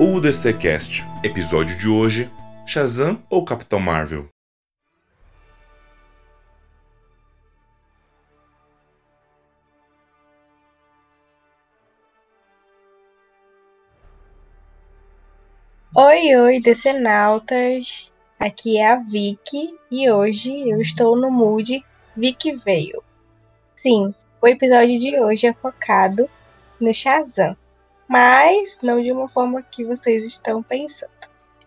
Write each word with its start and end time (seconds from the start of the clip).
UDCcast, 0.00 1.02
episódio 1.24 1.76
de 1.76 1.88
hoje: 1.88 2.30
Shazam 2.64 3.20
ou 3.28 3.44
Capitão 3.44 3.80
Marvel? 3.80 4.28
Oi, 15.96 16.36
oi, 16.36 16.60
decenautas! 16.60 18.12
Aqui 18.38 18.78
é 18.78 18.92
a 18.92 19.00
Vicky 19.00 19.74
e 19.90 20.08
hoje 20.08 20.70
eu 20.70 20.80
estou 20.80 21.16
no 21.16 21.28
mood 21.28 21.84
Vicky 22.16 22.54
Veio. 22.54 23.02
Sim, 23.74 24.14
o 24.40 24.46
episódio 24.46 24.96
de 25.00 25.18
hoje 25.18 25.48
é 25.48 25.52
focado 25.52 26.30
no 26.80 26.94
Shazam, 26.94 27.56
mas 28.08 28.80
não 28.82 29.02
de 29.02 29.12
uma 29.12 29.28
forma 29.28 29.62
que 29.62 29.84
vocês 29.84 30.24
estão 30.24 30.62
pensando. 30.62 31.10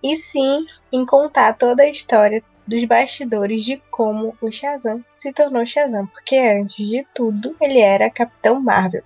E 0.04 0.16
sim 0.16 0.66
em 0.91 1.05
contar 1.05 1.54
toda 1.54 1.84
a 1.84 1.90
história 1.90 2.44
dos 2.67 2.84
bastidores 2.86 3.64
de 3.64 3.77
como 3.91 4.36
o 4.41 4.52
Shazam 4.52 5.04
se 5.16 5.31
tornou 5.31 5.66
Shazam, 5.66 6.08
porque 6.08 6.38
antes 6.38 6.88
de 6.88 7.05
tudo 7.14 7.55
ele 7.62 7.80
era 7.80 8.09
Capitão 8.09 8.59
Marvel. 8.59 9.04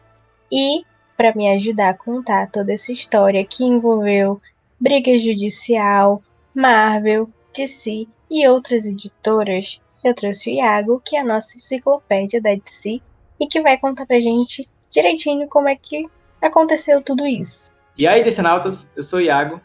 E 0.51 0.85
para 1.17 1.33
me 1.33 1.49
ajudar 1.49 1.89
a 1.89 1.97
contar 1.97 2.49
toda 2.51 2.73
essa 2.73 2.91
história 2.91 3.45
que 3.45 3.63
envolveu 3.63 4.33
briga 4.79 5.17
judicial, 5.17 6.19
Marvel, 6.53 7.29
DC 7.53 8.07
e 8.29 8.47
outras 8.47 8.85
editoras, 8.85 9.81
eu 10.03 10.13
trouxe 10.13 10.49
o 10.49 10.53
Iago, 10.53 11.01
que 11.03 11.15
é 11.15 11.21
a 11.21 11.25
nossa 11.25 11.57
enciclopédia 11.57 12.41
da 12.41 12.53
DC, 12.53 13.01
e 13.39 13.47
que 13.47 13.61
vai 13.61 13.77
contar 13.77 14.05
pra 14.05 14.19
gente 14.19 14.65
direitinho 14.89 15.47
como 15.47 15.67
é 15.67 15.75
que 15.75 16.07
aconteceu 16.45 17.01
tudo 17.01 17.25
isso. 17.25 17.71
E 17.97 18.07
aí, 18.07 18.23
Decenautas, 18.23 18.91
eu 18.95 19.03
sou 19.03 19.19
o 19.19 19.21
Iago, 19.21 19.61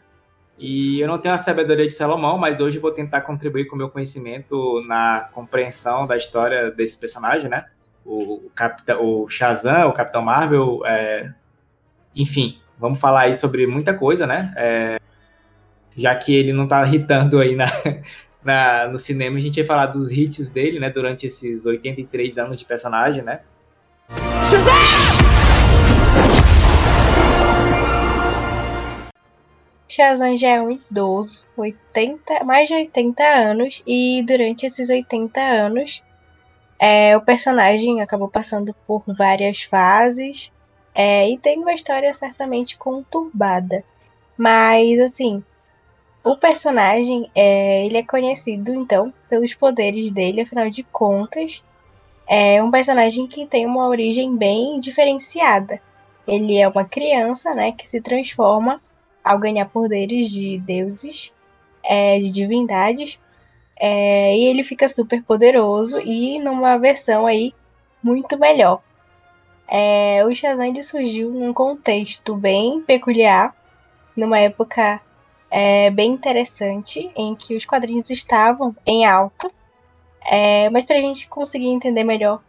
e 0.61 1.01
eu 1.01 1.07
não 1.07 1.17
tenho 1.17 1.33
a 1.33 1.39
sabedoria 1.39 1.87
de 1.87 1.95
Salomão, 1.95 2.37
mas 2.37 2.61
hoje 2.61 2.77
vou 2.77 2.91
tentar 2.91 3.21
contribuir 3.21 3.65
com 3.65 3.73
o 3.73 3.77
meu 3.77 3.89
conhecimento 3.89 4.79
na 4.87 5.27
compreensão 5.33 6.05
da 6.05 6.15
história 6.15 6.69
desse 6.69 6.99
personagem, 6.99 7.49
né? 7.49 7.65
O, 8.05 8.51
Capitão, 8.53 9.03
o 9.03 9.27
Shazam, 9.27 9.89
o 9.89 9.91
Capitão 9.91 10.21
Marvel, 10.21 10.85
é... 10.85 11.33
enfim, 12.15 12.59
vamos 12.77 12.99
falar 12.99 13.21
aí 13.21 13.33
sobre 13.33 13.65
muita 13.65 13.91
coisa, 13.95 14.27
né? 14.27 14.53
É... 14.55 14.99
Já 15.97 16.15
que 16.15 16.31
ele 16.31 16.53
não 16.53 16.67
tá 16.67 16.85
hitando 16.85 17.39
aí 17.39 17.55
na, 17.55 17.65
na, 18.45 18.87
no 18.87 18.99
cinema, 18.99 19.39
a 19.39 19.41
gente 19.41 19.59
vai 19.61 19.65
falar 19.65 19.87
dos 19.87 20.11
hits 20.11 20.47
dele, 20.51 20.79
né? 20.79 20.91
Durante 20.91 21.25
esses 21.25 21.65
83 21.65 22.37
anos 22.37 22.57
de 22.57 22.65
personagem, 22.65 23.23
né? 23.23 23.41
Shazam 29.91 30.37
já 30.37 30.51
é 30.51 30.61
um 30.61 30.71
idoso, 30.71 31.43
80, 31.57 32.45
mais 32.45 32.69
de 32.69 32.73
80 32.75 33.21
anos, 33.21 33.83
e 33.85 34.23
durante 34.25 34.65
esses 34.65 34.89
80 34.89 35.41
anos, 35.41 36.01
é, 36.79 37.17
o 37.17 37.19
personagem 37.19 38.01
acabou 38.01 38.29
passando 38.29 38.73
por 38.87 39.03
várias 39.05 39.63
fases 39.63 40.49
é, 40.95 41.29
e 41.29 41.37
tem 41.37 41.59
uma 41.59 41.73
história 41.73 42.13
certamente 42.13 42.77
conturbada. 42.77 43.83
Mas, 44.37 44.97
assim, 44.97 45.43
o 46.23 46.37
personagem 46.37 47.29
é, 47.35 47.85
ele 47.85 47.97
é 47.97 48.03
conhecido, 48.03 48.73
então, 48.73 49.11
pelos 49.29 49.53
poderes 49.53 50.09
dele, 50.09 50.39
afinal 50.39 50.69
de 50.69 50.83
contas, 50.83 51.65
é 52.25 52.63
um 52.63 52.71
personagem 52.71 53.27
que 53.27 53.45
tem 53.45 53.65
uma 53.65 53.89
origem 53.89 54.37
bem 54.37 54.79
diferenciada. 54.79 55.81
Ele 56.25 56.57
é 56.57 56.65
uma 56.65 56.85
criança, 56.85 57.53
né, 57.53 57.73
que 57.73 57.85
se 57.85 57.99
transforma 58.01 58.81
ao 59.23 59.39
ganhar 59.39 59.65
poderes 59.65 60.29
de 60.29 60.57
deuses, 60.59 61.33
é, 61.83 62.17
de 62.19 62.31
divindades, 62.31 63.19
é, 63.79 64.35
e 64.37 64.45
ele 64.45 64.63
fica 64.63 64.87
super 64.87 65.23
poderoso 65.23 65.99
e 65.99 66.39
numa 66.39 66.77
versão 66.77 67.25
aí 67.25 67.53
muito 68.03 68.37
melhor. 68.37 68.81
É, 69.67 70.23
o 70.25 70.33
Shazam 70.35 70.73
surgiu 70.83 71.29
num 71.31 71.53
contexto 71.53 72.35
bem 72.35 72.81
peculiar, 72.81 73.55
numa 74.15 74.39
época 74.39 75.01
é, 75.49 75.89
bem 75.89 76.11
interessante, 76.11 77.11
em 77.15 77.35
que 77.35 77.55
os 77.55 77.65
quadrinhos 77.65 78.09
estavam 78.09 78.75
em 78.85 79.05
alta 79.05 79.49
é, 80.23 80.69
mas 80.69 80.83
pra 80.83 80.99
gente 80.99 81.27
conseguir 81.27 81.67
entender 81.67 82.03
melhor 82.03 82.41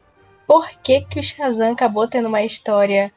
por 0.47 0.69
que, 0.83 1.01
que 1.03 1.19
o 1.19 1.23
Shazam 1.23 1.73
acabou 1.73 2.07
tendo 2.07 2.29
uma 2.29 2.43
história 2.43 3.13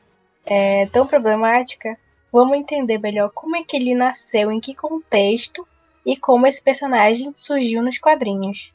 é, 0.45 0.85
tão 0.87 1.05
problemática, 1.05 1.97
vamos 2.35 2.57
entender 2.57 2.97
melhor 2.97 3.31
como 3.33 3.55
é 3.55 3.63
que 3.63 3.77
ele 3.77 3.95
nasceu, 3.95 4.51
em 4.51 4.59
que 4.59 4.75
contexto 4.75 5.65
e 6.05 6.17
como 6.17 6.45
esse 6.45 6.61
personagem 6.61 7.31
surgiu 7.33 7.81
nos 7.81 7.97
quadrinhos. 7.97 8.73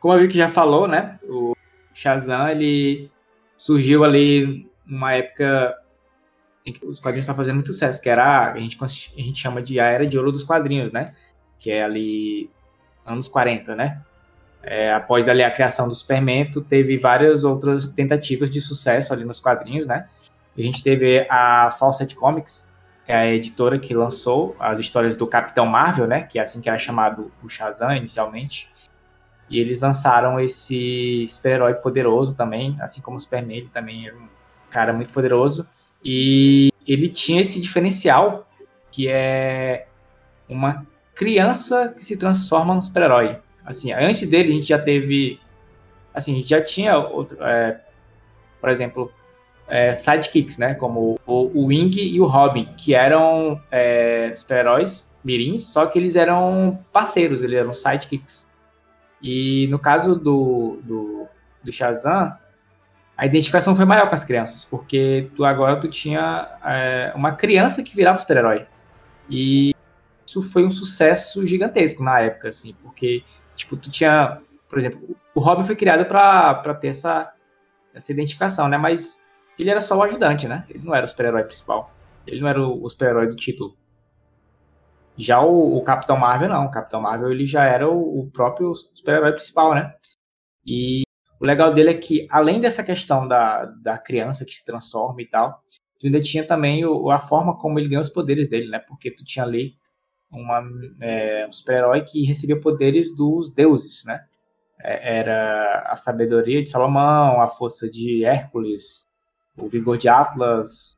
Como 0.00 0.12
a 0.12 0.18
Vicky 0.18 0.36
já 0.36 0.50
falou, 0.50 0.88
né? 0.88 1.20
O 1.22 1.54
Shazam 1.94 2.48
ele 2.48 3.08
surgiu 3.56 4.02
ali 4.02 4.68
numa 4.84 5.12
época 5.12 5.78
em 6.66 6.72
que 6.72 6.84
os 6.84 6.98
quadrinhos 6.98 7.22
estavam 7.22 7.40
fazendo 7.40 7.54
muito 7.54 7.72
sucesso, 7.72 8.02
que 8.02 8.08
era 8.08 8.52
a 8.52 8.58
gente, 8.58 8.76
a 8.82 9.20
gente 9.20 9.38
chama 9.38 9.62
de 9.62 9.78
a 9.78 9.86
era 9.86 10.04
de 10.04 10.18
ouro 10.18 10.32
dos 10.32 10.42
quadrinhos, 10.42 10.90
né? 10.90 11.14
Que 11.60 11.70
é 11.70 11.84
ali 11.84 12.50
anos 13.06 13.28
40, 13.28 13.76
né? 13.76 14.02
É, 14.60 14.92
após 14.92 15.28
ali 15.28 15.44
a 15.44 15.52
criação 15.52 15.86
do 15.86 15.94
Superman, 15.94 16.50
teve 16.68 16.98
várias 16.98 17.44
outras 17.44 17.90
tentativas 17.90 18.50
de 18.50 18.60
sucesso 18.60 19.12
ali 19.12 19.24
nos 19.24 19.38
quadrinhos, 19.38 19.86
né? 19.86 20.08
A 20.56 20.60
gente 20.60 20.82
teve 20.82 21.26
a 21.30 21.74
Fawcett 21.78 22.14
Comics, 22.14 22.70
que 23.04 23.12
é 23.12 23.16
a 23.16 23.26
editora 23.32 23.78
que 23.78 23.94
lançou 23.94 24.54
as 24.58 24.78
histórias 24.78 25.16
do 25.16 25.26
Capitão 25.26 25.66
Marvel, 25.66 26.06
né? 26.06 26.22
Que 26.22 26.38
é 26.38 26.42
assim 26.42 26.60
que 26.60 26.68
era 26.68 26.78
chamado 26.78 27.32
o 27.42 27.48
Shazam 27.48 27.96
inicialmente. 27.96 28.70
E 29.48 29.58
eles 29.58 29.80
lançaram 29.80 30.38
esse 30.40 31.26
super-herói 31.28 31.74
poderoso 31.74 32.34
também, 32.34 32.76
assim 32.80 33.00
como 33.00 33.16
o 33.16 33.20
Superman, 33.20 33.56
ele 33.56 33.68
também 33.68 34.06
era 34.06 34.16
um 34.16 34.28
cara 34.70 34.92
muito 34.92 35.12
poderoso. 35.12 35.68
E 36.04 36.70
ele 36.86 37.08
tinha 37.08 37.40
esse 37.42 37.60
diferencial 37.60 38.48
que 38.90 39.08
é 39.08 39.86
uma 40.48 40.86
criança 41.14 41.94
que 41.96 42.04
se 42.04 42.16
transforma 42.16 42.74
num 42.74 42.80
super-herói 42.80 43.38
assim, 43.64 43.92
antes 43.92 44.28
dele 44.28 44.52
a 44.52 44.56
gente 44.56 44.68
já 44.68 44.78
teve, 44.78 45.40
assim, 46.12 46.34
a 46.34 46.36
gente 46.38 46.48
já 46.48 46.62
tinha, 46.62 46.98
outro, 46.98 47.42
é, 47.42 47.80
por 48.60 48.70
exemplo, 48.70 49.12
é, 49.72 49.94
sidekicks, 49.94 50.58
né, 50.58 50.74
como 50.74 51.18
o, 51.26 51.60
o 51.60 51.66
Wing 51.66 51.98
e 51.98 52.20
o 52.20 52.26
Robin, 52.26 52.66
que 52.76 52.94
eram 52.94 53.60
é, 53.70 54.32
super-heróis 54.34 55.10
mirins, 55.24 55.72
só 55.72 55.86
que 55.86 55.98
eles 55.98 56.16
eram 56.16 56.78
parceiros, 56.92 57.42
eles 57.42 57.58
eram 57.58 57.72
sidekicks. 57.72 58.46
E 59.22 59.68
no 59.68 59.78
caso 59.78 60.16
do, 60.16 60.80
do, 60.82 61.26
do 61.62 61.72
Shazam, 61.72 62.36
a 63.16 63.26
identificação 63.26 63.74
foi 63.76 63.84
maior 63.84 64.08
com 64.08 64.14
as 64.14 64.24
crianças, 64.24 64.64
porque 64.64 65.30
tu 65.36 65.44
agora 65.44 65.80
tu 65.80 65.88
tinha 65.88 66.48
é, 66.64 67.12
uma 67.14 67.32
criança 67.32 67.82
que 67.82 67.94
virava 67.94 68.18
super-herói. 68.18 68.66
E 69.30 69.74
isso 70.26 70.42
foi 70.50 70.64
um 70.64 70.70
sucesso 70.70 71.46
gigantesco 71.46 72.02
na 72.02 72.20
época, 72.20 72.48
assim, 72.48 72.74
porque 72.82 73.22
Tipo, 73.54 73.76
tu 73.76 73.90
tinha, 73.90 74.40
por 74.68 74.78
exemplo, 74.78 75.16
o 75.34 75.40
Robin 75.40 75.64
foi 75.64 75.76
criado 75.76 76.04
para 76.06 76.74
ter 76.74 76.88
essa, 76.88 77.32
essa 77.94 78.10
identificação, 78.12 78.68
né? 78.68 78.76
Mas 78.78 79.21
ele 79.62 79.70
era 79.70 79.80
só 79.80 79.96
o 79.96 80.02
ajudante, 80.02 80.46
né? 80.46 80.66
Ele 80.68 80.84
não 80.84 80.94
era 80.94 81.06
o 81.06 81.08
super-herói 81.08 81.44
principal. 81.44 81.92
Ele 82.26 82.40
não 82.40 82.48
era 82.48 82.60
o, 82.60 82.84
o 82.84 82.90
super-herói 82.90 83.28
do 83.28 83.36
título. 83.36 83.76
Já 85.16 85.40
o, 85.40 85.76
o, 85.76 85.84
Capitão 85.84 86.16
Marvel, 86.16 86.48
não. 86.48 86.66
O 86.66 86.70
Capitão 86.70 87.00
Marvel, 87.00 87.30
ele 87.30 87.46
já 87.46 87.64
era 87.64 87.88
o, 87.88 88.20
o 88.20 88.30
próprio 88.30 88.74
super-herói 88.74 89.32
principal, 89.32 89.74
né? 89.74 89.94
E 90.66 91.02
o 91.40 91.44
legal 91.46 91.72
dele 91.74 91.90
é 91.90 91.94
que, 91.94 92.26
além 92.30 92.60
dessa 92.60 92.82
questão 92.82 93.26
da, 93.26 93.64
da 93.64 93.98
criança 93.98 94.44
que 94.44 94.54
se 94.54 94.64
transforma 94.64 95.20
e 95.22 95.26
tal, 95.26 95.62
tu 95.98 96.06
ainda 96.06 96.20
tinha 96.20 96.44
também 96.44 96.84
o, 96.84 97.10
a 97.10 97.18
forma 97.18 97.56
como 97.56 97.78
ele 97.78 97.88
ganha 97.88 98.00
os 98.00 98.10
poderes 98.10 98.48
dele, 98.48 98.68
né? 98.68 98.78
Porque 98.80 99.10
tu 99.10 99.24
tinha 99.24 99.44
ali 99.44 99.74
uma, 100.30 100.62
é, 101.00 101.46
um 101.48 101.52
super-herói 101.52 102.02
que 102.02 102.24
recebia 102.24 102.60
poderes 102.60 103.14
dos 103.14 103.52
deuses, 103.54 104.04
né? 104.04 104.18
É, 104.80 105.18
era 105.18 105.84
a 105.86 105.96
sabedoria 105.96 106.62
de 106.62 106.70
Salomão, 106.70 107.40
a 107.40 107.48
força 107.48 107.88
de 107.88 108.24
Hércules, 108.24 109.06
o 109.56 109.68
vigor 109.68 109.98
de 109.98 110.08
Atlas, 110.08 110.96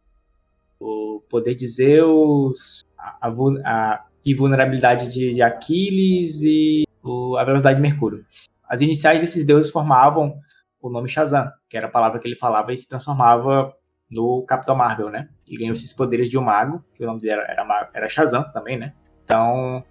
o 0.81 1.23
poder 1.29 1.55
de 1.55 1.67
Zeus, 1.67 2.85
a, 2.99 3.29
a 3.65 4.05
invulnerabilidade 4.25 5.13
de, 5.13 5.35
de 5.35 5.43
Aquiles 5.43 6.43
e 6.43 6.85
o, 7.03 7.37
a 7.37 7.45
velocidade 7.45 7.77
de 7.77 7.83
Mercúrio. 7.83 8.25
As 8.69 8.81
iniciais 8.81 9.21
desses 9.21 9.45
deuses 9.45 9.71
formavam 9.71 10.39
o 10.81 10.89
nome 10.89 11.09
Shazam, 11.09 11.51
que 11.69 11.77
era 11.77 11.87
a 11.87 11.91
palavra 11.91 12.19
que 12.19 12.29
ele 12.29 12.37
falava 12.37 12.73
e 12.73 12.79
se 12.79 12.89
transformava 12.89 13.73
no 14.11 14.43
Capitão 14.43 14.77
Marvel, 14.77 15.11
né? 15.11 15.29
E 15.49 15.57
ganhou 15.57 15.73
esses 15.73 15.93
poderes 15.93 16.29
de 16.29 16.39
um 16.39 16.43
mago, 16.43 16.85
que 16.95 17.03
o 17.03 17.07
nome 17.07 17.21
dele 17.21 17.41
era, 17.41 17.53
era, 17.53 17.91
era 17.95 18.09
Shazam 18.09 18.45
também, 18.53 18.79
né? 18.79 18.93
Então, 19.25 19.83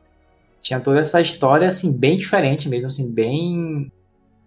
tinha 0.61 0.79
toda 0.79 0.99
essa 0.99 1.19
história, 1.19 1.67
assim, 1.67 1.91
bem 1.97 2.15
diferente 2.15 2.69
mesmo, 2.69 2.87
assim, 2.87 3.11
bem 3.11 3.91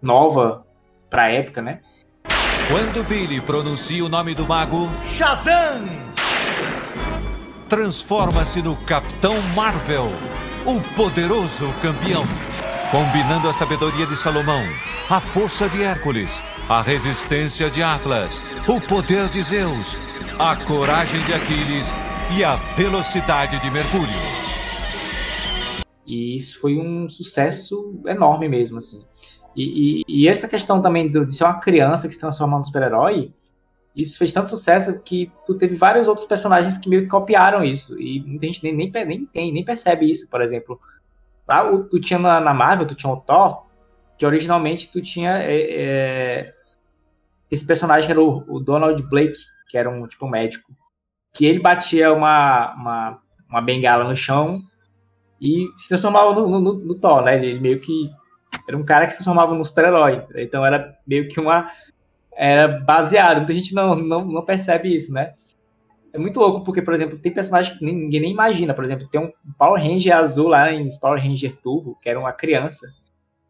nova 0.00 0.64
pra 1.10 1.30
época, 1.30 1.60
né? 1.60 1.82
Quando 2.68 3.04
Billy 3.04 3.40
pronuncia 3.40 4.04
o 4.04 4.08
nome 4.08 4.34
do 4.34 4.46
mago, 4.46 4.90
Shazam! 5.06 6.06
transforma-se 7.68 8.62
no 8.62 8.76
Capitão 8.76 9.40
Marvel, 9.54 10.08
o 10.64 10.80
poderoso 10.94 11.68
campeão. 11.82 12.24
Combinando 12.90 13.48
a 13.48 13.52
sabedoria 13.52 14.06
de 14.06 14.16
Salomão, 14.16 14.62
a 15.10 15.20
força 15.20 15.68
de 15.68 15.82
Hércules, 15.82 16.40
a 16.68 16.80
resistência 16.80 17.68
de 17.68 17.82
Atlas, 17.82 18.40
o 18.68 18.80
poder 18.80 19.28
de 19.28 19.42
Zeus, 19.42 19.96
a 20.38 20.54
coragem 20.54 21.20
de 21.24 21.34
Aquiles 21.34 21.92
e 22.36 22.44
a 22.44 22.54
velocidade 22.76 23.58
de 23.60 23.70
Mercúrio. 23.70 24.14
E 26.06 26.36
isso 26.36 26.60
foi 26.60 26.76
um 26.76 27.08
sucesso 27.08 28.00
enorme 28.06 28.48
mesmo, 28.48 28.78
assim. 28.78 29.04
E, 29.56 30.02
e, 30.06 30.24
e 30.24 30.28
essa 30.28 30.46
questão 30.46 30.82
também 30.82 31.10
de 31.10 31.34
ser 31.34 31.44
uma 31.44 31.58
criança 31.58 32.06
que 32.06 32.14
se 32.14 32.20
transforma 32.20 32.58
num 32.58 32.64
super-herói, 32.64 33.32
isso 33.96 34.18
fez 34.18 34.30
tanto 34.30 34.50
sucesso 34.50 35.00
que 35.02 35.32
tu 35.46 35.54
teve 35.54 35.74
vários 35.74 36.06
outros 36.06 36.26
personagens 36.26 36.76
que 36.76 36.90
meio 36.90 37.04
que 37.04 37.08
copiaram 37.08 37.64
isso. 37.64 37.98
E 37.98 38.20
muita 38.20 38.46
gente 38.46 38.62
nem, 38.62 38.76
nem, 38.76 38.92
nem, 38.92 39.28
nem, 39.34 39.52
nem 39.54 39.64
percebe 39.64 40.10
isso, 40.10 40.28
por 40.28 40.42
exemplo. 40.42 40.78
Lá, 41.48 41.64
tu 41.90 41.98
tinha 41.98 42.18
na, 42.18 42.38
na, 42.38 42.52
Marvel, 42.52 42.86
tu 42.86 42.94
tinha 42.94 43.10
o 43.10 43.16
Thor, 43.16 43.64
que 44.18 44.26
originalmente 44.26 44.92
tu 44.92 45.00
tinha 45.00 45.38
é, 45.38 45.60
é, 45.60 46.54
esse 47.50 47.66
personagem 47.66 48.06
que 48.06 48.12
era 48.12 48.20
o, 48.20 48.44
o, 48.46 48.60
Donald 48.60 49.02
Blake, 49.04 49.38
que 49.70 49.78
era 49.78 49.88
um 49.88 50.06
tipo 50.06 50.28
médico. 50.28 50.70
Que 51.32 51.46
ele 51.46 51.60
batia 51.60 52.12
uma, 52.12 52.74
uma, 52.74 53.18
uma 53.48 53.62
bengala 53.62 54.04
no 54.04 54.16
chão 54.16 54.60
e 55.40 55.68
se 55.78 55.88
transformava 55.88 56.34
no, 56.34 56.60
no, 56.60 56.74
no 56.74 57.00
Thor, 57.00 57.22
né? 57.22 57.36
Ele 57.36 57.58
meio 57.58 57.80
que 57.80 58.10
era 58.66 58.76
um 58.76 58.84
cara 58.84 59.06
que 59.06 59.12
se 59.12 59.18
transformava 59.18 59.54
num 59.54 59.64
super-herói. 59.64 60.24
Então 60.36 60.64
era 60.64 60.96
meio 61.06 61.28
que 61.28 61.40
uma 61.40 61.70
era 62.36 62.68
baseado. 62.68 63.38
Muita 63.38 63.52
gente 63.54 63.74
não, 63.74 63.94
não, 63.94 64.24
não 64.24 64.44
percebe 64.44 64.94
isso, 64.94 65.12
né? 65.12 65.34
É 66.12 66.18
muito 66.18 66.40
louco, 66.40 66.64
porque, 66.64 66.80
por 66.80 66.94
exemplo, 66.94 67.18
tem 67.18 67.32
personagens 67.32 67.76
que 67.76 67.84
ninguém 67.84 68.20
nem 68.20 68.32
imagina. 68.32 68.72
Por 68.72 68.84
exemplo, 68.84 69.08
tem 69.08 69.20
um 69.20 69.32
Power 69.58 69.82
Ranger 69.82 70.16
azul 70.16 70.48
lá 70.48 70.72
em 70.72 70.88
Power 70.98 71.22
Ranger 71.22 71.56
Turbo, 71.56 71.98
que 72.00 72.08
era 72.08 72.18
uma 72.18 72.32
criança, 72.32 72.86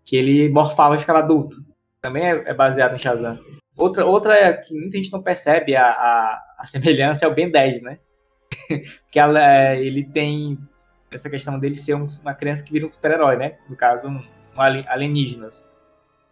que 0.05 0.17
ele 0.17 0.49
morfava 0.49 0.97
e 0.97 0.99
ficava 0.99 1.21
adulto. 1.21 1.57
Também 2.01 2.25
é, 2.25 2.51
é 2.51 2.55
baseado 2.55 2.95
em 2.95 2.99
Shazam. 2.99 3.39
Outra, 3.77 4.05
outra 4.07 4.55
que 4.55 4.75
muita 4.75 4.97
gente 4.97 5.13
não 5.13 5.23
percebe 5.23 5.77
a, 5.77 5.87
a, 5.87 6.43
a 6.59 6.67
semelhança 6.67 7.25
é 7.25 7.29
o 7.29 7.35
Ben 7.35 7.51
10, 7.51 7.83
né? 7.83 7.99
que 9.11 9.19
ela, 9.19 9.41
é, 9.41 9.81
ele 9.81 10.05
tem 10.05 10.59
essa 11.11 11.29
questão 11.29 11.59
dele 11.59 11.77
ser 11.77 11.95
um, 11.95 12.07
uma 12.23 12.35
criança 12.35 12.63
que 12.63 12.73
vira 12.73 12.87
um 12.87 12.91
super-herói, 12.91 13.37
né? 13.37 13.59
No 13.69 13.77
caso, 13.77 14.09
um 14.09 14.23
alienígenas. 14.61 15.65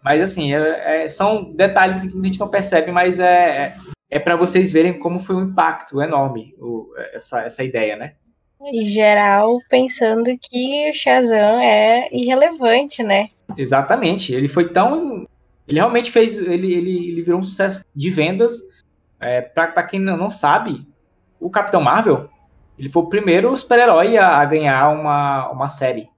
Mas, 0.05 0.21
assim, 0.21 0.53
é, 0.53 1.05
é, 1.05 1.09
são 1.09 1.53
detalhes 1.55 2.03
que 2.05 2.19
a 2.19 2.23
gente 2.23 2.39
não 2.39 2.49
percebe, 2.49 2.93
mas 2.93 3.19
é, 3.19 3.25
é, 3.25 3.77
é 4.11 4.19
para 4.19 4.37
vocês 4.37 4.71
verem 4.71 4.99
como 4.99 5.21
foi 5.21 5.35
um 5.35 5.45
impacto 5.45 6.03
enorme 6.03 6.55
o, 6.59 6.93
essa, 7.15 7.41
essa 7.41 7.65
ideia, 7.65 7.97
né? 7.97 8.13
Em 8.61 8.87
geral, 8.87 9.59
pensando 9.69 10.31
que 10.41 10.91
o 10.91 10.95
Shazam 10.95 11.59
é 11.61 12.09
irrelevante, 12.13 13.03
né? 13.03 13.31
Exatamente. 13.57 14.33
Ele 14.35 14.49
foi 14.49 14.69
tão. 14.69 15.27
Ele 15.67 15.79
realmente 15.79 16.11
fez. 16.11 16.39
Ele, 16.39 16.73
ele, 16.73 17.09
ele 17.11 17.23
virou 17.23 17.41
um 17.41 17.43
sucesso 17.43 17.85
de 17.95 18.11
vendas. 18.11 18.61
É, 19.21 19.41
para 19.41 19.83
quem 19.83 20.01
não 20.01 20.31
sabe, 20.31 20.87
o 21.41 21.51
Capitão 21.51 21.81
Marvel 21.81 22.29
ele 22.79 22.89
foi 22.91 23.03
o 23.03 23.09
primeiro 23.09 23.57
super-herói 23.57 24.17
a, 24.17 24.39
a, 24.39 24.45
ganhar 24.45 24.89
uma, 24.91 25.51
uma 25.51 25.69
série, 25.69 26.09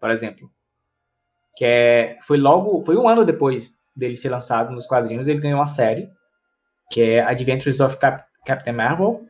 por 0.00 0.10
exemplo 0.10 0.50
que 1.58 1.64
é, 1.64 2.16
foi 2.22 2.38
logo, 2.38 2.84
foi 2.84 2.96
um 2.96 3.08
ano 3.08 3.24
depois 3.24 3.72
dele 3.94 4.16
ser 4.16 4.28
lançado 4.28 4.70
nos 4.70 4.86
quadrinhos, 4.86 5.26
ele 5.26 5.40
ganhou 5.40 5.58
uma 5.58 5.66
série, 5.66 6.08
que 6.88 7.02
é 7.02 7.20
Adventures 7.20 7.80
of 7.80 7.96
Cap 7.96 8.22
Captain 8.46 8.72
Marvel, 8.72 9.24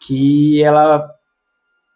que 0.00 0.62
ela 0.62 1.10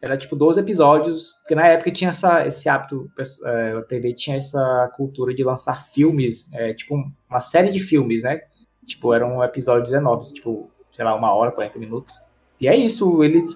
era 0.02 0.16
tipo 0.16 0.34
12 0.34 0.58
episódios, 0.58 1.36
porque 1.42 1.54
na 1.54 1.68
época 1.68 1.92
tinha 1.92 2.10
essa, 2.10 2.44
esse 2.44 2.68
hábito, 2.68 3.08
é, 3.44 3.72
a 3.78 3.82
TV 3.82 4.12
tinha 4.12 4.38
essa 4.38 4.90
cultura 4.96 5.32
de 5.32 5.44
lançar 5.44 5.86
filmes, 5.92 6.52
é, 6.52 6.74
tipo 6.74 7.00
uma 7.28 7.38
série 7.38 7.70
de 7.70 7.78
filmes, 7.78 8.24
né? 8.24 8.40
Tipo, 8.84 9.14
eram 9.14 9.40
episódios 9.44 9.92
enormes, 9.92 10.32
tipo, 10.32 10.68
sei 10.92 11.04
lá, 11.04 11.14
uma 11.14 11.32
hora, 11.32 11.52
40 11.52 11.78
minutos. 11.78 12.20
E 12.60 12.66
é 12.66 12.74
isso, 12.74 13.22
ele 13.22 13.46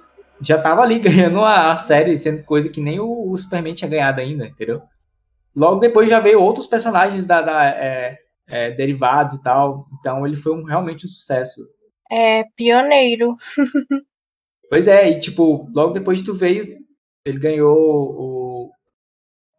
já 0.40 0.62
tava 0.62 0.82
ali 0.82 1.00
ganhando 1.02 1.40
a, 1.40 1.72
a 1.72 1.76
série, 1.76 2.16
sendo 2.16 2.44
coisa 2.44 2.68
que 2.68 2.80
nem 2.80 3.00
o, 3.00 3.32
o 3.32 3.36
Superman 3.36 3.74
tinha 3.74 3.90
ganhado 3.90 4.20
ainda, 4.20 4.46
entendeu? 4.46 4.80
Logo 5.54 5.80
depois 5.80 6.10
já 6.10 6.18
veio 6.18 6.40
outros 6.40 6.66
personagens 6.66 7.24
da, 7.24 7.40
da 7.40 7.64
é, 7.66 8.18
é, 8.46 8.70
derivados 8.72 9.34
e 9.34 9.42
tal. 9.42 9.86
Então 9.98 10.26
ele 10.26 10.36
foi 10.36 10.52
um, 10.52 10.64
realmente 10.64 11.06
um 11.06 11.08
sucesso. 11.08 11.60
É, 12.10 12.44
pioneiro. 12.56 13.36
pois 14.68 14.88
é, 14.88 15.10
e 15.10 15.18
tipo, 15.18 15.70
logo 15.74 15.92
depois 15.92 16.22
tu 16.22 16.34
veio, 16.34 16.78
ele 17.24 17.38
ganhou 17.38 17.76
o, 17.76 18.70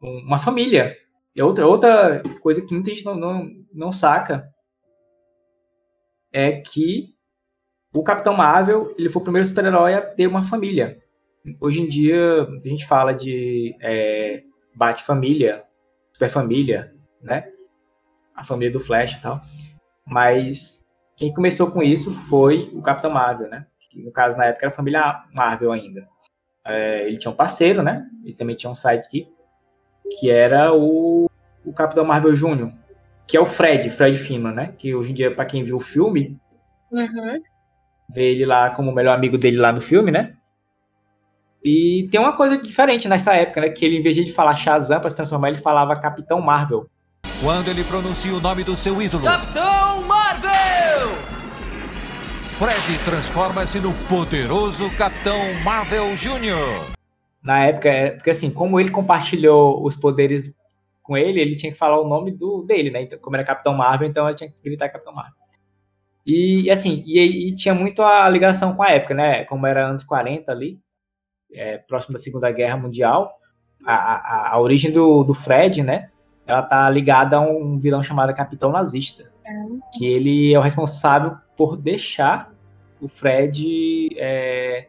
uma 0.01 0.39
família. 0.39 0.95
E 1.35 1.41
outra, 1.41 1.67
outra 1.67 2.23
coisa 2.41 2.61
que 2.61 2.73
muita 2.73 2.89
gente 2.89 3.05
não, 3.05 3.15
não, 3.15 3.49
não 3.73 3.91
saca 3.91 4.47
é 6.31 6.61
que 6.61 7.15
o 7.93 8.03
Capitão 8.03 8.35
Marvel 8.35 8.93
ele 8.97 9.09
foi 9.09 9.21
o 9.21 9.23
primeiro 9.23 9.47
super-herói 9.47 9.93
a 9.93 10.01
ter 10.01 10.27
uma 10.27 10.43
família. 10.43 11.01
Hoje 11.61 11.81
em 11.81 11.87
dia, 11.87 12.43
a 12.43 12.67
gente 12.67 12.85
fala 12.85 13.13
de 13.13 13.75
é, 13.81 14.43
bate-família, 14.75 15.63
Super 16.15 16.29
Família, 16.29 16.93
né? 17.21 17.43
A 18.33 18.43
família 18.43 18.71
do 18.71 18.79
Flash 18.79 19.13
e 19.15 19.21
tal. 19.21 19.41
Mas 20.07 20.81
quem 21.17 21.33
começou 21.33 21.69
com 21.69 21.83
isso 21.83 22.13
foi 22.29 22.71
o 22.73 22.81
Capitão 22.81 23.11
Marvel, 23.11 23.49
né? 23.49 23.65
Que, 23.91 24.01
no 24.01 24.11
caso, 24.11 24.37
na 24.37 24.45
época, 24.45 24.65
era 24.65 24.73
a 24.73 24.75
família 24.75 25.23
Marvel 25.33 25.73
ainda. 25.73 26.07
É, 26.65 27.05
ele 27.05 27.17
tinha 27.17 27.31
um 27.31 27.35
parceiro, 27.35 27.83
né? 27.83 28.07
Ele 28.23 28.33
também 28.33 28.55
tinha 28.55 28.69
um 28.69 28.75
sidekick, 28.75 29.27
que 30.17 30.29
era 30.29 30.73
o, 30.73 31.29
o 31.65 31.73
Capitão 31.73 32.05
Marvel 32.05 32.33
Júnior, 32.33 32.71
que 33.27 33.35
é 33.35 33.41
o 33.41 33.45
Fred, 33.45 33.89
Fred 33.89 34.17
Finman, 34.17 34.53
né? 34.53 34.73
Que 34.77 34.95
hoje 34.95 35.11
em 35.11 35.13
dia, 35.13 35.35
para 35.35 35.45
quem 35.45 35.65
viu 35.65 35.75
o 35.75 35.81
filme, 35.81 36.39
uhum. 36.89 37.41
vê 38.13 38.31
ele 38.31 38.45
lá 38.45 38.69
como 38.69 38.89
o 38.89 38.95
melhor 38.95 39.17
amigo 39.17 39.37
dele 39.37 39.57
lá 39.57 39.73
no 39.73 39.81
filme, 39.81 40.11
né? 40.11 40.37
E 41.65 42.07
tem 42.11 42.19
uma 42.19 42.37
coisa 42.37 42.59
diferente 42.59 43.07
nessa 43.07 43.33
época, 43.33 43.59
né? 43.59 43.69
Que 43.69 43.83
ele, 43.83 43.97
em 43.97 44.01
vez 44.03 44.15
de 44.15 44.31
falar 44.31 44.55
Shazam 44.55 44.99
para 44.99 45.09
se 45.09 45.15
transformar, 45.15 45.49
ele 45.49 45.63
falava 45.63 45.99
Capitão 45.99 46.39
Marvel. 46.39 46.85
Quando 47.41 47.69
ele 47.69 47.83
pronuncia 47.83 48.31
o 48.31 48.39
nome 48.39 48.63
do 48.63 48.75
seu 48.75 49.01
ídolo, 49.01 49.23
Capitão 49.23 50.03
Marvel! 50.03 51.09
Fred 52.59 52.99
transforma-se 53.03 53.79
no 53.79 53.95
poderoso 54.07 54.95
Capitão 54.95 55.55
Marvel 55.63 56.15
Jr. 56.15 56.93
Na 57.41 57.65
época, 57.65 57.89
é, 57.89 58.11
porque 58.11 58.29
assim, 58.29 58.51
como 58.51 58.79
ele 58.79 58.91
compartilhou 58.91 59.83
os 59.83 59.95
poderes 59.97 60.53
com 61.01 61.17
ele, 61.17 61.41
ele 61.41 61.55
tinha 61.55 61.71
que 61.71 61.79
falar 61.79 61.99
o 61.99 62.07
nome 62.07 62.29
do 62.29 62.61
dele, 62.61 62.91
né? 62.91 63.01
Então, 63.01 63.17
como 63.17 63.37
era 63.37 63.43
Capitão 63.43 63.73
Marvel, 63.73 64.07
então 64.07 64.27
ele 64.27 64.37
tinha 64.37 64.51
que 64.51 64.61
gritar 64.63 64.89
Capitão 64.89 65.15
Marvel. 65.15 65.33
E 66.27 66.69
assim, 66.69 67.03
e, 67.07 67.49
e 67.49 67.55
tinha 67.55 67.73
muito 67.73 68.03
a 68.03 68.29
ligação 68.29 68.75
com 68.75 68.83
a 68.83 68.91
época, 68.91 69.15
né? 69.15 69.45
Como 69.45 69.65
era 69.65 69.87
anos 69.87 70.03
40 70.03 70.51
ali 70.51 70.84
é, 71.53 71.77
próximo 71.77 72.13
da 72.13 72.19
Segunda 72.19 72.51
Guerra 72.51 72.77
Mundial, 72.77 73.39
a, 73.85 73.93
a, 73.93 74.53
a 74.53 74.59
origem 74.59 74.91
do, 74.91 75.23
do 75.23 75.33
Fred, 75.33 75.83
né? 75.83 76.09
Ela 76.47 76.61
tá 76.61 76.89
ligada 76.89 77.37
a 77.37 77.41
um 77.41 77.79
vilão 77.79 78.03
chamado 78.03 78.33
Capitão 78.35 78.71
Nazista. 78.71 79.31
Que 79.93 80.05
ele 80.05 80.53
é 80.53 80.59
o 80.59 80.61
responsável 80.61 81.37
por 81.55 81.77
deixar 81.77 82.51
o 82.99 83.07
Fred 83.07 84.09
é, 84.17 84.87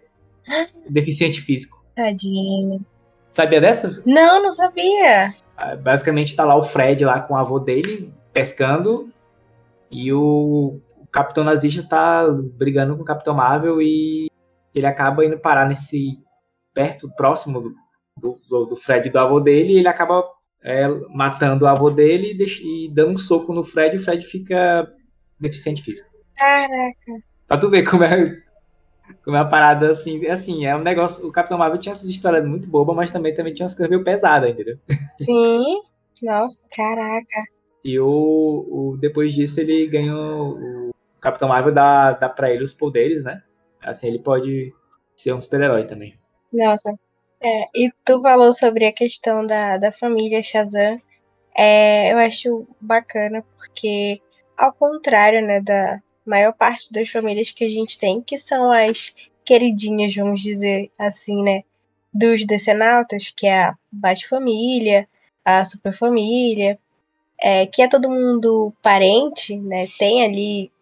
deficiente 0.89 1.41
físico. 1.41 1.85
Tadinho. 1.95 2.85
Sabia 3.29 3.61
dessa? 3.61 4.03
Não, 4.07 4.43
não 4.43 4.53
sabia. 4.53 5.35
Ah, 5.57 5.77
basicamente 5.77 6.35
tá 6.35 6.45
lá 6.45 6.57
o 6.57 6.65
Fred 6.65 7.05
lá 7.05 7.21
com 7.21 7.35
o 7.35 7.37
avô 7.37 7.59
dele, 7.59 8.13
pescando, 8.33 9.11
e 9.91 10.13
o, 10.13 10.81
o 10.99 11.07
Capitão 11.07 11.45
Nazista 11.45 11.83
tá 11.83 12.27
brigando 12.31 12.97
com 12.97 13.03
o 13.03 13.07
Capitão 13.07 13.35
Marvel 13.35 13.81
e 13.81 14.31
ele 14.75 14.87
acaba 14.87 15.25
indo 15.25 15.39
parar 15.39 15.67
nesse 15.67 16.19
perto, 16.76 17.11
próximo 17.16 17.75
do, 18.18 18.37
do, 18.50 18.66
do 18.66 18.76
Fred 18.76 19.09
e 19.09 19.11
do 19.11 19.18
avô 19.18 19.40
dele, 19.40 19.73
e 19.73 19.78
ele 19.78 19.88
acaba 19.88 20.23
é, 20.62 20.87
matando 21.09 21.64
o 21.64 21.68
avô 21.68 21.88
dele 21.88 22.33
e, 22.33 22.37
deixa, 22.37 22.62
e, 22.62 22.90
dando 22.92 23.12
um 23.12 23.18
soco 23.18 23.54
no 23.54 23.64
Fred, 23.64 23.97
e 23.97 23.99
o 23.99 24.04
Fred 24.04 24.26
fica 24.26 24.87
deficiente 25.40 25.83
físico. 25.83 26.11
Caraca. 26.37 27.12
Pra 27.49 27.56
tu 27.56 27.71
ver 27.71 27.88
como 27.88 28.04
é, 28.04 28.42
como 29.25 29.37
é 29.37 29.40
uma 29.40 29.49
parada 29.49 29.90
assim, 29.90 30.23
é 30.26 30.33
assim, 30.33 30.66
é 30.66 30.76
um 30.76 30.83
negócio. 30.83 31.26
O 31.26 31.33
Capitão 31.33 31.56
Marvel 31.56 31.80
tinha 31.80 31.92
essas 31.92 32.09
histórias 32.09 32.47
muito 32.47 32.68
bobas, 32.68 32.95
mas 32.95 33.11
também, 33.11 33.35
também 33.35 33.54
tinha 33.54 33.64
umas 33.64 33.75
coisas 33.75 33.88
meio 33.88 34.04
pesadas, 34.04 34.50
entendeu? 34.50 34.78
Sim. 35.16 35.80
Nossa, 36.23 36.59
caraca. 36.75 37.42
E 37.83 37.99
o, 37.99 38.06
o 38.06 38.97
depois 39.00 39.33
disso 39.33 39.61
ele 39.61 39.87
ganhou. 39.87 40.59
O 40.59 40.90
Capitão 41.21 41.49
Marvel 41.49 41.73
dá, 41.73 42.12
dá 42.12 42.28
pra 42.28 42.50
ele 42.50 42.64
os 42.64 42.75
poderes, 42.75 43.23
né? 43.25 43.42
Assim, 43.83 44.09
ele 44.09 44.18
pode 44.18 44.75
ser 45.14 45.33
um 45.33 45.40
super-herói 45.40 45.87
também. 45.87 46.14
Nossa. 46.53 46.99
É, 47.41 47.65
e 47.75 47.91
tu 48.05 48.21
falou 48.23 48.53
sobre 48.53 48.87
a 48.87 48.93
questão 48.93 49.47
da, 49.47 49.76
da 49.79 49.93
família 49.93 50.43
Shazam. 50.43 51.00
É, 51.57 52.12
eu 52.12 52.19
acho 52.19 52.67
bacana 52.81 53.45
porque, 53.57 54.21
ao 54.57 54.73
contrário 54.73 55.45
né, 55.47 55.61
da 55.61 56.00
maior 56.26 56.53
parte 56.53 56.93
das 56.93 57.09
famílias 57.11 57.53
que 57.53 57.65
a 57.65 57.69
gente 57.69 57.99
tem, 57.99 58.21
que 58.23 58.38
são 58.38 58.71
as 58.73 59.15
queridinhas, 59.45 60.15
vamos 60.15 60.43
dizer 60.43 60.91
assim, 60.99 61.43
né? 61.43 61.62
Dos 62.12 62.47
decenautas, 62.47 63.33
que 63.35 63.47
é 63.47 63.65
a 63.65 63.76
Bat-Família, 63.93 65.09
a 65.45 65.65
Superfamília, 65.65 66.79
é, 67.41 67.67
que 67.67 67.83
é 67.83 67.88
todo 67.88 68.11
mundo 68.11 68.73
parente, 68.83 69.57
né? 69.59 69.87
Tem 69.99 70.25
ali. 70.25 70.73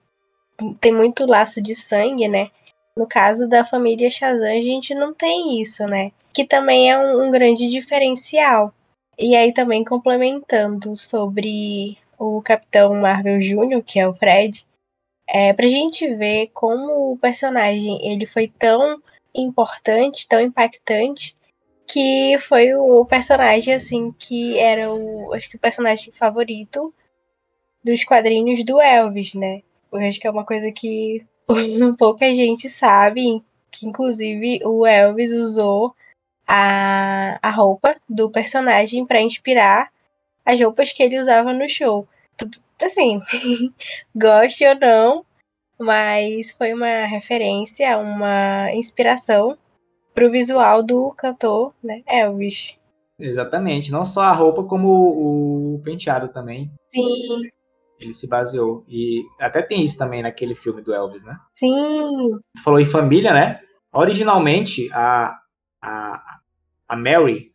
Tem 0.81 0.93
muito 0.93 1.27
laço 1.27 1.61
de 1.61 1.75
sangue, 1.75 2.29
né? 2.29 2.51
No 2.97 3.09
caso 3.09 3.49
da 3.49 3.65
família 3.65 4.09
Shazam, 4.09 4.57
a 4.57 4.61
gente 4.61 4.95
não 4.95 5.13
tem 5.13 5.61
isso, 5.61 5.85
né? 5.87 6.13
Que 6.33 6.47
também 6.47 6.91
é 6.91 6.99
um, 6.99 7.27
um 7.27 7.31
grande 7.31 7.69
diferencial. 7.69 8.73
E 9.19 9.35
aí 9.35 9.53
também 9.53 9.85
complementando 9.85 10.97
sobre 10.97 11.99
o 12.19 12.41
Capitão 12.43 12.95
Marvel 12.95 13.39
Jr., 13.41 13.83
que 13.85 13.99
é 13.99 14.09
o 14.09 14.15
Fred, 14.15 14.65
é, 15.27 15.53
pra 15.53 15.67
gente 15.67 16.07
ver 16.15 16.51
como 16.53 17.13
o 17.13 17.19
personagem 17.19 17.99
ele 18.07 18.27
foi 18.27 18.47
tão 18.47 19.03
importante, 19.35 20.29
tão 20.29 20.41
impactante, 20.41 21.37
que 21.87 22.39
foi 22.39 22.75
o 22.75 23.05
personagem 23.05 23.75
assim 23.75 24.13
que 24.13 24.59
era 24.59 24.93
o 24.93 25.33
acho 25.35 25.51
que 25.51 25.57
o 25.57 25.61
personagem 25.61 26.13
favorito 26.13 26.95
dos 27.83 28.05
quadrinhos 28.05 28.65
do 28.65 28.81
Elvis, 28.81 29.35
né? 29.35 29.63
Eu 29.93 29.99
acho 29.99 30.19
que 30.19 30.27
é 30.27 30.31
uma 30.31 30.45
coisa 30.45 30.73
que 30.73 31.25
pouca 31.99 32.33
gente 32.33 32.69
sabe, 32.69 33.43
que 33.71 33.87
inclusive 33.87 34.61
o 34.65 34.87
Elvis 34.87 35.33
usou 35.33 35.95
a, 36.47 37.39
a 37.43 37.51
roupa 37.51 37.97
do 38.09 38.31
personagem 38.31 39.05
para 39.05 39.21
inspirar 39.21 39.91
as 40.45 40.61
roupas 40.61 40.93
que 40.93 41.03
ele 41.03 41.19
usava 41.19 41.53
no 41.53 41.69
show. 41.69 42.07
Tudo, 42.37 42.59
assim, 42.83 43.21
goste 44.15 44.67
ou 44.67 44.75
não, 44.75 45.25
mas 45.79 46.53
foi 46.53 46.73
uma 46.73 47.05
referência, 47.07 47.97
uma 47.99 48.73
inspiração 48.73 49.57
pro 50.15 50.31
visual 50.31 50.83
do 50.83 51.11
cantor, 51.11 51.75
né, 51.83 52.03
Elvis. 52.07 52.77
Exatamente, 53.19 53.91
não 53.91 54.05
só 54.05 54.23
a 54.23 54.33
roupa, 54.33 54.65
como 54.65 55.75
o 55.75 55.81
penteado 55.83 56.29
também. 56.29 56.71
Sim. 56.93 57.51
Ele 58.05 58.13
se 58.13 58.29
baseou. 58.29 58.85
E 58.89 59.23
até 59.41 59.63
tem 59.63 59.83
isso 59.83 59.99
também 59.99 60.23
naquele 60.23 60.55
filme 60.55 60.83
do 60.83 60.93
Elvis, 60.93 61.25
né? 61.25 61.37
Sim. 61.53 62.39
Tu 62.57 62.63
falou 62.63 62.79
em 62.79 62.87
família, 62.87 63.33
né? 63.33 63.61
Originalmente, 63.93 64.91
a, 64.93 65.35
a, 65.81 66.39
a 66.89 66.97
Mary, 66.97 67.53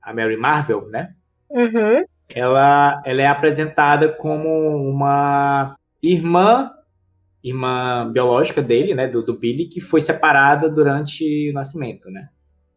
a 0.00 0.14
Mary 0.14 0.36
Marvel, 0.36 0.86
né? 0.88 1.14
Uhum. 1.50 2.04
Ela, 2.28 3.02
ela 3.04 3.22
é 3.22 3.26
apresentada 3.26 4.12
como 4.12 4.48
uma 4.88 5.74
irmã 6.02 6.70
irmã 7.42 8.10
biológica 8.12 8.60
dele, 8.60 8.94
né, 8.94 9.08
do, 9.08 9.22
do 9.24 9.38
Billy, 9.38 9.66
que 9.66 9.80
foi 9.80 10.00
separada 10.00 10.68
durante 10.68 11.50
o 11.50 11.54
nascimento, 11.54 12.10
né? 12.10 12.28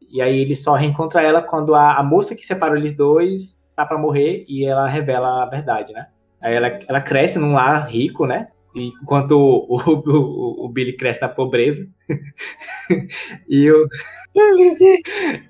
E 0.09 0.21
aí 0.21 0.39
ele 0.39 0.55
só 0.55 0.73
reencontra 0.73 1.21
ela 1.21 1.41
quando 1.41 1.75
a, 1.75 1.97
a 1.97 2.03
moça 2.03 2.35
que 2.35 2.45
separou 2.45 2.77
eles 2.77 2.95
dois 2.95 3.59
tá 3.75 3.85
para 3.85 3.97
morrer 3.97 4.45
e 4.47 4.65
ela 4.65 4.87
revela 4.87 5.43
a 5.43 5.49
verdade, 5.49 5.91
né? 5.91 6.07
Ela, 6.43 6.79
ela 6.87 7.01
cresce 7.01 7.39
num 7.39 7.53
lar 7.53 7.89
rico, 7.89 8.25
né? 8.25 8.49
Enquanto 8.75 9.31
o, 9.33 9.77
o, 9.77 10.65
o, 10.65 10.69
Billy 10.69 10.93
cresce 10.97 11.21
na 11.21 11.29
pobreza. 11.29 11.87
e 13.47 13.71
o. 13.71 13.87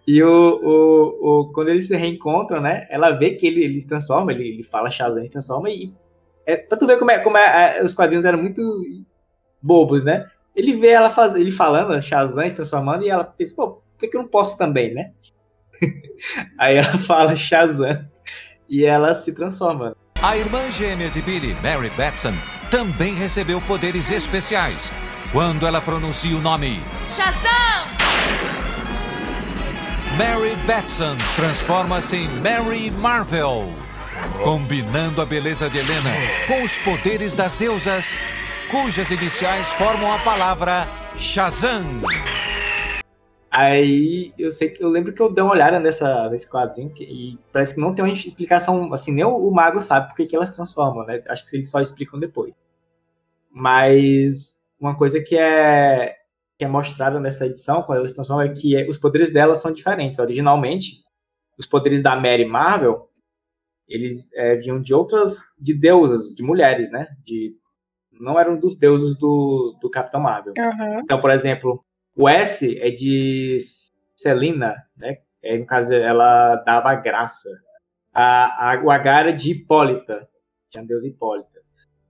e 0.06 0.22
o, 0.22 0.60
o, 0.62 1.42
o, 1.42 1.54
quando 1.54 1.70
eles 1.70 1.88
se 1.88 1.96
reencontram, 1.96 2.62
né? 2.62 2.86
Ela 2.90 3.12
vê 3.12 3.32
que 3.32 3.48
ele, 3.48 3.64
ele 3.64 3.80
se 3.80 3.88
transforma, 3.88 4.34
ele, 4.34 4.48
ele 4.50 4.64
fala 4.64 4.92
Shazam, 4.92 5.24
se 5.24 5.30
transforma 5.30 5.70
e 5.70 5.94
é, 6.46 6.58
pra 6.58 6.78
tu 6.78 6.86
ver 6.86 7.00
como, 7.00 7.12
é, 7.12 7.20
como 7.20 7.38
é, 7.38 7.78
é, 7.80 7.84
os 7.84 7.94
quadrinhos 7.94 8.26
eram 8.26 8.42
muito 8.42 8.62
bobos, 9.62 10.04
né? 10.04 10.30
Ele 10.56 10.76
vê 10.76 10.90
ela 10.90 11.10
faz, 11.10 11.36
ele 11.36 11.52
falando, 11.52 12.02
Shazam 12.02 12.50
se 12.50 12.56
transformando, 12.56 13.04
e 13.04 13.10
ela 13.10 13.24
pensa, 13.24 13.56
pô, 13.56 13.68
por 13.68 14.00
que, 14.00 14.08
que 14.08 14.18
eu 14.18 14.22
não 14.22 14.28
posso 14.28 14.58
também, 14.58 14.94
né? 14.94 15.14
Aí 16.60 16.78
ela 16.78 16.98
fala 17.00 17.36
Shazam 17.36 18.06
e 18.68 18.84
ela 18.86 19.14
se 19.14 19.34
transforma. 19.34 19.96
A 20.24 20.38
irmã 20.38 20.72
gêmea 20.72 21.10
de 21.10 21.22
Billy, 21.22 21.54
Mary 21.62 21.90
Batson, 21.98 22.34
também 22.72 23.14
recebeu 23.14 23.60
poderes 23.60 24.10
especiais 24.10 24.90
quando 25.34 25.68
ela 25.68 25.82
pronuncia 25.82 26.38
o 26.38 26.40
nome 26.40 26.82
Shazam! 27.10 27.90
Mary 30.18 30.56
Batson 30.66 31.18
transforma-se 31.36 32.16
em 32.16 32.30
Mary 32.40 32.90
Marvel 32.90 33.76
combinando 34.42 35.22
a 35.22 35.26
beleza 35.26 35.70
de 35.70 35.80
Helena 35.80 36.14
com 36.48 36.64
os 36.64 36.80
poderes 36.80 37.36
das 37.36 37.56
deusas, 37.56 38.18
cujas 38.72 39.12
iniciais 39.12 39.74
formam 39.74 40.14
a 40.14 40.20
palavra 40.20 40.88
Shazam. 41.18 42.02
Aí 43.56 44.34
eu 44.36 44.52
sei 44.52 44.70
que 44.70 44.84
eu 44.84 44.90
lembro 44.90 45.14
que 45.14 45.22
eu 45.22 45.32
dei 45.32 45.44
uma 45.44 45.54
olhada 45.54 45.80
nessa, 45.80 46.28
nesse 46.28 46.50
quadrinho 46.50 46.92
e 47.00 47.38
parece 47.52 47.76
que 47.76 47.82
não 47.82 47.94
tem 47.94 48.04
uma 48.04 48.12
explicação, 48.12 48.92
assim, 48.92 49.14
nem 49.14 49.24
o, 49.24 49.48
o 49.48 49.54
mago 49.54 49.80
sabe 49.80 50.08
por 50.08 50.16
que 50.16 50.36
elas 50.36 50.56
transformam, 50.56 51.06
né? 51.06 51.22
Acho 51.28 51.46
que 51.46 51.56
eles 51.56 51.70
só 51.70 51.80
explicam 51.80 52.20
depois. 52.20 52.52
Mas 53.52 54.60
uma 54.80 54.98
coisa 54.98 55.22
que 55.22 55.38
é, 55.38 56.16
que 56.58 56.66
é 56.66 56.68
mostrada 56.68 57.20
nessa 57.20 57.46
edição, 57.46 57.84
quando 57.84 58.00
elas 58.00 58.14
transformam, 58.14 58.44
é 58.44 58.50
que 58.50 58.76
é, 58.76 58.90
os 58.90 58.98
poderes 58.98 59.32
delas 59.32 59.62
são 59.62 59.72
diferentes. 59.72 60.18
Originalmente, 60.18 61.04
os 61.56 61.68
poderes 61.68 62.02
da 62.02 62.16
Mary 62.16 62.46
Marvel 62.46 63.08
eles 63.88 64.34
é, 64.34 64.56
vinham 64.56 64.82
de 64.82 64.96
outras, 64.96 65.44
de 65.60 65.76
deusas, 65.80 66.34
de 66.34 66.42
mulheres, 66.42 66.90
né? 66.90 67.08
De, 67.24 67.56
não 68.12 68.40
eram 68.40 68.58
dos 68.58 68.76
deuses 68.76 69.16
do, 69.16 69.78
do 69.80 69.92
Capitão 69.92 70.22
Marvel. 70.22 70.54
Uhum. 70.58 71.00
Então, 71.02 71.22
por 71.22 71.30
exemplo, 71.30 71.86
o 72.16 72.30
S 72.30 72.78
é 72.80 72.90
de 72.90 73.60
Selina, 74.16 74.76
né? 74.98 75.18
É, 75.42 75.58
no 75.58 75.66
caso, 75.66 75.94
ela 75.94 76.56
dava 76.58 76.96
graça. 76.96 77.50
A, 78.14 78.72
a, 78.72 78.84
o 78.84 78.92
H 78.92 79.20
era 79.20 79.34
de 79.34 79.52
Hipólita, 79.52 80.28
tinha 80.70 80.84
a 80.84 80.88
deusa 80.88 81.08
Hipólita. 81.08 81.62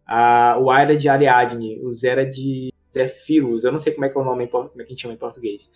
A, 0.06 0.58
o 0.60 0.70
A 0.70 0.82
era 0.82 0.96
de 0.96 1.08
Ariadne, 1.08 1.80
o 1.82 1.92
Z 1.92 2.08
era 2.10 2.26
de 2.26 2.74
Zephyrus, 2.92 3.64
eu 3.64 3.72
não 3.72 3.80
sei 3.80 3.94
como 3.94 4.06
é 4.06 4.10
que 4.10 4.18
é 4.18 4.22
o 4.22 4.24
nome, 4.24 4.48
como 4.48 4.70
é 4.76 4.78
que 4.78 4.82
a 4.84 4.86
gente 4.88 5.02
chama 5.02 5.14
em 5.14 5.18
português. 5.18 5.72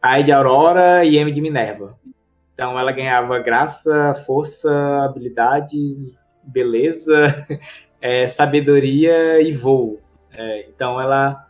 A 0.00 0.20
é 0.20 0.22
de 0.22 0.30
Aurora 0.30 1.04
e 1.04 1.16
M 1.16 1.32
de 1.32 1.40
Minerva. 1.40 1.98
Então 2.54 2.78
ela 2.78 2.92
ganhava 2.92 3.38
graça, 3.38 4.14
força, 4.26 4.70
habilidades, 5.04 6.14
beleza, 6.42 7.46
é, 8.00 8.26
sabedoria 8.26 9.40
e 9.40 9.52
voo. 9.52 10.00
É, 10.32 10.68
então 10.68 11.00
ela, 11.00 11.45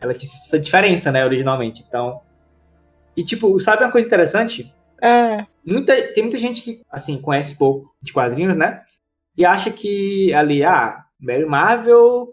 ela 0.00 0.14
tinha 0.14 0.30
essa 0.30 0.58
diferença, 0.58 1.10
né, 1.10 1.24
originalmente. 1.24 1.84
Então, 1.86 2.20
e 3.16 3.24
tipo, 3.24 3.58
sabe 3.58 3.82
uma 3.82 3.92
coisa 3.92 4.06
interessante? 4.06 4.72
É. 5.02 5.44
Muita, 5.64 5.94
tem 6.12 6.22
muita 6.22 6.38
gente 6.38 6.62
que, 6.62 6.82
assim, 6.90 7.20
conhece 7.20 7.56
pouco 7.56 7.94
de 8.02 8.12
quadrinhos, 8.12 8.56
né? 8.56 8.82
E 9.36 9.44
acha 9.44 9.70
que 9.70 10.32
ali, 10.34 10.64
ah, 10.64 11.04
Mary 11.20 11.44
Marvel 11.44 12.28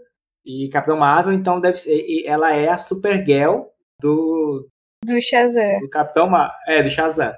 e 0.46 0.70
Capitão 0.70 0.98
Marvel, 0.98 1.34
então 1.34 1.60
deve 1.60 1.78
ser, 1.78 2.24
ela 2.26 2.54
é 2.54 2.70
a 2.70 2.78
Supergirl 2.78 3.64
do 4.00 4.68
do 5.04 5.22
Shazam. 5.22 5.80
Do 5.82 5.90
Capitão 5.90 6.28
Marvel, 6.28 6.56
é, 6.68 6.82
do 6.82 6.90
Shazam. 6.90 7.34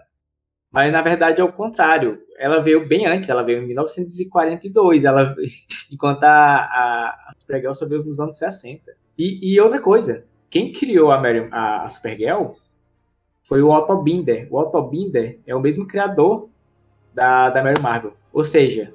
Mas 0.72 0.92
na 0.92 1.02
verdade 1.02 1.42
é 1.42 1.44
o 1.44 1.52
contrário. 1.52 2.22
Ela 2.38 2.62
veio 2.62 2.88
bem 2.88 3.06
antes, 3.08 3.30
ela 3.30 3.44
veio 3.44 3.64
em 3.64 3.68
1942, 3.68 5.04
ela, 5.04 5.36
enquanto 5.92 6.24
a, 6.24 6.56
a, 6.56 7.34
Supergirl 7.40 7.74
só 7.74 7.88
veio 7.88 8.04
nos 8.04 8.20
anos 8.20 8.38
60. 8.38 8.92
E, 9.18 9.54
e 9.54 9.60
outra 9.60 9.80
coisa, 9.80 10.26
quem 10.50 10.72
criou 10.72 11.12
a, 11.12 11.20
Mary, 11.20 11.48
a, 11.52 11.84
a 11.84 11.90
Supergirl 11.90 12.54
foi 13.44 13.62
o 13.62 13.70
Otto 13.70 14.02
Binder. 14.02 14.48
O 14.52 14.60
Otto 14.60 14.82
Binder 14.84 15.40
é 15.46 15.56
o 15.56 15.60
mesmo 15.60 15.88
criador 15.88 16.50
da, 17.14 17.50
da 17.50 17.64
Mary 17.64 17.82
Marvel. 17.82 18.14
Ou 18.32 18.44
seja, 18.44 18.94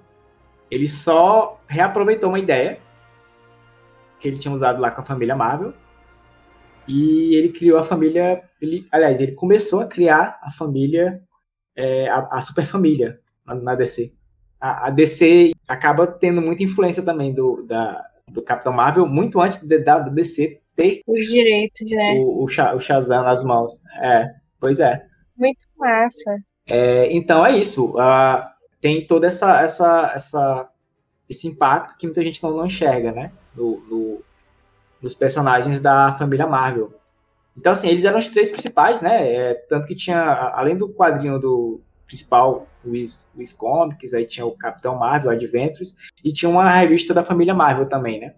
ele 0.71 0.89
só 0.89 1.61
reaproveitou 1.67 2.29
uma 2.29 2.39
ideia 2.39 2.79
que 4.21 4.29
ele 4.29 4.39
tinha 4.39 4.55
usado 4.55 4.81
lá 4.81 4.91
com 4.91 5.01
a 5.01 5.05
família 5.05 5.35
Marvel 5.35 5.75
e 6.87 7.35
ele 7.35 7.49
criou 7.51 7.79
a 7.79 7.85
família. 7.85 8.43
Ele, 8.61 8.87
aliás, 8.91 9.21
ele 9.21 9.33
começou 9.33 9.81
a 9.81 9.87
criar 9.87 10.39
a 10.43 10.53
família 10.53 11.21
é, 11.77 12.09
a, 12.09 12.29
a 12.33 12.41
super 12.41 12.67
família 12.67 13.15
na, 13.45 13.55
na 13.55 13.75
DC. 13.75 14.13
A, 14.61 14.87
a, 14.87 14.91
DC 14.91 15.53
acaba 15.67 16.07
tendo 16.07 16.41
muita 16.41 16.63
influência 16.63 17.03
também 17.03 17.35
do, 17.35 17.63
da, 17.67 18.03
do 18.33 18.43
Capitão 18.43 18.73
Marvel, 18.73 19.07
muito 19.07 19.41
antes 19.41 19.59
de, 19.59 19.79
da, 19.79 19.99
DC 19.99 20.61
ter 20.75 21.03
os 21.07 21.27
direitos, 21.27 21.91
né? 21.91 22.15
O, 22.15 22.43
o, 22.43 22.45
o 22.45 22.81
Shazam 22.81 23.23
nas 23.23 23.45
mãos. 23.45 23.81
É, 24.01 24.35
pois 24.59 24.81
é. 24.81 25.05
Muito 25.37 25.67
massa. 25.77 26.37
É, 26.67 27.13
então 27.13 27.45
é 27.45 27.57
isso. 27.57 27.91
Uh, 27.91 28.43
tem 28.81 29.07
todo 29.07 29.25
essa, 29.25 29.61
essa, 29.61 30.13
essa, 30.15 30.69
esse 31.29 31.47
impacto 31.47 31.97
que 31.97 32.07
muita 32.07 32.23
gente 32.23 32.43
não, 32.43 32.57
não 32.57 32.67
enxerga, 32.67 33.13
né? 33.13 33.33
No, 33.55 34.23
nos 35.01 35.15
personagens 35.15 35.81
da 35.81 36.17
família 36.17 36.47
Marvel. 36.47 36.93
Então, 37.57 37.73
assim, 37.73 37.89
eles 37.89 38.05
eram 38.05 38.19
os 38.19 38.29
três 38.29 38.51
principais, 38.51 39.01
né? 39.01 39.31
É, 39.31 39.55
tanto 39.69 39.87
que 39.87 39.95
tinha, 39.95 40.23
além 40.55 40.77
do 40.77 40.89
quadrinho 40.89 41.39
do 41.39 41.81
principal, 42.13 42.69
o 42.85 42.91
Wiz, 42.91 43.27
Comics, 43.57 44.13
aí 44.13 44.27
tinha 44.27 44.45
o 44.45 44.57
Capitão 44.57 44.99
Marvel, 44.99 45.31
Adventures, 45.31 45.97
e 46.23 46.31
tinha 46.31 46.51
uma 46.51 46.71
revista 46.71 47.15
da 47.15 47.25
família 47.25 47.55
Marvel 47.55 47.89
também, 47.89 48.21
né? 48.21 48.35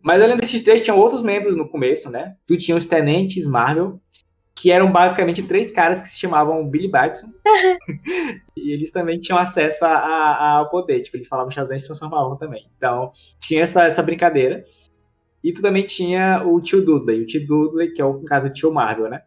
Mas 0.00 0.22
além 0.22 0.36
desses 0.36 0.62
três, 0.62 0.82
tinham 0.82 0.96
outros 0.96 1.20
membros 1.20 1.56
no 1.56 1.68
começo, 1.68 2.08
né? 2.08 2.36
Tu 2.46 2.56
tinha 2.56 2.76
os 2.76 2.86
Tenentes 2.86 3.44
Marvel, 3.44 4.00
que 4.54 4.70
eram 4.70 4.92
basicamente 4.92 5.42
três 5.42 5.72
caras 5.72 6.00
que 6.00 6.08
se 6.08 6.20
chamavam 6.20 6.68
Billy 6.68 6.88
Batson. 6.88 7.26
e 8.56 8.72
eles 8.72 8.92
também 8.92 9.18
tinham 9.18 9.38
acesso 9.38 9.84
a, 9.84 9.90
a, 9.90 10.50
ao 10.58 10.70
poder. 10.70 11.00
Tipo, 11.02 11.16
eles 11.16 11.28
falavam 11.28 11.50
Shazam 11.50 11.76
e 11.76 11.80
se 11.80 11.86
transformavam 11.86 12.36
também. 12.36 12.66
Então, 12.76 13.12
tinha 13.40 13.62
essa, 13.62 13.84
essa 13.84 14.02
brincadeira. 14.02 14.64
E 15.42 15.52
tu 15.52 15.60
também 15.60 15.84
tinha 15.84 16.44
o 16.44 16.60
tio 16.60 16.84
Dudley. 16.84 17.22
O 17.22 17.26
tio 17.26 17.44
Dudley, 17.46 17.92
que 17.92 18.00
é 18.00 18.04
o 18.04 18.22
caso 18.24 18.48
do 18.48 18.52
tio 18.52 18.72
Marvel, 18.72 19.10
né? 19.10 19.22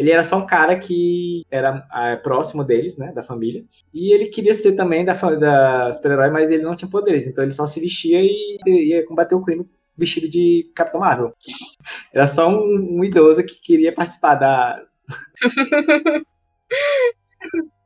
Ele 0.00 0.10
era 0.10 0.22
só 0.22 0.38
um 0.38 0.46
cara 0.46 0.78
que 0.78 1.44
era 1.50 1.86
é, 1.94 2.16
próximo 2.16 2.64
deles, 2.64 2.96
né, 2.96 3.12
da 3.12 3.22
família. 3.22 3.62
E 3.92 4.14
ele 4.14 4.28
queria 4.28 4.54
ser 4.54 4.72
também 4.72 5.04
da, 5.04 5.12
da 5.12 5.92
super-herói, 5.92 6.30
mas 6.30 6.50
ele 6.50 6.62
não 6.62 6.74
tinha 6.74 6.90
poderes. 6.90 7.26
Então 7.26 7.44
ele 7.44 7.52
só 7.52 7.66
se 7.66 7.78
vestia 7.78 8.18
e 8.22 8.58
ia 8.66 9.04
combater 9.04 9.34
o 9.34 9.42
crime 9.42 9.68
vestido 9.94 10.26
de 10.26 10.70
Capitão 10.74 11.00
Marvel. 11.00 11.34
Era 12.14 12.26
só 12.26 12.48
um, 12.48 12.98
um 12.98 13.04
idoso 13.04 13.44
que 13.44 13.60
queria 13.60 13.92
participar 13.92 14.36
da. 14.36 14.82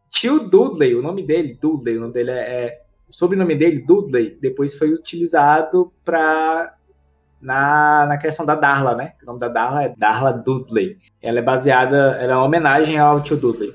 Tio 0.08 0.38
Dudley, 0.48 0.94
o 0.94 1.02
nome 1.02 1.26
dele, 1.26 1.58
Dudley, 1.60 1.96
o 1.96 2.00
nome 2.00 2.12
dele 2.12 2.30
é, 2.30 2.66
é 2.66 2.80
o 3.08 3.12
sobrenome 3.12 3.56
dele, 3.56 3.84
Dudley, 3.84 4.38
depois 4.40 4.76
foi 4.76 4.92
utilizado 4.92 5.92
para 6.04 6.76
na, 7.44 8.06
na 8.06 8.16
questão 8.16 8.44
da 8.46 8.54
Darla, 8.54 8.96
né? 8.96 9.12
O 9.22 9.26
nome 9.26 9.38
da 9.38 9.48
Darla 9.48 9.84
é 9.84 9.94
Darla 9.96 10.32
Dudley. 10.32 10.96
Ela 11.22 11.38
é 11.38 11.42
baseada, 11.42 12.16
ela 12.18 12.32
é 12.32 12.36
uma 12.36 12.46
homenagem 12.46 12.98
ao 12.98 13.22
tio 13.22 13.36
Dudley. 13.36 13.72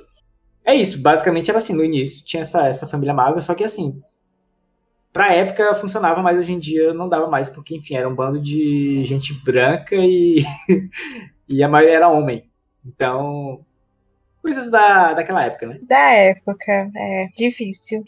É 0.66 0.76
isso, 0.76 1.02
basicamente 1.02 1.50
era 1.50 1.60
assim, 1.60 1.74
no 1.74 1.84
início 1.84 2.26
tinha 2.26 2.42
essa, 2.42 2.68
essa 2.68 2.88
família 2.88 3.14
Marvel, 3.14 3.42
só 3.42 3.56
que 3.56 3.64
assim, 3.64 4.02
pra 5.14 5.34
época 5.34 5.76
funcionava, 5.76 6.22
mas 6.22 6.38
hoje 6.38 6.54
em 6.54 6.60
dia 6.60 6.94
não 6.94 7.08
dava 7.08 7.28
mais, 7.28 7.50
porque 7.50 7.76
enfim, 7.76 7.96
era 7.96 8.10
um 8.10 8.16
bando 8.16 8.40
de 8.40 9.04
gente 9.06 9.34
branca 9.44 9.96
e, 9.96 10.44
e 11.48 11.64
a 11.64 11.70
maioria 11.70 11.96
era 11.96 12.10
homem. 12.10 12.44
Então, 12.86 13.62
coisas 14.42 14.70
da, 14.72 15.14
daquela 15.14 15.44
época, 15.44 15.68
né? 15.68 15.80
Da 15.88 16.12
época, 16.12 16.72
é 16.96 17.28
difícil. 17.36 18.04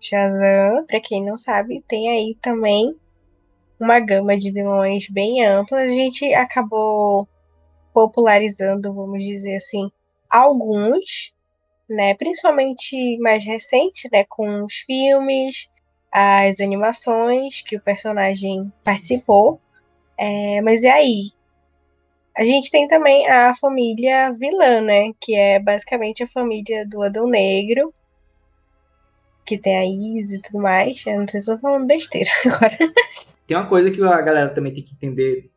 Shazam, 0.00 0.86
para 0.86 1.00
quem 1.00 1.24
não 1.24 1.36
sabe, 1.36 1.84
tem 1.86 2.08
aí 2.08 2.36
também 2.40 2.98
uma 3.78 4.00
gama 4.00 4.36
de 4.36 4.50
vilões 4.50 5.08
bem 5.08 5.44
ampla. 5.44 5.78
A 5.78 5.88
gente 5.88 6.32
acabou 6.34 7.28
popularizando, 7.92 8.92
vamos 8.92 9.22
dizer 9.22 9.56
assim, 9.56 9.90
alguns, 10.28 11.34
né? 11.88 12.14
Principalmente 12.14 13.18
mais 13.18 13.44
recente, 13.44 14.08
né? 14.12 14.24
Com 14.24 14.64
os 14.64 14.76
filmes, 14.76 15.66
as 16.10 16.60
animações 16.60 17.62
que 17.62 17.76
o 17.76 17.80
personagem 17.80 18.72
participou. 18.84 19.60
É, 20.16 20.60
mas 20.60 20.82
e 20.82 20.88
aí? 20.88 21.30
A 22.36 22.44
gente 22.44 22.70
tem 22.70 22.86
também 22.86 23.28
a 23.28 23.54
família 23.54 24.32
vilã, 24.32 24.80
né? 24.80 25.12
Que 25.20 25.34
é 25.34 25.58
basicamente 25.58 26.22
a 26.22 26.28
família 26.28 26.86
do 26.86 27.02
Adão 27.02 27.26
Negro, 27.26 27.92
que 29.50 29.58
tem 29.58 29.76
a 29.76 29.84
Izzy 29.84 30.36
e 30.36 30.40
tudo 30.40 30.62
mais. 30.62 31.04
Eu 31.04 31.18
não 31.18 31.26
sei 31.26 31.40
se 31.40 31.50
eu 31.50 31.56
tô 31.56 31.62
falando 31.62 31.86
besteira 31.86 32.30
agora. 32.46 32.78
Tem 33.46 33.56
uma 33.56 33.66
coisa 33.66 33.90
que 33.90 34.00
a 34.02 34.20
galera 34.20 34.50
também 34.50 34.72
tem 34.72 34.84
que 34.84 34.94
entender. 34.94 35.50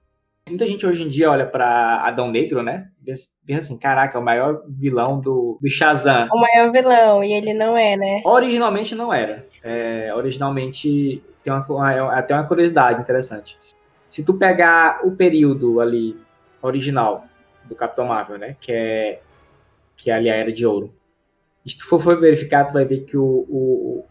Muita 0.49 0.65
gente 0.65 0.85
hoje 0.85 1.03
em 1.03 1.07
dia 1.07 1.29
olha 1.29 1.45
para 1.45 2.01
Adão 2.05 2.29
Negro, 2.29 2.63
né? 2.63 2.89
Pensa 3.05 3.29
assim, 3.47 3.77
caraca, 3.77 4.17
é 4.17 4.21
o 4.21 4.23
maior 4.23 4.63
vilão 4.67 5.19
do, 5.19 5.57
do 5.61 5.69
Shazam. 5.69 6.27
O 6.33 6.39
maior 6.39 6.71
vilão, 6.71 7.23
e 7.23 7.31
ele 7.31 7.53
não 7.53 7.77
é, 7.77 7.95
né? 7.95 8.21
Originalmente 8.25 8.95
não 8.95 9.13
era. 9.13 9.45
É, 9.63 10.11
originalmente, 10.13 11.23
tem 11.43 11.53
uma, 11.53 12.17
até 12.17 12.33
uma 12.33 12.45
curiosidade 12.45 12.99
interessante. 12.99 13.57
Se 14.09 14.23
tu 14.23 14.33
pegar 14.33 15.05
o 15.05 15.11
período 15.11 15.79
ali 15.79 16.17
original 16.61 17.25
do 17.63 17.75
Capitão 17.75 18.07
Marvel, 18.07 18.37
né? 18.37 18.57
Que 18.59 18.71
é, 18.73 19.21
que 19.95 20.11
é 20.11 20.15
ali 20.15 20.29
a 20.29 20.35
Era 20.35 20.51
de 20.51 20.65
Ouro 20.65 20.93
se 21.71 21.77
tu 21.77 21.85
for 21.85 22.19
verificar, 22.19 22.65
tu 22.65 22.73
vai 22.73 22.85
ver 22.85 23.05
que 23.05 23.15
o, 23.17 23.23
o, 23.23 24.05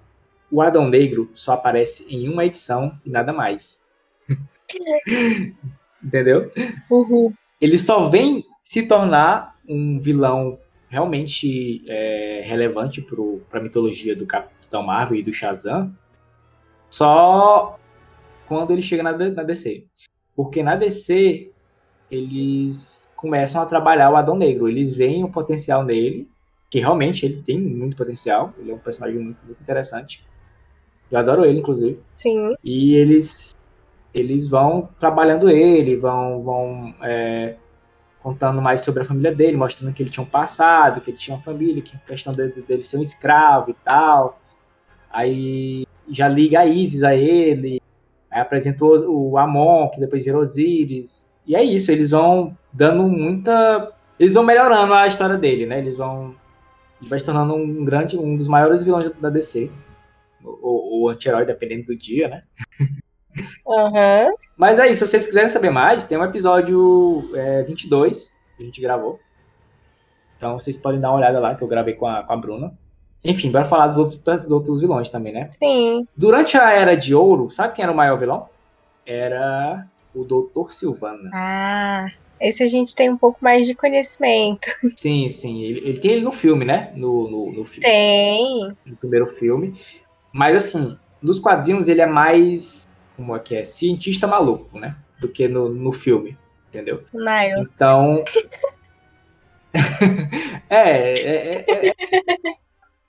o 0.51 0.63
Adão 0.63 0.89
Negro 0.89 1.31
só 1.35 1.55
aparece 1.55 2.07
em 2.09 2.29
uma 2.29 2.45
edição 2.45 2.99
e 3.05 3.11
nada 3.11 3.33
mais. 3.33 3.83
Entendeu? 6.03 6.51
Uhum. 6.91 7.31
Ele 7.61 7.79
só 7.79 8.09
vem 8.09 8.45
se 8.63 8.83
tornar 8.83 9.57
um 9.69 10.01
vilão 10.01 10.59
realmente 10.89 11.83
é, 11.89 12.43
relevante 12.45 13.05
para 13.49 13.61
a 13.61 13.63
mitologia 13.63 14.17
do 14.17 14.27
Capitão 14.27 14.83
Marvel 14.83 15.19
e 15.19 15.23
do 15.23 15.33
Shazam 15.33 15.95
só 16.91 17.79
quando 18.47 18.73
ele 18.73 18.83
chega 18.83 19.03
na, 19.03 19.13
na 19.17 19.43
DC. 19.43 19.87
Porque 20.37 20.63
na 20.63 20.77
DC 20.77 21.51
eles 22.11 23.11
começam 23.17 23.63
a 23.63 23.67
trabalhar 23.67 24.11
o 24.11 24.17
Adão 24.17 24.37
Negro. 24.37 24.69
Eles 24.69 24.95
veem 24.95 25.25
o 25.25 25.31
potencial 25.31 25.83
nele 25.83 26.29
que 26.73 26.81
realmente 26.81 27.27
ele 27.27 27.43
tem 27.43 27.61
muito 27.61 27.99
potencial. 27.99 28.55
Ele 28.59 28.71
é 28.71 28.75
um 28.75 28.79
personagem 28.79 29.21
muito, 29.21 29.37
muito 29.45 29.61
interessante. 29.61 30.25
Eu 31.11 31.19
adoro 31.19 31.45
ele, 31.45 31.59
inclusive. 31.59 32.01
Sim. 32.17 32.55
E 32.65 32.95
eles 32.95 33.55
eles 34.15 34.49
vão 34.49 34.89
trabalhando 34.99 35.51
ele, 35.51 35.97
vão, 35.97 36.43
vão 36.43 36.95
é, 37.03 37.57
contando 38.23 38.63
mais 38.63 38.81
sobre 38.81 39.03
a 39.03 39.05
família 39.05 39.35
dele, 39.35 39.55
mostrando 39.55 39.93
que 39.93 40.03
ele 40.03 40.09
tinha 40.09 40.25
um 40.25 40.29
passado, 40.29 41.03
que 41.03 41.11
ele 41.11 41.19
tinha 41.19 41.37
uma 41.37 41.43
família, 41.43 41.83
que 41.83 41.95
a 41.95 41.99
questão 41.99 42.33
dele, 42.33 42.65
dele 42.67 42.83
ser 42.83 42.97
um 42.97 43.03
escravo 43.03 43.71
e 43.71 43.75
tal. 43.85 44.41
Aí 45.11 45.87
já 46.09 46.27
liga 46.27 46.61
a 46.61 46.67
Isis 46.67 47.03
a 47.03 47.15
ele, 47.15 47.83
aí 48.31 48.41
apresentou 48.41 48.99
o 49.11 49.37
Amon, 49.37 49.91
que 49.91 50.01
depois 50.01 50.25
virou 50.25 50.41
Osiris. 50.41 51.31
E 51.47 51.55
é 51.55 51.63
isso, 51.63 51.93
eles 51.93 52.13
vão 52.13 52.57
dando 52.73 53.03
muita. 53.03 53.93
Eles 54.19 54.33
vão 54.33 54.43
melhorando 54.43 54.95
a 54.95 55.07
história 55.07 55.37
dele, 55.37 55.67
né? 55.67 55.79
Eles 55.79 55.99
vão 55.99 56.41
ele 57.03 57.09
vai 57.09 57.19
se 57.19 57.25
tornando 57.25 57.55
um 57.55 57.85
grande, 57.85 58.17
um 58.17 58.37
dos 58.37 58.47
maiores 58.47 58.83
vilões 58.83 59.11
da 59.21 59.29
DC. 59.29 59.71
Ou, 60.45 61.09
anti-herói, 61.09 61.45
dependendo 61.45 61.87
do 61.87 61.97
dia, 61.97 62.29
né? 62.29 62.43
Uhum. 63.67 64.35
Mas 64.57 64.79
é 64.79 64.89
isso, 64.89 65.05
se 65.05 65.11
vocês 65.11 65.27
quiserem 65.27 65.49
saber 65.49 65.71
mais, 65.71 66.05
tem 66.05 66.19
um 66.19 66.25
episódio 66.25 67.31
é, 67.35 67.63
22 67.63 68.35
que 68.57 68.63
a 68.63 68.67
gente 68.67 68.81
gravou. 68.81 69.19
Então 70.37 70.59
vocês 70.59 70.79
podem 70.79 71.01
dar 71.01 71.11
uma 71.11 71.19
olhada 71.19 71.41
lá, 71.41 71.55
que 71.55 71.63
eu 71.63 71.69
gravei 71.69 71.95
com 71.95 72.07
a, 72.07 72.23
com 72.23 72.33
a 72.33 72.37
Bruna. 72.37 72.73
Enfim, 73.25 73.51
bora 73.51 73.65
falar 73.65 73.89
dos 73.89 73.99
outros, 73.99 74.43
dos 74.43 74.51
outros 74.51 74.81
vilões 74.81 75.09
também, 75.09 75.33
né? 75.33 75.49
Sim. 75.53 76.07
Durante 76.17 76.59
a 76.59 76.71
Era 76.71 76.97
de 76.97 77.15
Ouro, 77.15 77.51
sabe 77.51 77.75
quem 77.75 77.83
era 77.83 77.93
o 77.93 77.97
maior 77.97 78.19
vilão? 78.19 78.49
Era 79.07 79.87
o 80.15 80.25
Doutor 80.25 80.73
Silvana. 80.73 81.31
Ah. 81.33 82.07
Esse 82.43 82.65
a 82.65 82.67
gente 82.67 82.95
tem 82.95 83.09
um 83.09 83.17
pouco 83.17 83.39
mais 83.41 83.67
de 83.67 83.75
conhecimento. 83.75 84.67
Sim, 84.97 85.29
sim. 85.29 85.63
Ele, 85.63 85.79
ele 85.89 86.01
tem 86.01 86.11
ele 86.13 86.23
no 86.23 86.33
filme, 86.33 86.65
né? 86.65 86.93
No, 86.97 87.31
no, 87.31 87.53
no 87.53 87.65
filme. 87.65 87.81
Tem. 87.81 88.77
No 88.85 88.97
primeiro 88.97 89.29
filme. 89.29 89.81
Mas 90.33 90.57
assim, 90.57 90.99
nos 91.23 91.39
quadrinhos 91.39 91.89
ele 91.89 92.01
é 92.01 92.07
mais. 92.07 92.87
Como 93.17 93.37
é 93.37 93.39
que 93.39 93.55
é? 93.55 93.63
Cientista 93.63 94.27
maluco, 94.27 94.79
né? 94.79 94.97
Do 95.21 95.29
que 95.29 95.47
no, 95.47 95.69
no 95.69 95.93
filme. 95.93 96.37
Entendeu? 96.69 97.05
Niles. 97.15 97.69
Então. 97.73 98.25
é, 100.69 101.13
é, 101.13 101.21
é, 101.21 101.65
é, 101.69 101.95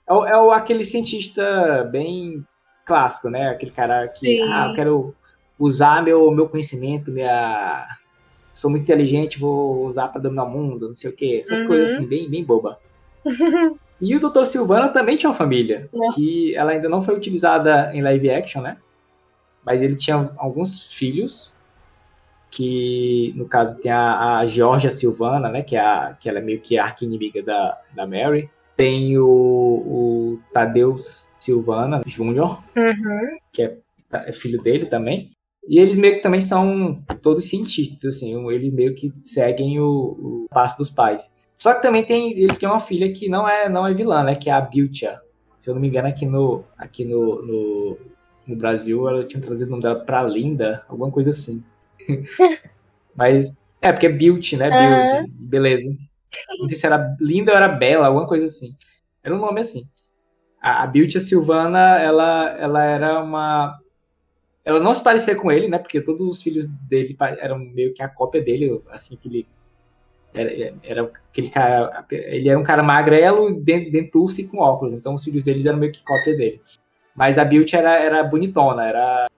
é, 0.06 0.12
o, 0.12 0.24
é 0.24 0.40
o, 0.40 0.52
aquele 0.52 0.84
cientista 0.84 1.88
bem 1.90 2.46
clássico, 2.84 3.28
né? 3.28 3.48
Aquele 3.48 3.72
cara 3.72 4.06
que, 4.08 4.40
ah, 4.42 4.68
eu 4.68 4.74
quero 4.74 5.14
usar 5.58 6.02
meu, 6.02 6.30
meu 6.30 6.48
conhecimento, 6.48 7.10
minha, 7.10 7.86
sou 8.54 8.70
muito 8.70 8.84
inteligente, 8.84 9.38
vou 9.38 9.86
usar 9.86 10.08
para 10.08 10.20
dominar 10.22 10.44
o 10.44 10.50
mundo, 10.50 10.88
não 10.88 10.94
sei 10.94 11.10
o 11.10 11.12
quê. 11.12 11.40
Essas 11.42 11.60
Uhum. 11.60 11.66
coisas 11.66 11.90
assim, 11.92 12.06
bem, 12.06 12.28
bem 12.30 12.42
boba. 12.44 12.78
E 14.00 14.14
o 14.14 14.18
Dr. 14.20 14.44
Silvana 14.44 14.88
também 14.88 15.16
tinha 15.16 15.30
uma 15.30 15.36
família, 15.36 15.88
Nossa. 15.94 16.16
que 16.16 16.54
ela 16.56 16.72
ainda 16.72 16.88
não 16.88 17.02
foi 17.02 17.14
utilizada 17.16 17.90
em 17.94 18.02
live 18.02 18.28
action, 18.28 18.60
né? 18.60 18.76
Mas 19.64 19.80
ele 19.80 19.94
tinha 19.96 20.30
alguns 20.36 20.92
filhos, 20.92 21.50
que 22.50 23.32
no 23.36 23.46
caso 23.46 23.76
tem 23.78 23.90
a, 23.90 24.38
a 24.38 24.46
Georgia 24.46 24.90
Silvana, 24.90 25.48
né? 25.48 25.62
Que, 25.62 25.76
é 25.76 25.80
a, 25.80 26.16
que 26.18 26.28
ela 26.28 26.38
é 26.38 26.42
meio 26.42 26.60
que 26.60 26.76
a 26.76 26.84
arqui-inimiga 26.84 27.42
da, 27.42 27.78
da 27.94 28.06
Mary. 28.06 28.50
Tem 28.76 29.16
o, 29.16 29.24
o 29.26 30.40
Tadeus 30.52 31.30
Silvana 31.38 32.00
Jr., 32.04 32.58
Uhum. 32.76 33.38
que 33.52 33.62
é, 33.62 33.78
é 34.12 34.32
filho 34.32 34.60
dele 34.60 34.86
também. 34.86 35.30
E 35.68 35.78
eles 35.78 35.98
meio 35.98 36.16
que 36.16 36.22
também 36.22 36.40
são 36.40 37.02
todos 37.22 37.46
cientistas, 37.46 38.16
assim, 38.16 38.48
eles 38.50 38.72
meio 38.72 38.94
que 38.94 39.12
seguem 39.22 39.80
o, 39.80 39.86
o 39.86 40.46
passo 40.50 40.76
dos 40.76 40.90
pais. 40.90 41.28
Só 41.56 41.72
que 41.72 41.82
também 41.82 42.04
tem, 42.04 42.32
ele 42.32 42.54
tem 42.56 42.68
uma 42.68 42.80
filha 42.80 43.10
que 43.12 43.28
não 43.28 43.48
é, 43.48 43.68
não 43.68 43.86
é 43.86 43.94
vilã, 43.94 44.22
né? 44.22 44.34
Que 44.34 44.50
é 44.50 44.52
a 44.52 44.60
Biltia. 44.60 45.18
Se 45.58 45.70
eu 45.70 45.74
não 45.74 45.80
me 45.80 45.88
engano, 45.88 46.08
aqui 46.08 46.26
no, 46.26 46.62
aqui 46.76 47.04
no, 47.06 47.40
no, 47.40 47.98
no 48.46 48.56
Brasil, 48.56 49.08
ela 49.08 49.24
tinha 49.24 49.42
trazido 49.42 49.68
o 49.68 49.70
nome 49.70 49.82
dela 49.82 50.00
pra 50.00 50.22
Linda, 50.22 50.84
alguma 50.88 51.10
coisa 51.10 51.30
assim. 51.30 51.64
Mas, 53.16 53.54
é, 53.80 53.90
porque 53.92 54.06
é 54.06 54.12
Beauty, 54.12 54.58
né? 54.58 54.68
Beauty, 54.68 55.32
beleza. 55.32 55.88
Não 56.58 56.66
sei 56.66 56.76
se 56.76 56.84
era 56.84 57.16
Linda 57.18 57.52
ou 57.52 57.56
era 57.56 57.68
Bela, 57.68 58.08
alguma 58.08 58.26
coisa 58.26 58.44
assim. 58.44 58.76
Era 59.22 59.34
um 59.34 59.38
nome 59.38 59.60
assim. 59.60 59.88
A, 60.60 60.82
a 60.82 60.86
Beauty, 60.86 61.16
a 61.16 61.20
Silvana, 61.20 61.98
ela, 61.98 62.50
ela 62.58 62.84
era 62.84 63.22
uma... 63.22 63.78
Ela 64.64 64.80
não 64.80 64.94
se 64.94 65.02
parecia 65.02 65.36
com 65.36 65.52
ele, 65.52 65.68
né? 65.68 65.78
Porque 65.78 66.00
todos 66.00 66.26
os 66.26 66.42
filhos 66.42 66.66
dele 66.88 67.16
eram 67.38 67.58
meio 67.58 67.92
que 67.92 68.02
a 68.02 68.08
cópia 68.08 68.42
dele, 68.42 68.80
assim, 68.90 69.16
que 69.16 69.28
ele... 69.28 69.46
Era, 70.32 70.74
era 70.82 71.12
aquele 71.30 71.50
cara... 71.50 72.04
Ele 72.10 72.48
era 72.48 72.58
um 72.58 72.64
cara 72.64 72.82
magrelo, 72.82 73.60
dentuço 73.60 74.40
e 74.40 74.46
com 74.46 74.58
óculos. 74.58 74.94
Então 74.94 75.14
os 75.14 75.24
filhos 75.24 75.44
dele 75.44 75.68
eram 75.68 75.78
meio 75.78 75.92
que 75.92 76.02
cópia 76.02 76.36
dele. 76.36 76.60
Mas 77.14 77.38
a 77.38 77.44
Beauty 77.44 77.76
era, 77.76 77.94
era 77.94 78.24
bonitona, 78.24 78.86
era 78.86 79.28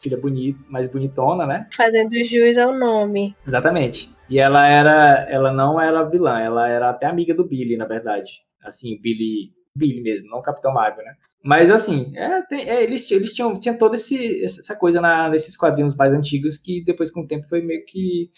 filha 0.00 0.16
bonita, 0.16 0.58
mais 0.68 0.90
bonitona, 0.90 1.46
né? 1.46 1.68
Fazendo 1.72 2.12
jus 2.24 2.56
ao 2.58 2.72
nome. 2.72 3.34
Exatamente. 3.46 4.14
E 4.28 4.38
ela 4.38 4.66
era, 4.66 5.26
ela 5.30 5.52
não 5.52 5.80
era 5.80 6.02
vilã, 6.02 6.40
ela 6.40 6.68
era 6.68 6.90
até 6.90 7.06
amiga 7.06 7.34
do 7.34 7.44
Billy, 7.44 7.76
na 7.76 7.86
verdade. 7.86 8.42
Assim, 8.62 9.00
Billy, 9.00 9.52
Billy 9.74 10.02
mesmo, 10.02 10.28
não 10.28 10.42
Capitão 10.42 10.72
Marvel, 10.72 11.04
né? 11.04 11.14
Mas 11.46 11.70
assim, 11.70 12.12
é, 12.16 12.42
tem, 12.42 12.68
é, 12.68 12.82
eles, 12.82 13.08
eles 13.08 13.32
tinham, 13.32 13.56
tinham 13.60 13.78
toda 13.78 13.94
essa 13.94 14.74
coisa 14.74 15.00
na, 15.00 15.28
nesses 15.28 15.56
quadrinhos 15.56 15.94
mais 15.94 16.12
antigos 16.12 16.58
que 16.58 16.82
depois 16.84 17.08
com 17.08 17.20
o 17.20 17.26
tempo 17.26 17.46
foi 17.48 17.62
meio 17.62 17.84
que 17.86 18.30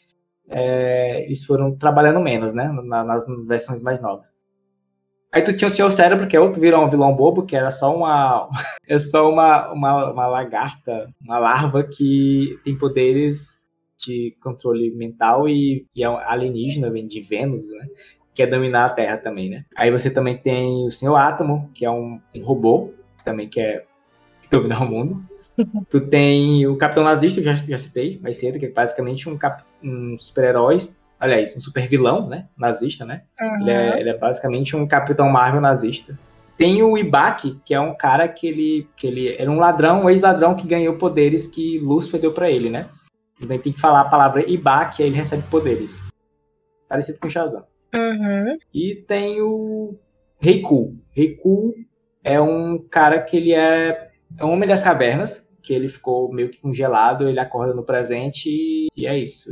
é, 0.47 1.25
eles 1.25 1.43
foram 1.45 1.75
trabalhando 1.75 2.21
menos, 2.21 2.55
né? 2.55 2.71
Na, 2.85 3.03
nas 3.03 3.25
versões 3.47 3.83
mais 3.83 4.03
novas. 4.03 4.37
Aí 5.33 5.43
tu 5.43 5.57
tinha 5.57 5.69
o 5.69 5.71
Senhor 5.71 5.91
Cérebro, 5.91 6.29
que 6.29 6.37
é 6.37 6.41
outro 6.41 6.61
vilão, 6.61 6.91
vilão 6.91 7.17
bobo, 7.17 7.47
que 7.47 7.57
era 7.57 7.71
só 7.71 7.97
uma. 7.97 8.49
é 8.87 8.99
só 8.99 9.31
uma, 9.31 9.73
uma, 9.73 10.13
uma 10.13 10.27
lagarta, 10.27 11.09
uma 11.19 11.39
larva 11.39 11.85
que 11.85 12.59
tem 12.63 12.77
poderes 12.77 13.59
de 13.99 14.37
controle 14.43 14.95
mental 14.95 15.49
e, 15.49 15.87
e 15.95 16.05
é 16.05 16.07
alienígena, 16.07 16.91
vem 16.91 17.07
de 17.07 17.23
Vênus, 17.23 17.71
né? 17.71 17.87
Que 18.35 18.43
é 18.43 18.47
dominar 18.47 18.85
a 18.85 18.91
Terra 18.91 19.17
também, 19.17 19.49
né? 19.49 19.65
Aí 19.75 19.91
você 19.91 20.11
também 20.11 20.37
tem 20.37 20.85
o 20.87 20.91
Senhor 20.91 21.17
Átomo, 21.17 21.71
que 21.75 21.87
é 21.87 21.91
um, 21.91 22.21
um 22.35 22.45
robô, 22.45 22.95
também 23.31 23.49
quer 23.49 23.87
dominar 24.51 24.83
o 24.83 24.89
mundo. 24.89 25.23
tu 25.91 26.01
tem 26.09 26.67
o 26.67 26.77
Capitão 26.77 27.05
Nazista, 27.05 27.41
que 27.41 27.47
já, 27.47 27.55
já 27.55 27.79
citei 27.79 28.19
mais 28.23 28.39
cedo, 28.39 28.59
que 28.59 28.67
é 28.67 28.71
basicamente 28.71 29.29
um, 29.29 29.37
cap, 29.37 29.63
um 29.83 30.17
super-herói 30.19 30.79
aliás, 31.19 31.57
um 31.57 31.61
super 31.61 31.89
vilão, 31.89 32.29
né? 32.29 32.49
Nazista, 32.57 33.05
né? 33.05 33.23
Uhum. 33.41 33.63
Ele, 33.63 33.71
é, 33.71 34.01
ele, 34.01 34.11
é, 34.11 34.17
basicamente 34.17 34.77
um 34.77 34.87
Capitão 34.87 35.29
Marvel 35.29 35.61
nazista. 35.61 36.19
Tem 36.57 36.83
o 36.83 36.97
Ibaki, 36.99 37.61
que 37.65 37.73
é 37.73 37.81
um 37.81 37.95
cara 37.95 38.29
que 38.29 38.47
ele, 38.47 38.89
que 38.97 39.07
ele 39.07 39.35
era 39.37 39.51
um 39.51 39.59
ladrão, 39.59 40.05
um 40.05 40.11
ex-ladrão 40.11 40.55
que 40.55 40.67
ganhou 40.67 40.97
poderes 40.97 41.47
que 41.47 41.79
Lúcifer 41.79 42.21
deu 42.21 42.33
para 42.33 42.51
ele, 42.51 42.69
né? 42.69 42.89
Então 43.41 43.57
tem 43.59 43.73
que 43.73 43.81
falar 43.81 44.01
a 44.03 44.09
palavra 44.09 44.49
Ibaki, 44.49 45.03
aí 45.03 45.09
ele 45.09 45.17
recebe 45.17 45.45
poderes. 45.49 46.05
Parecido 46.89 47.19
com 47.21 47.29
o 47.29 47.31
Shazam. 47.31 47.65
Uhum. 47.95 48.59
E 48.75 48.97
tem 49.07 49.41
o 49.41 49.97
Reiku. 50.41 50.93
Reiku 51.15 51.75
é 52.29 52.39
um 52.39 52.79
cara 52.91 53.23
que 53.23 53.37
ele 53.39 53.55
é, 53.55 54.11
é 54.37 54.45
um 54.45 54.53
homem 54.53 54.69
das 54.69 54.83
cavernas, 54.83 55.49
que 55.63 55.73
ele 55.73 55.89
ficou 55.89 56.31
meio 56.31 56.51
que 56.51 56.61
congelado, 56.61 57.27
ele 57.27 57.41
acorda 57.41 57.75
no 57.75 57.83
presente 57.83 58.51
e, 58.51 58.89
e 58.95 59.07
é 59.07 59.19
isso. 59.19 59.51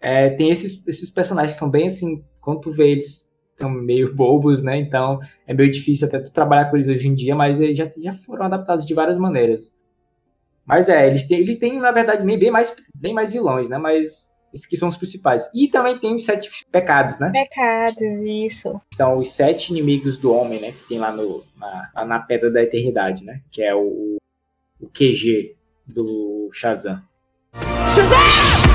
É, 0.00 0.30
tem 0.30 0.50
esses, 0.50 0.86
esses 0.88 1.10
personagens 1.10 1.52
que 1.52 1.58
são 1.58 1.70
bem 1.70 1.88
assim, 1.88 2.24
quando 2.40 2.62
tu 2.62 2.72
vê 2.72 2.92
eles 2.92 3.30
são 3.58 3.68
meio 3.68 4.12
bobos, 4.16 4.62
né? 4.62 4.78
Então 4.78 5.20
é 5.46 5.52
meio 5.52 5.70
difícil 5.70 6.08
até 6.08 6.18
tu 6.18 6.32
trabalhar 6.32 6.70
com 6.70 6.76
eles 6.76 6.88
hoje 6.88 7.06
em 7.06 7.14
dia, 7.14 7.34
mas 7.34 7.60
eles 7.60 7.76
já, 7.76 7.90
já 8.02 8.14
foram 8.14 8.46
adaptados 8.46 8.86
de 8.86 8.94
várias 8.94 9.18
maneiras. 9.18 9.76
Mas 10.64 10.88
é, 10.88 11.06
eles 11.06 11.26
têm, 11.28 11.40
ele 11.40 11.56
tem, 11.56 11.78
na 11.78 11.92
verdade, 11.92 12.24
bem 12.24 12.50
mais, 12.50 12.74
bem 12.94 13.12
mais 13.12 13.32
vilões, 13.32 13.68
né? 13.68 13.76
Mas 13.76 14.29
esses 14.52 14.66
que 14.66 14.76
são 14.76 14.88
os 14.88 14.96
principais. 14.96 15.48
E 15.54 15.68
também 15.68 15.98
tem 15.98 16.14
os 16.14 16.24
sete 16.24 16.50
pecados, 16.70 17.18
né? 17.18 17.30
Pecados, 17.30 18.00
isso. 18.00 18.80
São 18.94 19.18
os 19.18 19.30
sete 19.30 19.70
inimigos 19.70 20.18
do 20.18 20.32
homem, 20.32 20.60
né? 20.60 20.72
Que 20.72 20.88
tem 20.88 20.98
lá 20.98 21.12
no, 21.12 21.44
na, 21.56 22.04
na 22.04 22.18
Pedra 22.20 22.50
da 22.50 22.62
Eternidade, 22.62 23.24
né? 23.24 23.40
Que 23.50 23.62
é 23.62 23.74
o, 23.74 24.16
o 24.80 24.86
QG 24.88 25.56
do 25.86 26.50
Shazam. 26.52 27.02
Shazam! 27.94 28.70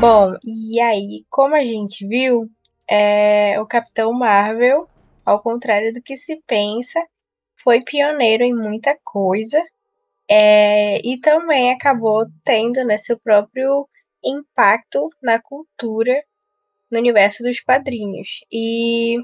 Bom, 0.00 0.34
e 0.42 0.80
aí, 0.80 1.26
como 1.28 1.54
a 1.54 1.62
gente 1.62 2.06
viu, 2.06 2.50
é, 2.88 3.60
o 3.60 3.66
Capitão 3.66 4.14
Marvel, 4.14 4.88
ao 5.26 5.42
contrário 5.42 5.92
do 5.92 6.00
que 6.00 6.16
se 6.16 6.42
pensa, 6.46 6.98
foi 7.62 7.82
pioneiro 7.82 8.42
em 8.42 8.54
muita 8.54 8.98
coisa 9.04 9.62
é, 10.30 11.04
e 11.04 11.18
também 11.18 11.72
acabou 11.72 12.24
tendo 12.44 12.84
né, 12.84 12.96
seu 12.96 13.18
próprio 13.18 13.88
impacto 14.24 15.10
na 15.20 15.40
cultura 15.40 16.22
no 16.88 16.98
universo 16.98 17.42
dos 17.42 17.58
quadrinhos. 17.60 18.44
E 18.52 19.16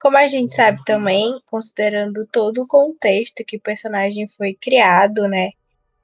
como 0.00 0.16
a 0.16 0.28
gente 0.28 0.54
sabe 0.54 0.84
também, 0.84 1.40
considerando 1.46 2.24
todo 2.30 2.62
o 2.62 2.68
contexto 2.68 3.44
que 3.44 3.56
o 3.56 3.60
personagem 3.60 4.28
foi 4.28 4.54
criado, 4.54 5.26
né, 5.28 5.50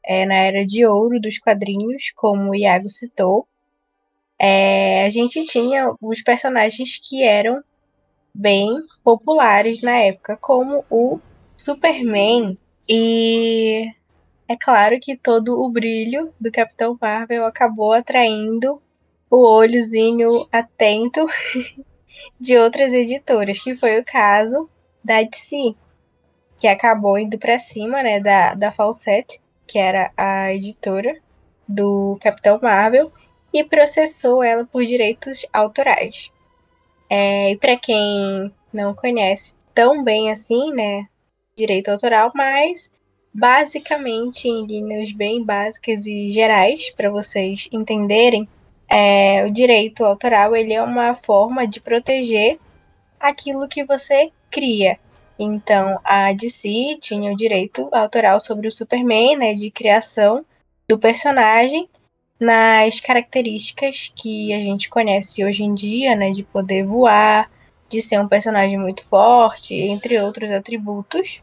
é, 0.04 0.26
na 0.26 0.34
era 0.34 0.66
de 0.66 0.84
ouro 0.84 1.20
dos 1.20 1.38
quadrinhos, 1.38 2.10
como 2.16 2.50
o 2.50 2.56
Iago 2.56 2.88
citou, 2.88 3.46
é, 4.36 5.04
a 5.04 5.10
gente 5.10 5.44
tinha 5.44 5.94
os 6.00 6.22
personagens 6.22 6.98
que 6.98 7.22
eram 7.22 7.62
bem 8.34 8.68
populares 9.04 9.80
na 9.80 9.98
época, 9.98 10.36
como 10.36 10.84
o 10.90 11.20
Superman. 11.56 12.58
E 12.88 13.86
é 14.50 14.56
claro 14.56 14.98
que 15.00 15.16
todo 15.16 15.62
o 15.62 15.70
brilho 15.70 16.34
do 16.40 16.50
Capitão 16.50 16.98
Marvel 17.00 17.46
acabou 17.46 17.92
atraindo 17.92 18.82
o 19.30 19.46
olhozinho 19.46 20.44
atento 20.50 21.24
de 22.40 22.58
outras 22.58 22.92
editoras, 22.92 23.60
que 23.60 23.76
foi 23.76 24.00
o 24.00 24.04
caso 24.04 24.68
da 25.04 25.22
DC, 25.22 25.76
que 26.58 26.66
acabou 26.66 27.16
indo 27.16 27.38
para 27.38 27.60
cima, 27.60 28.02
né, 28.02 28.18
da, 28.18 28.54
da 28.54 28.72
Fawcett, 28.72 29.40
que 29.68 29.78
era 29.78 30.10
a 30.16 30.52
editora 30.52 31.16
do 31.68 32.18
Capitão 32.20 32.58
Marvel, 32.60 33.12
e 33.52 33.62
processou 33.62 34.42
ela 34.42 34.64
por 34.64 34.84
direitos 34.84 35.46
autorais. 35.52 36.32
É, 37.08 37.52
e 37.52 37.56
para 37.56 37.76
quem 37.76 38.52
não 38.72 38.94
conhece 38.94 39.54
tão 39.72 40.02
bem 40.02 40.28
assim, 40.28 40.72
né, 40.72 41.06
direito 41.54 41.92
autoral, 41.92 42.32
mas 42.34 42.90
basicamente 43.33 44.49
em 44.49 44.66
linhas 44.66 45.12
bem 45.12 45.45
básicas 45.45 46.07
e 46.07 46.29
gerais 46.29 46.90
para 46.90 47.11
vocês 47.11 47.69
entenderem, 47.73 48.49
é, 48.88 49.47
o 49.47 49.53
direito 49.53 50.05
autoral 50.05 50.57
ele 50.57 50.73
é 50.73 50.83
uma 50.83 51.14
forma 51.14 51.66
de 51.66 51.81
proteger 51.81 52.59
aquilo 53.19 53.69
que 53.69 53.85
você 53.85 54.31
cria. 54.51 54.99
Então, 55.38 55.99
a 56.05 56.33
DC 56.33 56.99
tinha 57.01 57.33
o 57.33 57.37
direito 57.37 57.88
autoral 57.93 58.40
sobre 58.40 58.69
o 58.69 58.73
Superman, 58.73 59.37
né, 59.37 59.55
de 59.55 59.71
criação 59.71 60.45
do 60.88 60.99
personagem, 60.99 61.88
nas 62.38 63.01
características 63.01 64.12
que 64.14 64.53
a 64.53 64.59
gente 64.59 64.88
conhece 64.88 65.45
hoje 65.45 65.62
em 65.62 65.73
dia, 65.73 66.16
né, 66.16 66.31
de 66.31 66.43
poder 66.43 66.85
voar, 66.85 67.51
de 67.88 68.01
ser 68.01 68.19
um 68.19 68.29
personagem 68.29 68.79
muito 68.79 69.05
forte, 69.07 69.75
entre 69.75 70.19
outros 70.21 70.51
atributos. 70.51 71.43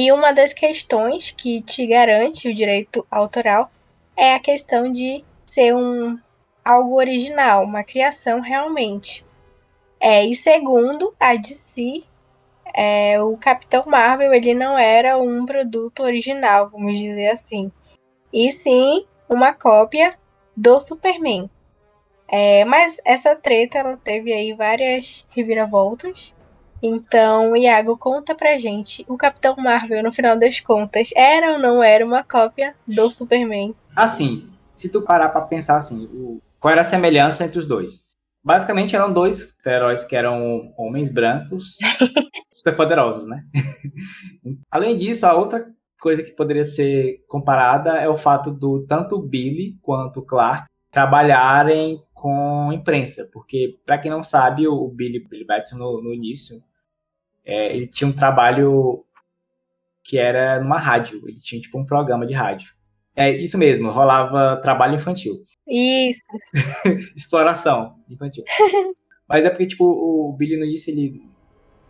E 0.00 0.12
uma 0.12 0.30
das 0.30 0.52
questões 0.52 1.32
que 1.32 1.60
te 1.60 1.84
garante 1.84 2.48
o 2.48 2.54
direito 2.54 3.04
autoral 3.10 3.68
é 4.16 4.32
a 4.32 4.38
questão 4.38 4.92
de 4.92 5.24
ser 5.44 5.74
um 5.74 6.16
algo 6.64 6.94
original, 6.94 7.64
uma 7.64 7.82
criação 7.82 8.38
realmente. 8.38 9.26
É, 9.98 10.24
e 10.24 10.36
segundo 10.36 11.12
a 11.18 11.34
DC, 11.34 12.04
é, 12.72 13.20
o 13.20 13.36
Capitão 13.38 13.86
Marvel 13.88 14.32
ele 14.32 14.54
não 14.54 14.78
era 14.78 15.18
um 15.18 15.44
produto 15.44 16.04
original, 16.04 16.70
vamos 16.70 16.96
dizer 16.96 17.30
assim, 17.30 17.72
e 18.32 18.52
sim 18.52 19.04
uma 19.28 19.52
cópia 19.52 20.16
do 20.56 20.78
Superman. 20.78 21.50
É, 22.28 22.64
mas 22.64 23.00
essa 23.04 23.34
treta 23.34 23.78
ela 23.78 23.96
teve 23.96 24.32
aí 24.32 24.52
várias 24.52 25.26
reviravoltas. 25.30 26.32
Então, 26.82 27.56
Iago, 27.56 27.96
conta 27.96 28.34
pra 28.34 28.58
gente, 28.58 29.04
o 29.08 29.16
Capitão 29.16 29.56
Marvel, 29.56 30.02
no 30.02 30.12
final 30.12 30.38
das 30.38 30.60
contas, 30.60 31.10
era 31.16 31.52
ou 31.52 31.58
não 31.58 31.82
era 31.82 32.04
uma 32.04 32.22
cópia 32.22 32.74
do 32.86 33.10
Superman? 33.10 33.74
Assim, 33.96 34.48
se 34.74 34.88
tu 34.88 35.02
parar 35.02 35.28
pra 35.30 35.40
pensar 35.40 35.76
assim, 35.76 36.04
o, 36.12 36.40
qual 36.60 36.72
era 36.72 36.82
a 36.82 36.84
semelhança 36.84 37.44
entre 37.44 37.58
os 37.58 37.66
dois? 37.66 38.06
Basicamente 38.44 38.94
eram 38.94 39.12
dois 39.12 39.56
heróis 39.66 40.04
que 40.04 40.14
eram 40.14 40.72
homens 40.76 41.12
brancos 41.12 41.76
superpoderosos, 42.52 43.28
né? 43.28 43.44
Além 44.70 44.96
disso, 44.96 45.26
a 45.26 45.34
outra 45.34 45.66
coisa 46.00 46.22
que 46.22 46.30
poderia 46.30 46.64
ser 46.64 47.24
comparada 47.26 47.98
é 47.98 48.08
o 48.08 48.16
fato 48.16 48.52
do 48.52 48.86
tanto 48.86 49.20
Billy 49.20 49.76
quanto 49.82 50.20
o 50.20 50.24
Clark 50.24 50.68
trabalharem 50.90 52.02
com 52.14 52.72
imprensa, 52.72 53.28
porque 53.32 53.78
para 53.84 53.98
quem 53.98 54.10
não 54.10 54.22
sabe, 54.22 54.66
o 54.66 54.88
Billy, 54.88 55.20
Billy 55.28 55.44
Batson 55.44 55.76
no, 55.76 56.02
no 56.02 56.14
início, 56.14 56.62
é, 57.48 57.74
ele 57.74 57.86
tinha 57.86 58.06
um 58.06 58.12
trabalho 58.12 59.02
que 60.04 60.18
era 60.18 60.60
numa 60.60 60.78
rádio, 60.78 61.26
ele 61.26 61.40
tinha 61.40 61.60
tipo 61.60 61.78
um 61.78 61.86
programa 61.86 62.26
de 62.26 62.34
rádio. 62.34 62.70
É 63.16 63.30
isso 63.30 63.56
mesmo, 63.56 63.90
rolava 63.90 64.60
trabalho 64.60 64.96
infantil. 64.96 65.34
Isso. 65.66 66.24
Exploração 67.16 67.96
infantil. 68.08 68.44
Mas 69.26 69.44
é 69.44 69.50
porque, 69.50 69.66
tipo, 69.66 69.84
o 69.84 70.32
Billy 70.36 70.56
no 70.56 70.64
início, 70.64 70.90
ele, 70.90 71.22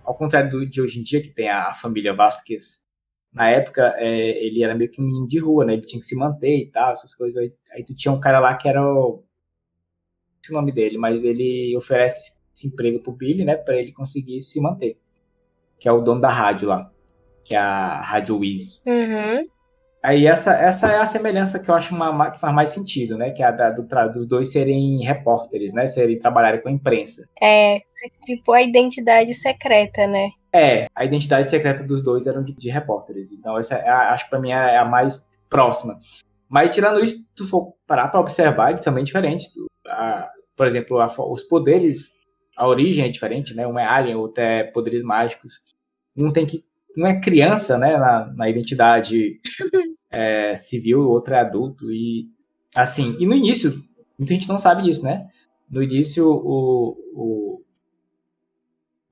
ao 0.04 0.14
contrário 0.16 0.50
do, 0.50 0.66
de 0.66 0.80
hoje 0.80 1.00
em 1.00 1.02
dia, 1.02 1.20
que 1.20 1.28
tem 1.28 1.48
a 1.48 1.74
família 1.74 2.14
Vasquez, 2.14 2.84
na 3.32 3.50
época, 3.50 3.94
é, 3.98 4.44
ele 4.44 4.62
era 4.62 4.74
meio 4.74 4.90
que 4.90 5.00
um 5.00 5.04
menino 5.04 5.28
de 5.28 5.38
rua, 5.38 5.64
né? 5.64 5.74
Ele 5.74 5.82
tinha 5.82 6.00
que 6.00 6.06
se 6.06 6.16
manter 6.16 6.56
e 6.56 6.70
tal, 6.70 6.92
essas 6.92 7.14
coisas. 7.14 7.36
Aí, 7.36 7.52
aí 7.72 7.84
tu 7.84 7.94
tinha 7.94 8.10
um 8.10 8.20
cara 8.20 8.40
lá 8.40 8.56
que 8.56 8.68
era 8.68 8.82
o. 8.82 9.22
Não 9.22 10.42
sei 10.42 10.56
o 10.56 10.58
nome 10.58 10.72
dele, 10.72 10.98
mas 10.98 11.22
ele 11.22 11.76
oferece 11.76 12.32
esse 12.54 12.66
emprego 12.66 13.00
pro 13.02 13.12
Billy, 13.12 13.44
né? 13.44 13.56
Pra 13.56 13.76
ele 13.76 13.92
conseguir 13.92 14.42
se 14.42 14.60
manter. 14.60 14.98
Que 15.78 15.88
é 15.88 15.92
o 15.92 16.00
dono 16.00 16.20
da 16.20 16.28
rádio 16.28 16.68
lá. 16.68 16.90
Que 17.44 17.54
é 17.54 17.58
a 17.58 18.00
Rádio 18.00 18.38
Wiz. 18.38 18.82
Uhum. 18.86 19.44
Aí 20.02 20.26
essa, 20.26 20.52
essa 20.54 20.90
é 20.90 20.98
a 20.98 21.06
semelhança 21.06 21.58
que 21.58 21.68
eu 21.68 21.74
acho 21.74 21.94
uma, 21.94 22.30
que 22.30 22.38
faz 22.38 22.54
mais 22.54 22.70
sentido, 22.70 23.16
né? 23.16 23.30
Que 23.30 23.42
é 23.42 23.46
a 23.46 23.50
da, 23.50 23.70
do, 23.70 23.82
dos 24.12 24.28
dois 24.28 24.52
serem 24.52 25.04
repórteres, 25.04 25.72
né? 25.72 25.86
Serem 25.86 26.18
trabalharem 26.18 26.60
com 26.60 26.68
a 26.68 26.72
imprensa. 26.72 27.28
É, 27.42 27.78
tipo 28.24 28.52
a 28.52 28.62
identidade 28.62 29.34
secreta, 29.34 30.06
né? 30.06 30.30
É, 30.52 30.86
a 30.94 31.04
identidade 31.04 31.50
secreta 31.50 31.82
dos 31.82 32.02
dois 32.02 32.26
eram 32.26 32.44
de, 32.44 32.54
de 32.54 32.70
repórteres. 32.70 33.28
Então 33.32 33.58
essa 33.58 33.74
é 33.74 33.88
a, 33.88 34.10
acho 34.12 34.24
que 34.24 34.30
pra 34.30 34.38
mim 34.38 34.50
é 34.50 34.78
a 34.78 34.84
mais 34.84 35.26
próxima. 35.50 35.98
Mas 36.48 36.74
tirando 36.74 37.00
isso, 37.00 37.16
tu 37.34 37.46
for 37.48 37.74
parar 37.86 38.08
pra 38.08 38.20
observar, 38.20 38.70
eles 38.70 38.84
são 38.84 38.94
bem 38.94 39.04
diferentes. 39.04 39.50
A, 39.86 40.28
por 40.56 40.66
exemplo, 40.66 41.00
a, 41.00 41.12
os 41.30 41.42
poderes, 41.42 42.10
a 42.58 42.66
origem 42.66 43.04
é 43.04 43.08
diferente, 43.08 43.54
né? 43.54 43.66
Um 43.66 43.78
é 43.78 43.86
alien, 43.86 44.16
outro 44.16 44.42
é 44.42 44.64
poderes 44.64 45.02
mágicos. 45.02 45.60
Um 46.16 46.32
tem 46.32 46.44
que 46.44 46.64
um 46.96 47.06
é 47.06 47.20
criança, 47.20 47.78
né, 47.78 47.96
na, 47.96 48.26
na 48.34 48.50
identidade 48.50 49.40
é, 50.10 50.56
civil, 50.56 51.00
o 51.00 51.10
outro 51.10 51.32
é 51.32 51.40
adulto. 51.40 51.92
E, 51.92 52.26
assim, 52.74 53.16
e 53.20 53.26
no 53.26 53.34
início, 53.34 53.80
muita 54.18 54.34
gente 54.34 54.48
não 54.48 54.58
sabe 54.58 54.82
disso, 54.82 55.04
né? 55.04 55.28
No 55.70 55.80
início, 55.80 56.26
o, 56.26 56.96
o, 57.14 57.60
o 57.60 57.62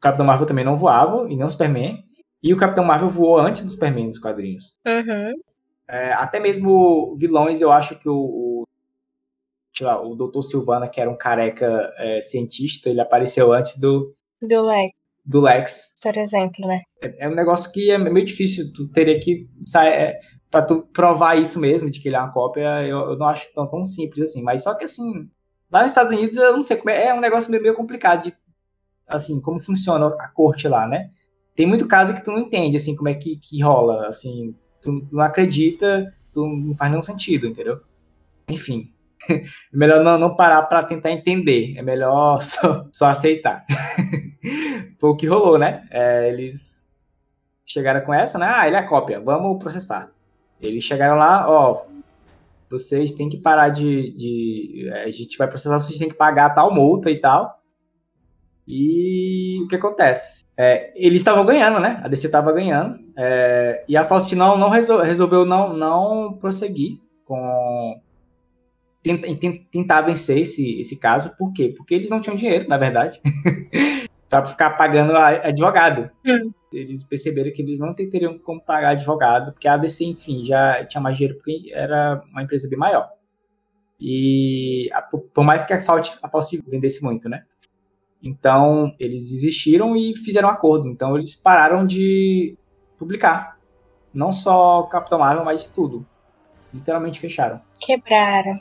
Capitão 0.00 0.26
Marvel 0.26 0.46
também 0.46 0.64
não 0.64 0.76
voava, 0.76 1.30
e 1.30 1.36
nem 1.36 1.44
o 1.44 1.50
Superman. 1.50 2.02
E 2.42 2.52
o 2.52 2.56
Capitão 2.56 2.84
Marvel 2.84 3.10
voou 3.10 3.38
antes 3.38 3.62
do 3.62 3.70
Superman 3.70 4.08
nos 4.08 4.18
quadrinhos. 4.18 4.76
Uhum. 4.84 5.34
É, 5.88 6.12
até 6.14 6.40
mesmo 6.40 7.14
vilões, 7.16 7.60
eu 7.60 7.70
acho 7.70 7.96
que 8.00 8.08
o, 8.08 8.16
o 8.16 8.66
sei 9.76 9.86
lá, 9.86 10.00
o 10.00 10.14
Dr. 10.14 10.42
Silvana, 10.42 10.88
que 10.88 11.00
era 11.00 11.10
um 11.10 11.16
careca 11.16 11.92
é, 11.98 12.20
cientista, 12.22 12.88
ele 12.88 13.00
apareceu 13.00 13.52
antes 13.52 13.78
do. 13.78 14.14
Do 14.40 14.66
Lex 14.66 15.06
do 15.26 15.40
Lex. 15.40 15.92
Por 16.00 16.16
exemplo, 16.16 16.66
né? 16.66 16.82
É, 17.02 17.26
é 17.26 17.28
um 17.28 17.34
negócio 17.34 17.72
que 17.72 17.90
é 17.90 17.98
meio 17.98 18.24
difícil, 18.24 18.72
tu 18.72 18.88
teria 18.88 19.18
que 19.18 19.48
sair, 19.64 19.88
é, 19.88 20.20
pra 20.50 20.62
tu 20.62 20.86
provar 20.92 21.36
isso 21.36 21.58
mesmo, 21.58 21.90
de 21.90 22.00
que 22.00 22.08
ele 22.08 22.16
é 22.16 22.20
uma 22.20 22.32
cópia, 22.32 22.86
eu, 22.86 22.98
eu 23.10 23.18
não 23.18 23.28
acho 23.28 23.52
tão, 23.52 23.66
tão, 23.66 23.84
simples 23.84 24.30
assim. 24.30 24.42
Mas 24.42 24.62
só 24.62 24.74
que 24.74 24.84
assim, 24.84 25.28
lá 25.70 25.82
nos 25.82 25.90
Estados 25.90 26.12
Unidos, 26.12 26.36
eu 26.36 26.52
não 26.52 26.62
sei 26.62 26.76
como 26.76 26.90
é, 26.90 27.08
é 27.08 27.14
um 27.14 27.20
negócio 27.20 27.50
meio, 27.50 27.62
meio 27.62 27.74
complicado 27.74 28.22
de, 28.22 28.34
assim, 29.06 29.40
como 29.40 29.60
funciona 29.60 30.06
a 30.06 30.28
corte 30.28 30.68
lá, 30.68 30.86
né? 30.86 31.10
Tem 31.56 31.66
muito 31.66 31.88
caso 31.88 32.14
que 32.14 32.24
tu 32.24 32.30
não 32.30 32.38
entende, 32.38 32.76
assim, 32.76 32.94
como 32.94 33.08
é 33.08 33.14
que, 33.14 33.36
que 33.36 33.62
rola, 33.62 34.06
assim, 34.06 34.54
tu, 34.80 35.00
tu 35.08 35.16
não 35.16 35.24
acredita, 35.24 36.12
tu 36.32 36.46
não 36.46 36.74
faz 36.74 36.90
nenhum 36.90 37.02
sentido, 37.02 37.46
entendeu? 37.46 37.80
Enfim, 38.48 38.92
é 39.30 39.44
melhor 39.72 40.02
não, 40.02 40.18
não 40.18 40.36
parar 40.36 40.62
para 40.62 40.82
tentar 40.82 41.10
entender, 41.10 41.74
é 41.76 41.82
melhor 41.82 42.40
só, 42.42 42.86
só 42.92 43.06
aceitar. 43.06 43.64
Foi 45.00 45.10
o 45.10 45.16
que 45.16 45.26
rolou, 45.26 45.58
né? 45.58 45.86
É, 45.90 46.28
eles 46.28 46.88
chegaram 47.64 48.00
com 48.02 48.14
essa, 48.14 48.38
né? 48.38 48.46
Ah, 48.48 48.66
ele 48.66 48.76
é 48.76 48.82
cópia, 48.82 49.20
vamos 49.20 49.58
processar. 49.58 50.10
Eles 50.60 50.84
chegaram 50.84 51.16
lá, 51.16 51.50
ó, 51.50 51.84
vocês 52.70 53.12
têm 53.12 53.28
que 53.28 53.36
parar 53.36 53.68
de, 53.68 54.10
de. 54.12 54.90
A 55.04 55.10
gente 55.10 55.36
vai 55.36 55.48
processar, 55.48 55.78
vocês 55.78 55.98
têm 55.98 56.08
que 56.08 56.14
pagar 56.14 56.54
tal 56.54 56.72
multa 56.72 57.10
e 57.10 57.20
tal. 57.20 57.56
E 58.66 59.62
o 59.62 59.68
que 59.68 59.76
acontece? 59.76 60.44
É, 60.56 60.92
eles 60.96 61.20
estavam 61.20 61.46
ganhando, 61.46 61.78
né? 61.78 62.00
A 62.02 62.08
DC 62.08 62.26
estava 62.26 62.52
ganhando. 62.52 62.98
É, 63.16 63.84
e 63.88 63.96
a 63.96 64.04
Faustina 64.04 64.46
não, 64.46 64.58
não 64.58 64.70
resol, 64.70 65.00
resolveu 65.02 65.44
não, 65.44 65.72
não 65.72 66.32
prosseguir 66.40 66.98
com, 67.24 68.00
tentar 69.70 70.02
vencer 70.02 70.38
esse, 70.38 70.80
esse 70.80 70.98
caso. 70.98 71.36
Por 71.36 71.52
quê? 71.52 71.72
Porque 71.76 71.94
eles 71.94 72.10
não 72.10 72.20
tinham 72.20 72.36
dinheiro, 72.36 72.68
na 72.68 72.76
verdade, 72.78 73.20
para 74.28 74.46
ficar 74.46 74.70
pagando 74.70 75.16
advogado. 75.16 76.10
Hum. 76.24 76.52
Eles 76.72 77.04
perceberam 77.04 77.52
que 77.52 77.62
eles 77.62 77.78
não 77.78 77.94
teriam 77.94 78.38
como 78.38 78.60
pagar 78.60 78.90
advogado, 78.90 79.52
porque 79.52 79.68
a 79.68 79.74
ABC, 79.74 80.04
enfim, 80.04 80.44
já 80.44 80.84
tinha 80.84 81.00
mais 81.00 81.16
dinheiro 81.16 81.36
porque 81.36 81.70
era 81.72 82.22
uma 82.30 82.42
empresa 82.42 82.68
bem 82.68 82.78
maior. 82.78 83.08
E 84.00 84.90
por 85.32 85.44
mais 85.44 85.64
que 85.64 85.72
a 85.72 85.82
Faust, 85.82 86.18
a 86.22 86.28
Faust 86.28 86.60
vendesse 86.66 87.02
muito, 87.02 87.28
né? 87.28 87.44
Então, 88.22 88.94
eles 88.98 89.30
desistiram 89.30 89.96
e 89.96 90.16
fizeram 90.16 90.48
um 90.48 90.52
acordo. 90.52 90.88
Então, 90.88 91.16
eles 91.16 91.34
pararam 91.34 91.86
de 91.86 92.56
publicar. 92.98 93.56
Não 94.12 94.32
só 94.32 94.82
Capitão 94.84 95.18
Marvel, 95.18 95.44
mas 95.44 95.66
tudo. 95.66 96.04
Literalmente 96.72 97.20
fecharam. 97.20 97.60
Quebraram. 97.80 98.58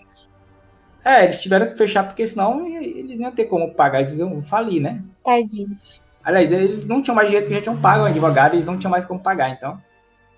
É, 1.06 1.26
eles 1.26 1.40
tiveram 1.40 1.68
que 1.68 1.78
fechar 1.78 2.04
porque 2.04 2.26
senão 2.26 2.68
eles 2.68 3.20
não 3.20 3.28
iam 3.28 3.36
ter 3.36 3.46
como 3.46 3.72
pagar, 3.76 4.00
eles 4.00 4.14
iam 4.14 4.42
falir, 4.42 4.82
né? 4.82 5.04
Tadinhos. 5.24 6.02
Aliás, 6.24 6.52
eles 6.52 6.84
não 6.84 7.00
tinham 7.04 7.16
mais 7.16 7.28
dinheiro 7.28 7.46
porque 7.46 7.58
já 7.58 7.62
tinham 7.62 7.80
pago 7.80 8.04
o 8.04 8.08
advogado, 8.08 8.56
eles 8.56 8.66
não 8.66 8.80
tinham 8.80 8.90
mais 8.90 9.06
como 9.06 9.20
pagar, 9.20 9.52
então 9.52 9.80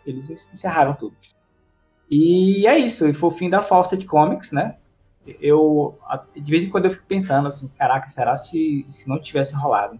eles 0.05 0.29
encerraram 0.29 0.93
tudo. 0.93 1.15
E 2.11 2.67
é 2.67 2.77
isso, 2.77 3.07
e 3.07 3.13
foi 3.13 3.29
o 3.29 3.33
fim 3.33 3.49
da 3.49 3.61
Fawcett 3.61 4.05
Comics, 4.05 4.51
né? 4.51 4.75
Eu, 5.41 5.97
de 6.35 6.51
vez 6.51 6.65
em 6.65 6.69
quando 6.69 6.85
eu 6.85 6.91
fico 6.91 7.05
pensando 7.05 7.47
assim, 7.47 7.69
caraca, 7.69 8.09
será 8.09 8.35
se, 8.35 8.85
se 8.89 9.07
não 9.07 9.21
tivesse 9.21 9.55
rolado? 9.55 9.97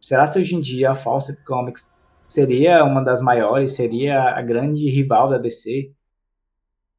Será 0.00 0.24
se 0.28 0.38
hoje 0.38 0.54
em 0.54 0.60
dia 0.60 0.92
a 0.92 0.94
Fawcett 0.94 1.42
Comics 1.44 1.92
seria 2.28 2.84
uma 2.84 3.02
das 3.02 3.20
maiores, 3.20 3.72
seria 3.72 4.20
a 4.36 4.42
grande 4.42 4.88
rival 4.88 5.28
da 5.28 5.38
DC? 5.38 5.90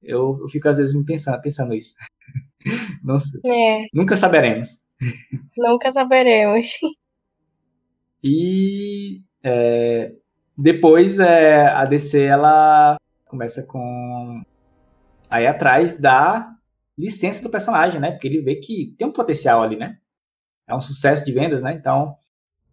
Eu, 0.04 0.38
eu 0.42 0.50
fico 0.50 0.68
às 0.68 0.78
vezes 0.78 0.94
me 0.94 1.06
pensando, 1.06 1.42
pensando 1.42 1.74
isso. 1.74 1.94
Não 3.04 3.20
sei. 3.20 3.42
É. 3.46 3.86
Nunca 3.94 4.16
saberemos. 4.18 4.80
Nunca 5.56 5.92
saberemos. 5.92 6.72
E 8.24 9.22
é, 9.44 10.12
depois 10.58 11.20
é, 11.20 11.68
a 11.68 11.86
DC 11.86 12.24
ela 12.24 12.98
começa 13.26 13.64
com 13.64 14.42
aí 15.30 15.46
atrás 15.46 16.00
da 16.00 16.54
licença 16.98 17.42
do 17.44 17.50
personagem, 17.50 18.00
né? 18.00 18.12
Porque 18.12 18.28
ele 18.28 18.42
vê 18.42 18.56
que 18.56 18.96
tem 18.98 19.08
um 19.08 19.12
potencial 19.12 19.62
ali, 19.62 19.76
né? 19.76 19.98
É 20.68 20.76
um 20.76 20.82
sucesso 20.82 21.24
de 21.24 21.32
vendas, 21.32 21.62
né? 21.62 21.74
Então 21.74 22.18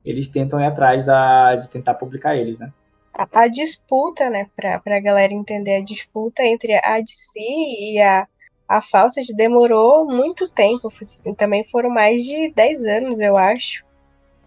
eles 0.04 0.28
tentam 0.28 0.60
ir 0.60 0.66
atrás 0.66 1.04
da, 1.04 1.56
de 1.56 1.68
tentar 1.68 1.94
publicar 1.94 2.36
eles, 2.36 2.58
né? 2.58 2.72
A, 3.12 3.44
a 3.44 3.48
disputa, 3.48 4.30
né? 4.30 4.48
Pra, 4.56 4.80
pra 4.80 5.00
galera 5.00 5.32
entender 5.32 5.76
a 5.76 5.84
disputa 5.84 6.42
entre 6.42 6.74
a 6.82 7.00
DC 7.00 7.38
e 7.38 8.00
a 8.00 8.26
a 8.68 8.80
Fawcett 8.80 9.34
demorou 9.34 10.06
muito 10.06 10.48
tempo, 10.48 10.88
assim, 11.00 11.34
também 11.34 11.64
foram 11.64 11.90
mais 11.90 12.22
de 12.22 12.50
10 12.50 12.86
anos, 12.86 13.20
eu 13.20 13.36
acho, 13.36 13.84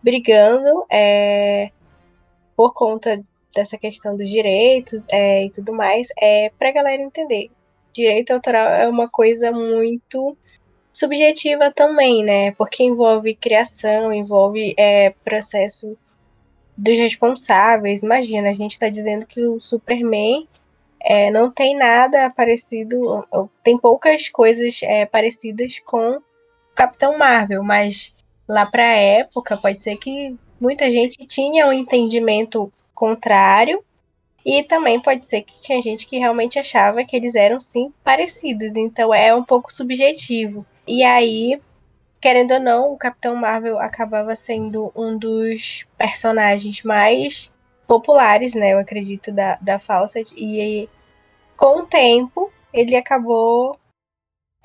brigando 0.01 0.85
é, 0.89 1.71
por 2.55 2.73
conta 2.73 3.19
dessa 3.53 3.77
questão 3.77 4.15
dos 4.15 4.29
direitos 4.29 5.05
é, 5.09 5.45
e 5.45 5.49
tudo 5.49 5.73
mais, 5.73 6.09
é, 6.19 6.51
para 6.57 6.69
a 6.69 6.73
galera 6.73 7.01
entender. 7.01 7.49
Direito 7.93 8.31
autoral 8.31 8.67
é 8.69 8.87
uma 8.87 9.09
coisa 9.09 9.51
muito 9.51 10.37
subjetiva 10.91 11.71
também, 11.71 12.23
né? 12.23 12.51
Porque 12.51 12.83
envolve 12.83 13.35
criação, 13.35 14.13
envolve 14.13 14.73
é, 14.77 15.11
processo 15.23 15.97
dos 16.75 16.97
responsáveis. 16.97 18.01
Imagina, 18.03 18.49
a 18.49 18.53
gente 18.53 18.73
está 18.73 18.89
dizendo 18.89 19.25
que 19.25 19.41
o 19.41 19.59
Superman 19.59 20.47
é, 20.99 21.29
não 21.31 21.51
tem 21.51 21.75
nada 21.75 22.29
parecido, 22.29 23.25
tem 23.63 23.77
poucas 23.77 24.29
coisas 24.29 24.81
é, 24.83 25.05
parecidas 25.05 25.79
com 25.79 26.19
Capitão 26.75 27.17
Marvel, 27.17 27.63
mas 27.63 28.15
lá 28.47 28.65
para 28.65 28.83
a 28.83 28.95
época 28.95 29.57
pode 29.57 29.81
ser 29.81 29.97
que 29.97 30.35
muita 30.59 30.89
gente 30.91 31.25
tinha 31.25 31.67
um 31.67 31.73
entendimento 31.73 32.71
contrário 32.93 33.83
e 34.45 34.63
também 34.63 34.99
pode 34.99 35.25
ser 35.25 35.41
que 35.41 35.59
tinha 35.61 35.81
gente 35.81 36.07
que 36.07 36.17
realmente 36.17 36.57
achava 36.57 37.03
que 37.03 37.15
eles 37.15 37.35
eram 37.35 37.59
sim 37.59 37.93
parecidos, 38.03 38.73
então 38.75 39.13
é 39.13 39.35
um 39.35 39.43
pouco 39.43 39.73
subjetivo. 39.73 40.65
E 40.87 41.03
aí, 41.03 41.61
querendo 42.21 42.53
ou 42.53 42.59
não, 42.59 42.93
o 42.93 42.97
Capitão 42.97 43.35
Marvel 43.35 43.77
acabava 43.77 44.35
sendo 44.35 44.91
um 44.95 45.17
dos 45.17 45.85
personagens 45.97 46.81
mais 46.83 47.51
populares, 47.87 48.53
né? 48.53 48.73
Eu 48.73 48.79
acredito, 48.79 49.31
da, 49.31 49.57
da 49.61 49.79
Fawcett. 49.79 50.35
E 50.37 50.89
com 51.55 51.79
o 51.79 51.85
tempo, 51.85 52.51
ele 52.73 52.95
acabou 52.95 53.79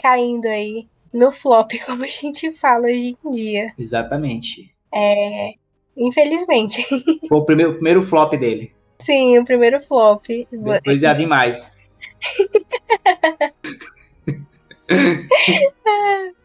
caindo 0.00 0.46
aí 0.46 0.88
no 1.12 1.30
flop, 1.30 1.72
como 1.87 2.04
a 2.04 2.08
gente 2.08 2.50
fala 2.52 2.87
hoje 2.87 3.16
em 3.24 3.30
dia. 3.30 3.72
Exatamente. 3.78 4.74
É. 4.92 5.54
Infelizmente. 5.96 6.85
Foi 7.28 7.38
o 7.38 7.44
primeiro, 7.44 7.72
o 7.72 7.74
primeiro 7.74 8.02
flop 8.02 8.35
dele. 8.35 8.72
Sim, 8.98 9.38
o 9.38 9.44
primeiro 9.44 9.80
flop. 9.80 10.26
Depois 10.50 11.02
ia 11.02 11.14
vir 11.14 11.26
mais. 11.26 11.70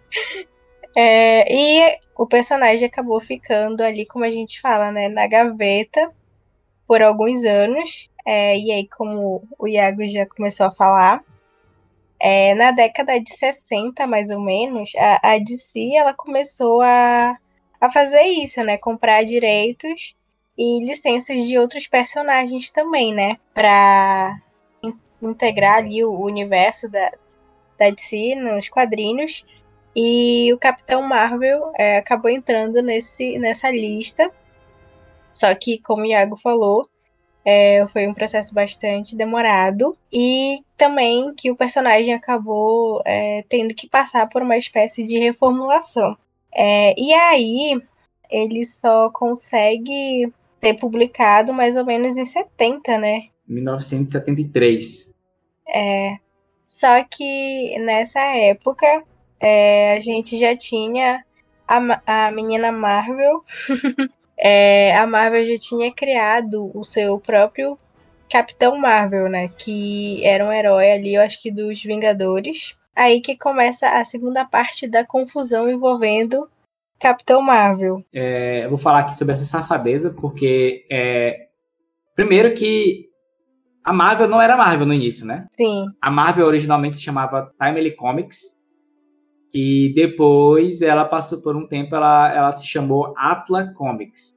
É, 1.00 1.46
e 1.54 2.00
o 2.18 2.26
personagem 2.26 2.88
acabou 2.88 3.20
ficando 3.20 3.84
ali, 3.84 4.04
como 4.08 4.26
a 4.26 4.32
gente 4.32 4.60
fala, 4.60 4.92
né, 4.92 5.08
na 5.08 5.28
gaveta 5.28 6.12
por 6.88 7.02
alguns 7.02 7.44
anos. 7.44 8.10
É, 8.26 8.58
e 8.58 8.72
aí, 8.72 8.88
como 8.88 9.44
o 9.60 9.68
Iago 9.68 10.08
já 10.08 10.26
começou 10.26 10.66
a 10.66 10.72
falar, 10.72 11.24
é, 12.20 12.56
na 12.56 12.72
década 12.72 13.20
de 13.20 13.36
60, 13.36 14.08
mais 14.08 14.32
ou 14.32 14.40
menos, 14.40 14.94
a, 14.96 15.34
a 15.34 15.38
DC 15.38 15.96
ela 15.96 16.14
começou 16.14 16.82
a, 16.82 17.38
a 17.80 17.92
fazer 17.92 18.24
isso, 18.24 18.64
né? 18.64 18.78
Comprar 18.78 19.24
direitos 19.24 20.16
e 20.58 20.84
licenças 20.84 21.46
de 21.46 21.60
outros 21.60 21.88
personagens 21.88 22.72
também, 22.72 23.14
né? 23.14 23.38
Para 23.54 24.36
in 24.84 24.94
integrar 25.22 25.78
ali 25.78 26.04
o 26.04 26.20
universo 26.20 26.90
da, 26.90 27.12
da 27.78 27.90
DC 27.90 28.36
nos 28.36 28.70
quadrinhos. 28.70 29.46
E 29.96 30.52
o 30.54 30.58
Capitão 30.60 31.02
Marvel 31.02 31.68
é, 31.78 31.98
acabou 31.98 32.30
entrando 32.30 32.82
nesse, 32.84 33.38
nessa 33.40 33.72
lista. 33.72 34.32
Só 35.38 35.54
que, 35.54 35.78
como 35.78 36.02
o 36.02 36.06
Iago 36.08 36.36
falou, 36.36 36.90
é, 37.46 37.86
foi 37.94 38.08
um 38.08 38.14
processo 38.14 38.56
bastante 38.56 39.16
demorado 39.16 39.96
e 40.12 40.64
também 40.76 41.32
que 41.36 41.52
o 41.52 41.56
personagem 41.56 42.12
acabou 42.12 43.04
é, 43.06 43.44
tendo 43.48 43.76
que 43.76 43.88
passar 43.88 44.28
por 44.28 44.42
uma 44.42 44.58
espécie 44.58 45.04
de 45.04 45.20
reformulação. 45.20 46.18
É, 46.52 47.00
e 47.00 47.14
aí 47.14 47.80
ele 48.32 48.66
só 48.66 49.12
consegue 49.12 50.34
ter 50.60 50.74
publicado 50.74 51.54
mais 51.54 51.76
ou 51.76 51.86
menos 51.86 52.18
em 52.18 52.26
70, 52.26 52.98
né? 52.98 53.28
1973. 53.48 55.14
É. 55.70 56.18
Só 56.68 57.04
que 57.04 57.78
nessa 57.78 58.22
época 58.36 59.04
é, 59.40 59.94
a 59.94 60.00
gente 60.00 60.36
já 60.36 60.58
tinha 60.58 61.24
a, 61.68 62.26
a 62.26 62.32
menina 62.32 62.72
Marvel 62.72 63.44
é, 64.40 64.96
a 64.96 65.08
Marvel 65.08 65.48
já 65.48 65.58
tinha 65.58 65.92
criado 65.92 66.72
o 66.74 66.84
seu 66.84 67.20
próprio 67.20 67.78
Capitão 68.30 68.78
Marvel, 68.78 69.30
né? 69.30 69.48
Que 69.48 70.24
era 70.26 70.46
um 70.46 70.52
herói 70.52 70.92
ali, 70.92 71.16
eu 71.16 71.22
acho 71.22 71.42
que 71.42 71.52
dos 71.52 71.82
Vingadores. 71.84 72.76
Aí 72.96 73.22
que 73.22 73.38
começa 73.38 73.90
a 73.90 74.04
segunda 74.04 74.44
parte 74.46 74.88
da 74.88 75.06
confusão 75.06 75.70
envolvendo 75.70 76.50
Capitão 77.00 77.42
Marvel. 77.42 78.04
É, 78.14 78.66
eu 78.66 78.70
vou 78.70 78.80
falar 78.80 79.00
aqui 79.00 79.16
sobre 79.16 79.34
essa 79.34 79.46
safadeza, 79.46 80.10
porque 80.10 80.86
é, 80.90 81.48
primeiro 82.16 82.54
que 82.56 83.08
a 83.84 83.94
Marvel 83.94 84.28
não 84.28 84.42
era 84.42 84.58
Marvel 84.58 84.86
no 84.86 84.94
início, 84.94 85.26
né? 85.26 85.48
Sim. 85.52 85.86
A 86.02 86.12
Marvel 86.12 86.46
originalmente 86.46 86.98
se 86.98 87.04
chamava 87.04 87.54
Timely 87.60 87.96
Comics. 87.96 88.57
E 89.54 89.94
depois 89.96 90.82
ela 90.82 91.06
passou 91.06 91.42
por 91.42 91.56
um 91.56 91.68
tempo, 91.68 91.96
ela, 91.96 92.34
ela 92.34 92.52
se 92.54 92.66
chamou 92.66 93.14
Atla 93.18 93.74
Comics. 93.74 94.32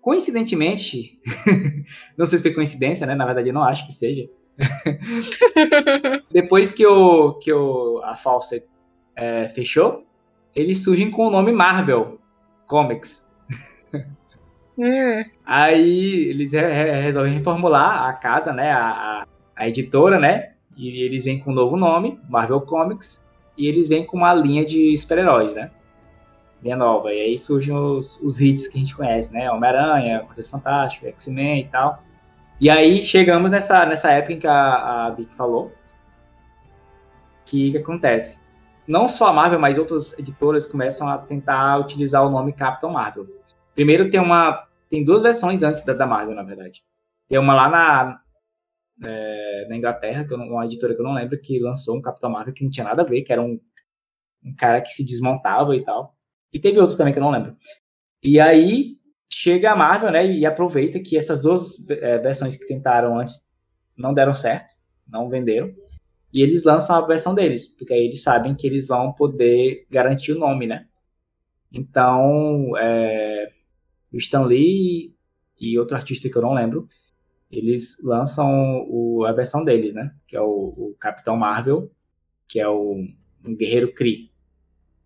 Coincidentemente, 0.00 1.18
não 2.16 2.26
sei 2.26 2.38
se 2.38 2.42
foi 2.42 2.54
coincidência, 2.54 3.06
né? 3.06 3.14
Na 3.14 3.24
verdade, 3.24 3.48
eu 3.48 3.54
não 3.54 3.62
acho 3.62 3.86
que 3.86 3.92
seja. 3.92 4.28
depois 6.32 6.72
que, 6.72 6.86
o, 6.86 7.34
que 7.34 7.52
o, 7.52 8.00
a 8.04 8.16
Fawcett 8.16 8.66
é, 9.14 9.48
fechou, 9.48 10.04
eles 10.54 10.82
surgem 10.82 11.10
com 11.10 11.26
o 11.26 11.30
nome 11.30 11.52
Marvel 11.52 12.18
Comics. 12.66 13.26
Hum. 14.78 15.24
Aí 15.44 16.28
eles 16.28 16.52
re 16.52 17.00
resolvem 17.00 17.32
reformular 17.32 18.08
a 18.08 18.12
casa, 18.12 18.52
né? 18.52 18.72
A, 18.72 18.90
a, 18.90 19.26
a 19.56 19.68
editora, 19.68 20.18
né? 20.18 20.52
E 20.76 21.02
eles 21.02 21.24
vêm 21.24 21.40
com 21.40 21.50
um 21.50 21.54
novo 21.54 21.76
nome, 21.76 22.20
Marvel 22.28 22.60
Comics 22.60 23.25
e 23.56 23.66
eles 23.66 23.88
vêm 23.88 24.04
com 24.04 24.16
uma 24.16 24.34
linha 24.34 24.64
de 24.64 24.96
super-heróis, 24.96 25.54
né? 25.54 25.70
Linha 26.62 26.76
nova. 26.76 27.12
E 27.12 27.20
aí 27.20 27.38
surgem 27.38 27.74
os, 27.74 28.20
os 28.20 28.40
hits 28.40 28.68
que 28.68 28.76
a 28.76 28.80
gente 28.80 28.96
conhece, 28.96 29.32
né? 29.32 29.50
Homem-Aranha, 29.50 30.20
Quarteto 30.20 30.48
Fantástico, 30.48 31.06
X-Men 31.06 31.60
e 31.60 31.64
tal. 31.68 32.02
E 32.60 32.70
aí 32.70 33.02
chegamos 33.02 33.52
nessa, 33.52 33.84
nessa 33.84 34.10
época 34.10 34.32
em 34.32 34.38
que 34.38 34.46
a, 34.46 35.08
a 35.08 35.16
falou. 35.36 35.72
Que, 37.44 37.72
que 37.72 37.78
acontece? 37.78 38.44
Não 38.86 39.08
só 39.08 39.28
a 39.28 39.32
Marvel, 39.32 39.58
mas 39.58 39.78
outras 39.78 40.18
editoras 40.18 40.66
começam 40.66 41.08
a 41.08 41.18
tentar 41.18 41.78
utilizar 41.78 42.24
o 42.24 42.30
nome 42.30 42.52
Capitão 42.52 42.90
Marvel. 42.90 43.26
Primeiro 43.74 44.10
tem 44.10 44.20
uma. 44.20 44.66
Tem 44.88 45.04
duas 45.04 45.22
versões 45.22 45.62
antes 45.62 45.84
da, 45.84 45.92
da 45.92 46.06
Marvel, 46.06 46.34
na 46.34 46.42
verdade. 46.42 46.82
Tem 47.28 47.38
uma 47.38 47.54
lá 47.54 47.68
na, 47.68 48.20
é, 49.02 49.66
na 49.68 49.76
Inglaterra, 49.76 50.24
que 50.24 50.32
eu 50.32 50.38
não, 50.38 50.46
uma 50.46 50.64
editora 50.64 50.94
que 50.94 51.00
eu 51.00 51.04
não 51.04 51.14
lembro, 51.14 51.40
que 51.40 51.58
lançou 51.58 51.96
um 51.96 52.02
Capitão 52.02 52.30
Marvel 52.30 52.54
que 52.54 52.64
não 52.64 52.70
tinha 52.70 52.84
nada 52.84 53.02
a 53.02 53.04
ver, 53.04 53.22
que 53.22 53.32
era 53.32 53.42
um, 53.42 53.58
um 54.44 54.54
cara 54.54 54.80
que 54.80 54.90
se 54.90 55.04
desmontava 55.04 55.74
e 55.76 55.84
tal. 55.84 56.14
E 56.52 56.60
teve 56.60 56.78
outros 56.78 56.96
também 56.96 57.12
que 57.12 57.18
eu 57.18 57.22
não 57.22 57.30
lembro. 57.30 57.56
E 58.22 58.40
aí 58.40 58.96
chega 59.30 59.72
a 59.72 59.76
Marvel, 59.76 60.10
né, 60.10 60.26
e 60.26 60.46
aproveita 60.46 61.00
que 61.00 61.16
essas 61.16 61.42
duas 61.42 61.78
é, 61.90 62.18
versões 62.18 62.56
que 62.56 62.66
tentaram 62.66 63.18
antes 63.18 63.46
não 63.96 64.14
deram 64.14 64.34
certo, 64.34 64.74
não 65.06 65.28
venderam. 65.28 65.72
E 66.32 66.42
eles 66.42 66.64
lançam 66.64 66.96
a 66.96 67.06
versão 67.06 67.34
deles, 67.34 67.66
porque 67.66 67.92
aí 67.92 68.06
eles 68.06 68.22
sabem 68.22 68.54
que 68.54 68.66
eles 68.66 68.86
vão 68.86 69.12
poder 69.12 69.86
garantir 69.90 70.32
o 70.32 70.38
nome, 70.38 70.66
né? 70.66 70.86
Então, 71.72 72.76
é, 72.78 73.48
o 74.12 74.16
Stan 74.16 74.42
Lee 74.42 75.14
e 75.60 75.78
outro 75.78 75.96
artista 75.96 76.28
que 76.28 76.36
eu 76.36 76.42
não 76.42 76.54
lembro, 76.54 76.88
eles 77.50 77.96
lançam 78.02 78.84
o, 78.88 79.24
a 79.24 79.32
versão 79.32 79.64
deles, 79.64 79.94
né? 79.94 80.12
Que 80.26 80.36
é 80.36 80.40
o, 80.40 80.46
o 80.46 80.96
Capitão 80.98 81.36
Marvel, 81.36 81.90
que 82.48 82.60
é 82.60 82.68
o 82.68 83.04
um 83.44 83.56
Guerreiro 83.56 83.92
Kree. 83.92 84.30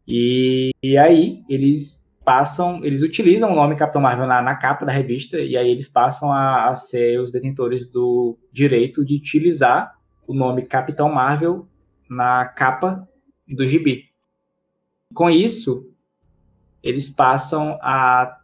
E, 0.06 0.70
e, 0.82 0.96
aí 0.96 1.44
eles 1.48 2.02
passam, 2.24 2.84
eles 2.84 3.02
utilizam 3.02 3.52
o 3.52 3.54
nome 3.54 3.76
Capitão 3.76 4.00
Marvel 4.00 4.26
na, 4.26 4.42
na 4.42 4.56
capa 4.56 4.84
da 4.84 4.92
revista 4.92 5.38
e 5.38 5.56
aí 5.56 5.70
eles 5.70 5.88
passam 5.88 6.32
a, 6.32 6.68
a, 6.68 6.74
ser 6.74 7.20
os 7.20 7.30
detentores 7.30 7.90
do 7.90 8.38
direito 8.52 9.04
de 9.04 9.16
utilizar 9.16 9.94
o 10.26 10.34
nome 10.34 10.66
Capitão 10.66 11.12
Marvel 11.12 11.68
na 12.08 12.46
capa 12.46 13.06
do 13.46 13.66
gibi. 13.66 14.10
Com 15.14 15.28
isso, 15.28 15.92
eles 16.82 17.10
passam 17.10 17.78
a 17.82 18.38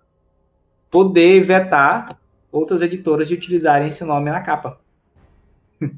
poder 0.91 1.45
vetar 1.45 2.19
outras 2.51 2.83
editoras 2.83 3.29
de 3.29 3.35
utilizarem 3.35 3.89
esse 3.89 4.05
nome 4.05 4.31
na 4.31 4.41
capa. 4.41 4.81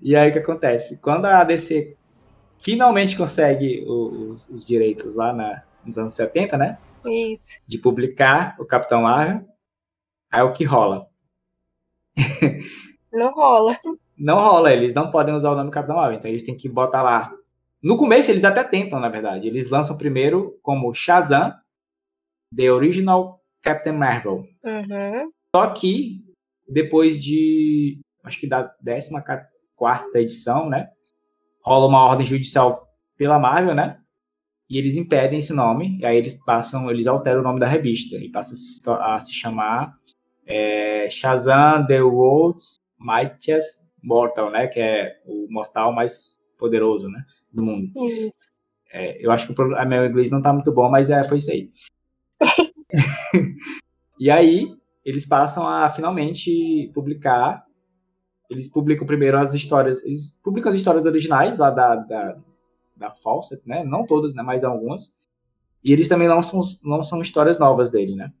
e 0.00 0.14
aí 0.14 0.30
o 0.30 0.32
que 0.32 0.38
acontece? 0.38 0.98
Quando 0.98 1.26
a 1.26 1.44
DC 1.44 1.96
finalmente 2.60 3.16
consegue 3.16 3.84
os, 3.86 4.48
os 4.48 4.64
direitos 4.64 5.14
lá 5.14 5.32
na, 5.32 5.62
nos 5.84 5.98
anos 5.98 6.14
70, 6.14 6.56
né? 6.56 6.78
Isso. 7.04 7.60
De 7.66 7.78
publicar 7.78 8.56
o 8.58 8.64
Capitão 8.64 9.02
Marvel, 9.02 9.44
aí 10.30 10.42
o 10.42 10.52
que 10.52 10.64
rola? 10.64 11.08
Não 13.12 13.32
rola. 13.32 13.76
Não 14.16 14.36
rola, 14.36 14.72
eles 14.72 14.94
não 14.94 15.10
podem 15.10 15.34
usar 15.34 15.50
o 15.50 15.56
nome 15.56 15.70
Capitão 15.70 15.96
Marvel, 15.96 16.18
então 16.18 16.30
eles 16.30 16.44
têm 16.44 16.56
que 16.56 16.68
botar 16.68 17.02
lá. 17.02 17.30
No 17.82 17.98
começo 17.98 18.30
eles 18.30 18.44
até 18.44 18.64
tentam, 18.64 18.98
na 19.00 19.08
verdade. 19.08 19.46
Eles 19.46 19.68
lançam 19.68 19.98
primeiro 19.98 20.58
como 20.62 20.94
Shazam, 20.94 21.52
The 22.56 22.72
Original 22.72 23.41
Captain 23.62 23.92
Marvel. 23.92 24.44
Uhum. 24.64 25.30
Só 25.54 25.68
que, 25.68 26.20
depois 26.68 27.22
de, 27.22 28.00
acho 28.24 28.40
que 28.40 28.48
da 28.48 28.70
14 28.84 30.18
edição, 30.18 30.68
né? 30.68 30.88
Rola 31.64 31.86
uma 31.86 32.04
ordem 32.04 32.26
judicial 32.26 32.86
pela 33.16 33.38
Marvel, 33.38 33.74
né? 33.74 33.98
E 34.68 34.78
eles 34.78 34.96
impedem 34.96 35.38
esse 35.38 35.52
nome, 35.52 35.98
e 35.98 36.06
aí 36.06 36.16
eles 36.16 36.34
passam, 36.44 36.90
eles 36.90 37.06
alteram 37.06 37.40
o 37.40 37.44
nome 37.44 37.60
da 37.60 37.66
revista, 37.66 38.16
e 38.16 38.30
passa 38.30 38.54
a 39.00 39.20
se 39.20 39.32
chamar 39.32 39.94
é, 40.46 41.08
Shazam 41.10 41.86
The 41.86 42.02
World's 42.02 42.76
Mightiest 42.98 43.82
Mortal, 44.02 44.50
né? 44.50 44.66
Que 44.66 44.80
é 44.80 45.20
o 45.26 45.46
mortal 45.50 45.92
mais 45.92 46.40
poderoso, 46.58 47.08
né? 47.08 47.22
Do 47.52 47.62
mundo. 47.62 47.90
Isso. 48.08 48.50
É, 48.90 49.24
eu 49.24 49.30
acho 49.30 49.52
que 49.52 49.60
o 49.60 49.86
meu 49.86 50.06
inglês 50.06 50.30
não 50.30 50.42
tá 50.42 50.52
muito 50.52 50.72
bom, 50.72 50.90
mas 50.90 51.10
é, 51.10 51.22
foi 51.24 51.38
isso 51.38 51.50
aí. 51.50 51.70
e 54.18 54.30
aí, 54.30 54.74
eles 55.04 55.26
passam 55.26 55.66
a 55.66 55.88
finalmente 55.90 56.90
publicar. 56.94 57.64
Eles 58.48 58.68
publicam 58.68 59.06
primeiro 59.06 59.38
as 59.38 59.54
histórias. 59.54 60.02
Eles 60.04 60.34
publicam 60.42 60.70
as 60.70 60.78
histórias 60.78 61.06
originais 61.06 61.58
lá 61.58 61.70
da, 61.70 61.96
da, 61.96 62.36
da 62.96 63.14
né? 63.66 63.82
Não 63.84 64.06
todas, 64.06 64.34
né? 64.34 64.42
Mas 64.42 64.62
algumas. 64.62 65.14
E 65.82 65.92
eles 65.92 66.08
também 66.08 66.28
lançam, 66.28 66.60
lançam 66.84 67.20
histórias 67.20 67.58
novas 67.58 67.90
dele, 67.90 68.14
né? 68.14 68.32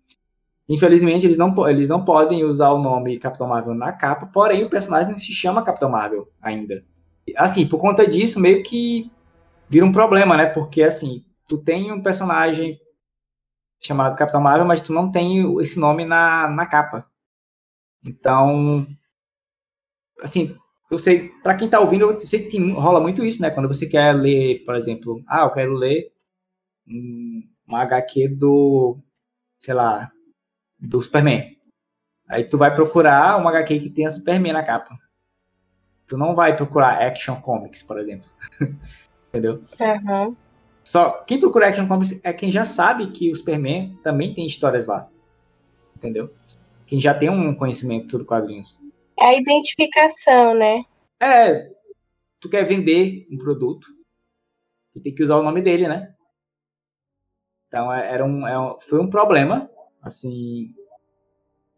Infelizmente, 0.68 1.26
eles 1.26 1.38
não, 1.38 1.68
eles 1.68 1.88
não 1.88 2.04
podem 2.04 2.44
usar 2.44 2.70
o 2.70 2.80
nome 2.80 3.18
Capitão 3.18 3.48
Marvel 3.48 3.74
na 3.74 3.92
capa, 3.92 4.26
porém 4.26 4.64
o 4.64 4.70
personagem 4.70 5.16
se 5.18 5.32
chama 5.32 5.64
Capitão 5.64 5.90
Marvel 5.90 6.28
ainda. 6.40 6.84
Assim, 7.36 7.66
por 7.66 7.78
conta 7.78 8.06
disso, 8.06 8.38
meio 8.38 8.62
que 8.62 9.10
vira 9.68 9.84
um 9.84 9.92
problema, 9.92 10.36
né? 10.36 10.46
Porque, 10.46 10.82
assim, 10.82 11.24
tu 11.48 11.58
tem 11.58 11.90
um 11.90 12.00
personagem 12.00 12.78
chamado 13.82 14.16
Capitão 14.16 14.40
Marvel, 14.40 14.66
mas 14.66 14.82
tu 14.82 14.92
não 14.92 15.10
tem 15.10 15.60
esse 15.60 15.78
nome 15.78 16.04
na, 16.04 16.48
na 16.48 16.66
capa. 16.66 17.06
Então, 18.04 18.86
assim, 20.22 20.56
eu 20.90 20.98
sei, 20.98 21.30
para 21.42 21.56
quem 21.56 21.68
tá 21.68 21.80
ouvindo, 21.80 22.10
eu 22.10 22.20
sei 22.20 22.48
que 22.48 22.58
rola 22.72 23.00
muito 23.00 23.24
isso, 23.24 23.42
né? 23.42 23.50
Quando 23.50 23.68
você 23.68 23.86
quer 23.86 24.12
ler, 24.14 24.64
por 24.64 24.76
exemplo, 24.76 25.22
ah, 25.26 25.42
eu 25.42 25.50
quero 25.50 25.74
ler 25.74 26.12
um, 26.86 27.42
uma 27.66 27.82
HQ 27.82 28.28
do, 28.28 28.98
sei 29.58 29.74
lá, 29.74 30.10
do 30.78 31.00
Superman. 31.00 31.56
Aí 32.28 32.44
tu 32.44 32.56
vai 32.56 32.74
procurar 32.74 33.38
uma 33.38 33.50
HQ 33.50 33.80
que 33.80 33.90
tenha 33.90 34.10
Superman 34.10 34.52
na 34.52 34.64
capa. 34.64 34.96
Tu 36.06 36.16
não 36.16 36.34
vai 36.34 36.56
procurar 36.56 37.02
Action 37.02 37.40
Comics, 37.40 37.82
por 37.82 37.98
exemplo. 37.98 38.28
Entendeu? 39.28 39.64
Uhum. 39.80 40.36
Só 40.84 41.22
quem 41.24 41.38
procura 41.38 41.68
Action 41.68 41.86
Comics 41.86 42.20
é 42.24 42.32
quem 42.32 42.50
já 42.50 42.64
sabe 42.64 43.10
que 43.12 43.30
o 43.30 43.36
Superman 43.36 43.96
também 44.02 44.34
tem 44.34 44.46
histórias 44.46 44.86
lá. 44.86 45.08
Entendeu? 45.96 46.32
Quem 46.86 47.00
já 47.00 47.14
tem 47.14 47.30
um 47.30 47.54
conhecimento 47.54 48.10
sobre 48.10 48.26
quadrinhos. 48.26 48.78
É 49.18 49.26
a 49.26 49.34
identificação, 49.34 50.54
né? 50.54 50.84
É, 51.20 51.70
tu 52.40 52.48
quer 52.48 52.64
vender 52.64 53.26
um 53.30 53.38
produto, 53.38 53.86
tu 54.92 55.00
tem 55.00 55.14
que 55.14 55.22
usar 55.22 55.36
o 55.36 55.42
nome 55.42 55.62
dele, 55.62 55.86
né? 55.86 56.14
Então 57.68 57.92
é, 57.92 58.12
era 58.12 58.24
um, 58.24 58.46
é 58.46 58.78
foi 58.88 59.00
um 59.00 59.08
problema, 59.08 59.70
assim, 60.02 60.74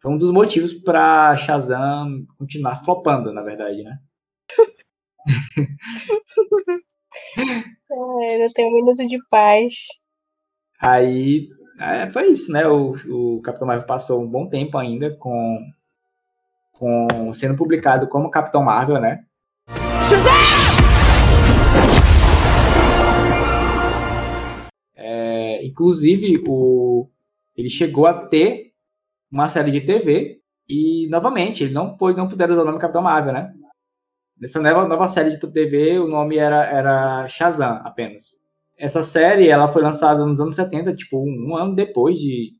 foi 0.00 0.10
um 0.10 0.18
dos 0.18 0.32
motivos 0.32 0.72
para 0.72 1.36
Shazam 1.36 2.26
continuar 2.38 2.82
flopando, 2.84 3.32
na 3.32 3.42
verdade, 3.42 3.82
né? 3.82 3.98
não 7.90 8.52
tenho 8.52 8.68
um 8.68 8.74
minuto 8.74 9.06
de 9.06 9.18
paz. 9.30 9.74
Aí 10.80 11.48
é, 11.78 12.10
foi 12.10 12.28
isso, 12.30 12.52
né? 12.52 12.66
O, 12.66 12.92
o 13.08 13.42
Capitão 13.42 13.66
Marvel 13.66 13.86
passou 13.86 14.22
um 14.22 14.28
bom 14.28 14.48
tempo 14.48 14.78
ainda 14.78 15.14
com, 15.16 15.58
com 16.72 17.32
sendo 17.34 17.56
publicado 17.56 18.08
como 18.08 18.30
Capitão 18.30 18.62
Marvel, 18.62 19.00
né? 19.00 19.24
É, 24.96 25.64
inclusive, 25.66 26.44
o, 26.46 27.08
ele 27.56 27.68
chegou 27.68 28.06
a 28.06 28.26
ter 28.26 28.72
uma 29.30 29.48
série 29.48 29.72
de 29.72 29.80
TV 29.80 30.38
e, 30.68 31.08
novamente, 31.08 31.64
ele 31.64 31.74
não 31.74 31.96
pôde, 31.96 32.16
não 32.16 32.28
puderam 32.28 32.54
usar 32.54 32.62
o 32.62 32.66
nome 32.66 32.78
Capitão 32.78 33.02
Marvel, 33.02 33.32
né? 33.32 33.52
Nessa 34.40 34.60
nova, 34.60 34.88
nova 34.88 35.06
série 35.06 35.30
de 35.30 35.38
TV, 35.38 35.98
o 35.98 36.08
nome 36.08 36.36
era, 36.36 36.64
era 36.64 37.28
Shazam 37.28 37.80
apenas. 37.84 38.42
Essa 38.76 39.02
série, 39.02 39.48
ela 39.48 39.72
foi 39.72 39.82
lançada 39.82 40.24
nos 40.26 40.40
anos 40.40 40.56
70, 40.56 40.94
tipo, 40.94 41.18
um, 41.18 41.50
um 41.50 41.56
ano 41.56 41.74
depois 41.74 42.18
de, 42.18 42.52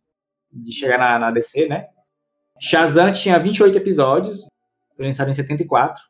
de 0.53 0.73
chegar 0.73 0.99
na, 0.99 1.19
na 1.19 1.31
DC, 1.31 1.67
né? 1.67 1.87
Shazam 2.61 3.11
tinha 3.13 3.39
28 3.39 3.77
episódios, 3.77 4.47
foi 4.97 5.07
lançado 5.07 5.29
em 5.29 5.35
74, 5.35 6.01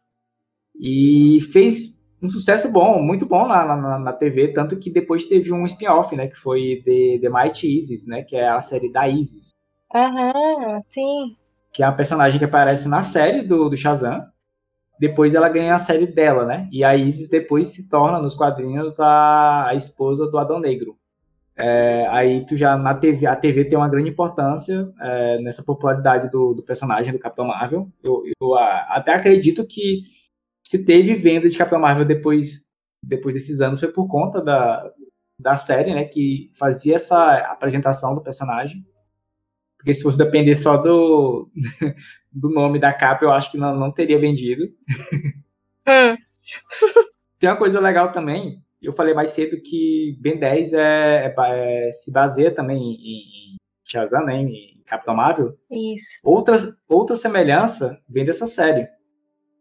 e 0.79 1.39
fez 1.53 1.95
um 2.23 2.29
sucesso 2.29 2.71
bom, 2.71 3.03
muito 3.03 3.27
bom 3.27 3.47
na, 3.47 3.65
na, 3.65 3.99
na 3.99 4.13
TV, 4.13 4.49
tanto 4.53 4.79
que 4.79 4.91
depois 4.91 5.25
teve 5.25 5.53
um 5.53 5.65
spin-off, 5.65 6.15
né, 6.17 6.27
que 6.27 6.37
foi 6.37 6.83
The, 6.85 7.19
The 7.21 7.29
Mighty 7.31 7.79
Isis, 7.79 8.07
né, 8.07 8.23
que 8.23 8.37
é 8.37 8.49
a 8.49 8.61
série 8.61 8.91
da 8.91 9.09
Isis. 9.09 9.51
Aham, 9.95 10.81
sim. 10.87 11.37
Que 11.73 11.83
é 11.83 11.87
a 11.87 11.93
personagem 11.93 12.39
que 12.39 12.45
aparece 12.45 12.89
na 12.89 13.03
série 13.03 13.43
do, 13.43 13.69
do 13.69 13.77
Shazam, 13.77 14.23
depois 14.99 15.35
ela 15.35 15.49
ganha 15.49 15.75
a 15.75 15.79
série 15.79 16.07
dela, 16.07 16.45
né, 16.45 16.69
e 16.73 16.85
a 16.85 16.97
Isis 16.97 17.29
depois 17.29 17.69
se 17.69 17.89
torna, 17.89 18.21
nos 18.21 18.35
quadrinhos, 18.35 19.01
a, 19.01 19.69
a 19.69 19.75
esposa 19.75 20.27
do 20.27 20.39
Adão 20.39 20.61
Negro. 20.61 20.97
É, 21.57 22.07
aí 22.09 22.45
tu 22.45 22.57
já 22.57 22.77
na 22.77 22.95
TV, 22.95 23.27
a 23.27 23.37
TV 23.37 23.65
tem 23.65 23.79
uma 23.79 23.89
grande 23.89 24.11
importância 24.11 24.89
é, 25.01 25.39
nessa 25.39 25.63
popularidade 25.63 26.29
do, 26.29 26.53
do, 26.53 26.65
personagem 26.65 27.13
do 27.13 27.19
Capitão 27.19 27.47
Marvel. 27.47 27.89
Eu, 28.03 28.23
eu 28.41 28.55
a, 28.55 28.97
até 28.97 29.15
acredito 29.15 29.65
que 29.67 30.03
se 30.67 30.85
teve 30.85 31.15
venda 31.15 31.49
de 31.49 31.57
Capitão 31.57 31.79
Marvel 31.79 32.05
depois, 32.05 32.63
depois 33.03 33.35
desses 33.35 33.61
anos 33.61 33.79
foi 33.79 33.93
por 33.93 34.09
conta 34.09 34.43
da, 34.43 34.91
da 35.39 35.57
série, 35.57 35.95
né, 35.95 36.05
que 36.05 36.51
fazia 36.59 36.97
essa 36.97 37.37
apresentação 37.53 38.15
do 38.15 38.23
personagem. 38.23 38.85
Porque 39.79 39.95
se 39.95 40.03
fosse 40.03 40.19
depender 40.19 40.55
só 40.57 40.77
do, 40.77 41.51
do 42.35 42.51
nome 42.51 42.79
da 42.79 42.93
capa, 42.93 43.25
eu 43.25 43.33
acho 43.33 43.51
que 43.51 43.59
não, 43.59 43.79
não 43.79 43.93
teria 43.93 44.19
vendido. 44.19 44.65
Hum. 45.87 46.17
Tem 47.39 47.49
uma 47.49 47.57
coisa 47.57 47.79
legal 47.79 48.13
também, 48.13 48.63
eu 48.85 48.93
falei 48.93 49.15
mais 49.15 49.33
cedo 49.33 49.61
que 49.61 50.17
Ben 50.21 50.39
10 50.39 50.75
é, 50.75 51.27
é, 51.27 51.35
é 51.37 51.91
se 51.93 52.13
baseia 52.13 52.55
também 52.55 52.79
em, 52.79 53.55
em 53.55 53.57
Shazam, 53.83 54.25
né, 54.27 54.37
em 54.37 54.83
Capitão 54.87 55.15
Marvel. 55.15 55.51
Isso. 55.71 56.19
Outra, 56.23 56.57
outra 56.89 57.17
semelhança 57.17 57.99
vem 58.09 58.25
dessa 58.25 58.47
série. 58.47 58.87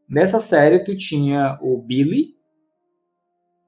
Nessa 0.09 0.39
série, 0.39 0.83
tu 0.83 0.95
tinha 0.95 1.57
o 1.61 1.81
Billy 1.81 2.35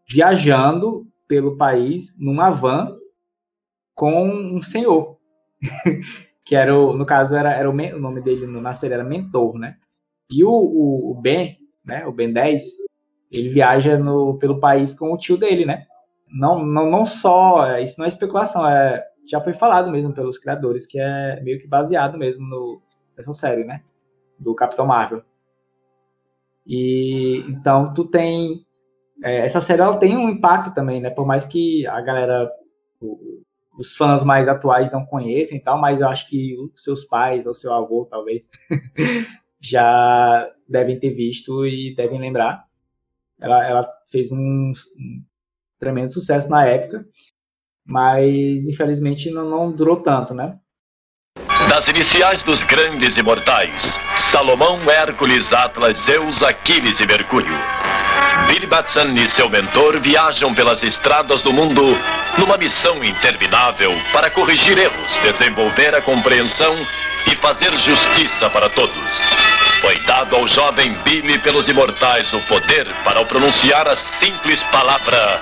viajando 0.07 1.07
pelo 1.27 1.57
país 1.57 2.15
numa 2.19 2.51
van 2.51 2.95
com 3.93 4.27
um 4.27 4.61
senhor. 4.61 5.17
que 6.45 6.55
era 6.55 6.77
o, 6.77 6.95
no 6.95 7.05
caso, 7.05 7.35
era, 7.35 7.51
era 7.51 7.69
o, 7.69 7.73
o, 7.73 7.99
nome 7.99 8.21
dele 8.21 8.45
na 8.45 8.71
série 8.71 8.93
era 8.93 9.03
Mentor, 9.03 9.57
né? 9.57 9.77
E 10.31 10.43
o, 10.43 10.51
o, 10.51 11.11
o 11.11 11.15
Ben, 11.15 11.57
né, 11.83 12.05
o 12.05 12.11
Ben 12.11 12.31
10, 12.31 12.63
ele 13.31 13.49
viaja 13.49 13.97
no, 13.97 14.37
pelo 14.37 14.59
país 14.59 14.93
com 14.93 15.11
o 15.11 15.17
tio 15.17 15.37
dele, 15.37 15.65
né? 15.65 15.85
Não, 16.31 16.63
não, 16.63 16.89
não 16.89 17.05
só, 17.05 17.65
é, 17.65 17.83
isso 17.83 17.95
não 17.97 18.05
é 18.05 18.07
especulação, 18.07 18.67
é, 18.67 19.03
já 19.29 19.41
foi 19.41 19.53
falado 19.53 19.91
mesmo 19.91 20.13
pelos 20.13 20.37
criadores, 20.37 20.85
que 20.85 20.99
é 20.99 21.41
meio 21.41 21.59
que 21.59 21.67
baseado 21.67 22.17
mesmo 22.17 22.45
no, 22.47 22.81
nessa 23.17 23.33
série, 23.33 23.63
né? 23.63 23.81
Do 24.39 24.53
Capitão 24.53 24.85
Marvel. 24.85 25.23
E 26.67 27.43
então 27.47 27.93
tu 27.93 28.05
tem 28.05 28.65
é, 29.23 29.45
essa 29.45 29.61
série 29.61 29.81
ela 29.81 29.97
tem 29.97 30.17
um 30.17 30.29
impacto 30.29 30.73
também, 30.73 31.01
né? 31.01 31.09
Por 31.09 31.25
mais 31.25 31.45
que 31.45 31.85
a 31.87 32.01
galera 32.01 32.51
o, 33.01 33.34
os 33.78 33.95
fãs 33.95 34.23
mais 34.23 34.47
atuais 34.47 34.91
não 34.91 35.05
conheçam 35.05 35.57
e 35.57 35.61
tal, 35.61 35.80
mas 35.80 36.01
eu 36.01 36.07
acho 36.07 36.28
que 36.30 36.55
seus 36.76 37.03
pais 37.03 37.45
ou 37.45 37.53
seu 37.53 37.73
avô 37.73 38.07
talvez 38.09 38.49
já 39.59 40.49
devem 40.67 40.99
ter 40.99 41.11
visto 41.11 41.65
e 41.65 41.93
devem 41.95 42.19
lembrar 42.19 42.65
ela, 43.39 43.65
ela 43.65 43.89
fez 44.11 44.32
um, 44.32 44.38
um, 44.38 45.23
tremendo 45.80 46.11
sucesso 46.11 46.49
na 46.49 46.65
época, 46.65 47.05
mas 47.86 48.65
infelizmente 48.67 49.30
não, 49.30 49.49
não 49.49 49.71
durou 49.71 49.97
tanto, 49.97 50.34
né? 50.34 50.57
Das 51.69 51.88
iniciais 51.88 52.43
dos 52.43 52.63
grandes 52.63 53.17
imortais, 53.17 53.97
Salomão, 54.32 54.80
Hércules, 54.89 55.51
Atlas, 55.51 55.99
Zeus, 55.99 56.43
Aquiles 56.43 56.99
e 56.99 57.05
Mercúrio. 57.05 57.84
Billy 58.47 58.67
Batson 58.67 59.09
e 59.15 59.29
seu 59.29 59.49
mentor 59.49 59.99
viajam 59.99 60.53
pelas 60.53 60.83
estradas 60.83 61.41
do 61.41 61.51
mundo 61.51 61.81
numa 62.37 62.57
missão 62.57 63.03
interminável 63.03 63.91
para 64.11 64.29
corrigir 64.29 64.77
erros, 64.77 65.17
desenvolver 65.23 65.95
a 65.95 66.01
compreensão 66.01 66.75
e 67.31 67.35
fazer 67.37 67.73
justiça 67.77 68.49
para 68.49 68.69
todos. 68.69 68.95
Foi 69.81 69.99
dado 70.05 70.35
ao 70.35 70.47
jovem 70.47 70.93
Billy 71.03 71.39
pelos 71.39 71.67
imortais 71.67 72.33
o 72.33 72.41
poder 72.47 72.87
para 73.03 73.19
ao 73.19 73.25
pronunciar 73.25 73.87
a 73.87 73.95
simples 73.95 74.61
palavra 74.63 75.41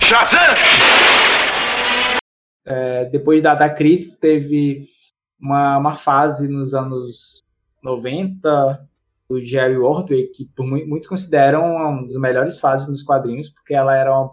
Shazam! 0.00 0.54
É, 2.66 3.04
depois 3.06 3.42
da, 3.42 3.54
da 3.54 3.70
crise, 3.70 4.18
teve 4.18 4.88
uma, 5.40 5.78
uma 5.78 5.96
fase 5.96 6.48
nos 6.48 6.74
anos 6.74 7.38
90 7.82 8.88
do 9.28 9.40
Jerry 9.42 9.76
Ordway, 9.76 10.28
que 10.28 10.46
por 10.54 10.66
muitos 10.66 11.08
consideram 11.08 11.64
uma 11.64 12.02
das 12.06 12.16
melhores 12.16 12.60
fases 12.60 12.86
dos 12.86 13.02
quadrinhos, 13.02 13.48
porque 13.50 13.74
ela 13.74 13.96
era 13.96 14.12
uma, 14.12 14.30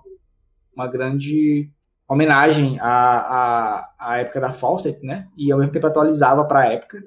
uma 0.75 0.87
grande 0.87 1.69
homenagem 2.07 2.77
à, 2.79 2.89
à, 2.89 3.89
à, 3.97 4.17
época 4.19 4.41
da 4.41 4.53
Fawcett, 4.53 5.03
né? 5.05 5.27
E 5.37 5.51
ao 5.51 5.59
mesmo 5.59 5.71
tempo 5.71 5.87
atualizava 5.87 6.43
para 6.43 6.61
a 6.61 6.73
época. 6.73 7.01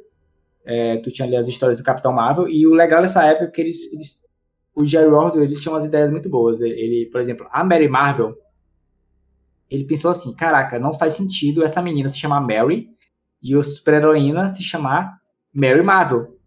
É, 0.65 0.97
tu 0.99 1.11
tinha 1.11 1.29
ali 1.29 1.37
as 1.37 1.47
histórias 1.47 1.77
do 1.77 1.85
Capitão 1.85 2.11
Marvel, 2.11 2.49
e 2.49 2.67
o 2.67 2.73
legal 2.73 3.03
dessa 3.03 3.23
época 3.23 3.45
é 3.45 3.51
que 3.51 3.61
eles, 3.61 3.93
eles 3.93 4.19
o 4.75 4.85
Jerry 4.85 5.11
Ordway, 5.11 5.45
ele 5.45 5.61
tinha 5.61 5.73
umas 5.73 5.85
ideias 5.85 6.11
muito 6.11 6.29
boas. 6.29 6.61
Ele, 6.61 7.09
por 7.13 7.21
exemplo, 7.21 7.47
a 7.51 7.63
Mary 7.63 7.89
Marvel, 7.89 8.35
ele 9.71 9.85
pensou 9.85 10.11
assim, 10.11 10.35
caraca, 10.35 10.79
não 10.79 10.95
faz 10.95 11.15
sentido 11.15 11.63
essa 11.63 11.81
menina 11.81 12.09
se 12.09 12.19
chamar 12.19 12.41
Mary 12.41 12.89
e 13.43 13.55
a 13.55 13.63
super-heroína 13.63 14.49
se 14.49 14.63
chamar 14.63 15.19
Mary 15.53 15.83
Marvel. 15.83 16.39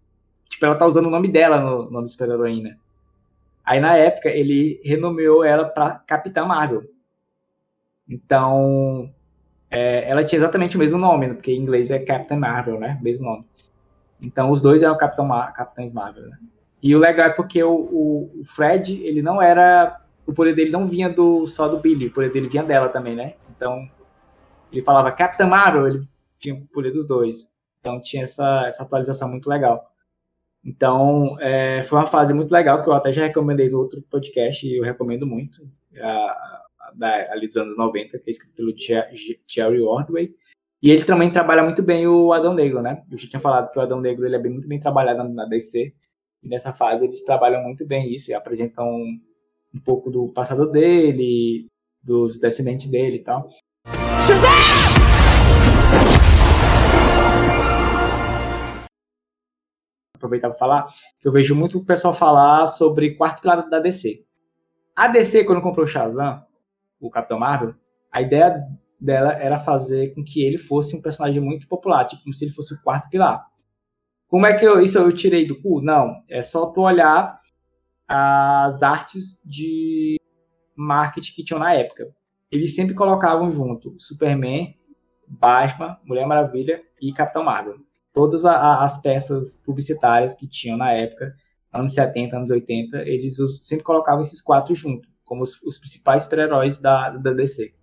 Tipo, 0.50 0.66
ela 0.66 0.76
tá 0.76 0.86
usando 0.86 1.08
o 1.08 1.12
nome 1.12 1.28
dela 1.28 1.60
no 1.60 1.90
nome 1.90 2.06
de 2.06 2.12
super-heroína. 2.14 2.78
Aí, 3.64 3.80
na 3.80 3.96
época, 3.96 4.30
ele 4.30 4.82
renomeou 4.84 5.44
ela 5.44 5.66
para 5.66 5.92
Capitã 5.92 6.46
Marvel. 6.46 6.84
Então, 8.08 9.12
é, 9.70 10.10
ela 10.10 10.24
tinha 10.24 10.40
exatamente 10.40 10.78
o 10.78 10.80
mesmo 10.80 10.98
nome, 10.98 11.34
porque 11.34 11.52
em 11.52 11.60
inglês 11.62 11.92
é 11.92 12.00
Captain 12.00 12.40
Marvel, 12.40 12.80
né? 12.80 12.98
Mesmo 13.02 13.26
nome. 13.26 13.46
Então 14.22 14.50
os 14.50 14.62
dois 14.62 14.82
eram 14.82 14.98
Capitão 14.98 15.26
Mar 15.26 15.54
Capitães 15.54 15.94
Marvel. 15.94 16.28
Né? 16.28 16.38
E 16.82 16.96
o 16.96 17.00
legal 17.00 17.28
é 17.28 17.34
porque 17.34 17.62
o, 17.64 17.74
o, 17.74 18.42
o, 18.42 18.46
Fred, 18.46 19.02
ele 19.04 19.22
não 19.22 19.42
era. 19.42 20.02
O 20.26 20.34
poder 20.34 20.54
dele 20.54 20.72
não 20.72 20.88
vinha 20.88 21.10
do, 21.10 21.48
só 21.48 21.68
do 21.68 21.80
Billy, 21.80 22.08
o 22.08 22.14
poder 22.14 22.32
dele 22.32 22.50
vinha 22.50 22.64
dela 22.64 22.90
também, 22.90 23.16
né? 23.16 23.36
Então 23.56 23.88
ele 24.72 24.82
falava 24.82 25.12
Capitão 25.12 25.48
Marvel, 25.48 25.88
ele 25.88 26.08
tinha 26.40 26.56
o 26.56 26.68
poder 26.68 26.92
dos 26.92 27.08
dois. 27.08 27.50
Então 27.80 28.02
tinha 28.02 28.24
essa, 28.24 28.66
essa 28.68 28.84
atualização 28.84 29.30
muito 29.30 29.50
legal. 29.50 29.90
Então 30.64 31.38
é, 31.40 31.84
foi 31.84 31.98
uma 32.00 32.08
fase 32.08 32.34
muito 32.34 32.52
legal 32.52 32.84
que 32.84 32.90
eu 32.90 32.94
até 32.94 33.12
já 33.12 33.26
recomendei 33.26 33.70
no 33.70 33.80
outro 33.80 34.02
podcast 34.10 34.68
e 34.68 34.78
eu 34.78 34.84
recomendo 34.84 35.26
muito. 35.26 35.62
A, 36.02 36.64
da, 36.96 37.32
ali 37.32 37.48
dos 37.48 37.58
anos 37.58 37.78
90, 37.78 38.20
que 38.20 38.30
é 38.30 38.32
escrito 38.32 38.56
pelo 38.56 38.74
Jerry 39.48 39.82
Ordway. 39.82 40.34
E 40.82 40.92
ele 40.92 41.04
também 41.06 41.32
trabalha 41.32 41.64
muito 41.64 41.82
bem 41.82 42.08
o 42.08 42.32
Adão 42.32 42.54
Negro, 42.54 42.82
né? 42.82 43.02
Eu 43.12 43.18
já 43.18 43.28
tinha 43.28 43.40
falado 43.40 43.72
que 43.72 43.80
o 43.80 43.82
Adão 43.82 44.00
Negro 44.00 44.26
ele 44.26 44.36
é 44.36 44.40
bem, 44.40 44.52
muito 44.52 44.68
bem 44.68 44.80
trabalhado 44.80 45.28
na 45.30 45.46
DC. 45.46 45.94
E 46.44 46.48
nessa 46.48 46.72
fase 46.72 47.04
eles 47.04 47.24
trabalham 47.24 47.64
muito 47.64 47.86
bem 47.86 48.14
isso 48.14 48.30
e 48.30 48.34
apresentam 48.34 48.88
um 48.88 49.80
pouco 49.84 50.12
do 50.12 50.32
passado 50.32 50.70
dele, 50.72 51.68
dos 52.04 52.40
descendentes 52.40 52.90
dele 52.90 53.18
e 53.18 53.24
tal. 53.24 53.50
Aproveitar 60.28 60.50
para 60.50 60.58
falar 60.58 60.88
que 61.20 61.28
eu 61.28 61.32
vejo 61.32 61.56
muito 61.56 61.78
o 61.78 61.86
pessoal 61.86 62.14
falar 62.14 62.68
sobre 62.68 63.16
quarto 63.16 63.42
pilar 63.42 63.68
da 63.70 63.80
DC. 63.80 64.24
A 64.96 65.08
DC, 65.08 65.46
quando 65.46 65.62
comprou 65.62 65.86
o 65.86 65.88
Shazam, 65.88 66.44
o 67.00 67.10
Capitão 67.10 67.40
Marvel, 67.40 67.74
a 68.12 68.22
ideia 68.22 68.62
dela 69.00 69.34
era 69.34 69.60
fazer 69.60 70.14
com 70.14 70.24
que 70.24 70.44
ele 70.44 70.58
fosse 70.58 70.96
um 70.96 71.02
personagem 71.02 71.42
muito 71.42 71.68
popular, 71.68 72.06
tipo 72.06 72.24
como 72.24 72.34
se 72.34 72.46
ele 72.46 72.54
fosse 72.54 72.74
o 72.74 72.82
quarto 72.82 73.10
pilar. 73.10 73.46
Como 74.28 74.46
é 74.46 74.58
que 74.58 74.66
eu, 74.66 74.82
isso 74.82 74.98
eu 74.98 75.14
tirei 75.14 75.48
do 75.48 75.62
cu? 75.62 75.82
Não, 75.82 76.14
é 76.30 76.42
só 76.42 76.66
tu 76.66 76.82
olhar 76.82 77.40
as 78.08 78.84
artes 78.84 79.40
de 79.46 80.18
marketing 80.76 81.34
que 81.36 81.44
tinham 81.44 81.60
na 81.60 81.74
época. 81.74 82.08
Eles 82.52 82.76
sempre 82.76 82.94
colocavam 82.94 83.52
junto 83.52 83.96
Superman, 84.00 84.76
Batman, 85.28 85.98
Mulher 86.04 86.26
Maravilha 86.26 86.82
e 87.02 87.14
Capitão 87.14 87.44
Marvel. 87.44 87.87
Todas 88.18 88.46
as 88.46 89.00
peças 89.00 89.62
publicitárias 89.64 90.34
que 90.34 90.48
tinham 90.48 90.76
na 90.76 90.92
época, 90.92 91.36
anos 91.72 91.94
70, 91.94 92.36
anos 92.36 92.50
80, 92.50 92.98
eles 93.04 93.38
sempre 93.62 93.84
colocavam 93.84 94.22
esses 94.22 94.42
quatro 94.42 94.74
juntos, 94.74 95.08
como 95.24 95.44
os, 95.44 95.62
os 95.62 95.78
principais 95.78 96.24
super-heróis 96.24 96.80
da, 96.80 97.12
da 97.12 97.32
DC. 97.32 97.76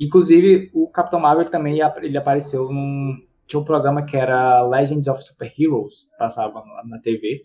Inclusive, 0.00 0.70
o 0.72 0.88
Capitão 0.88 1.20
Marvel 1.20 1.50
também 1.50 1.78
ele 2.02 2.16
apareceu 2.16 2.72
num. 2.72 3.14
Tinha 3.46 3.60
um 3.60 3.64
programa 3.64 4.06
que 4.06 4.16
era 4.16 4.66
Legends 4.66 5.06
of 5.06 5.22
Super 5.22 5.52
Heroes, 5.58 6.08
passava 6.18 6.64
na 6.86 6.98
TV. 6.98 7.42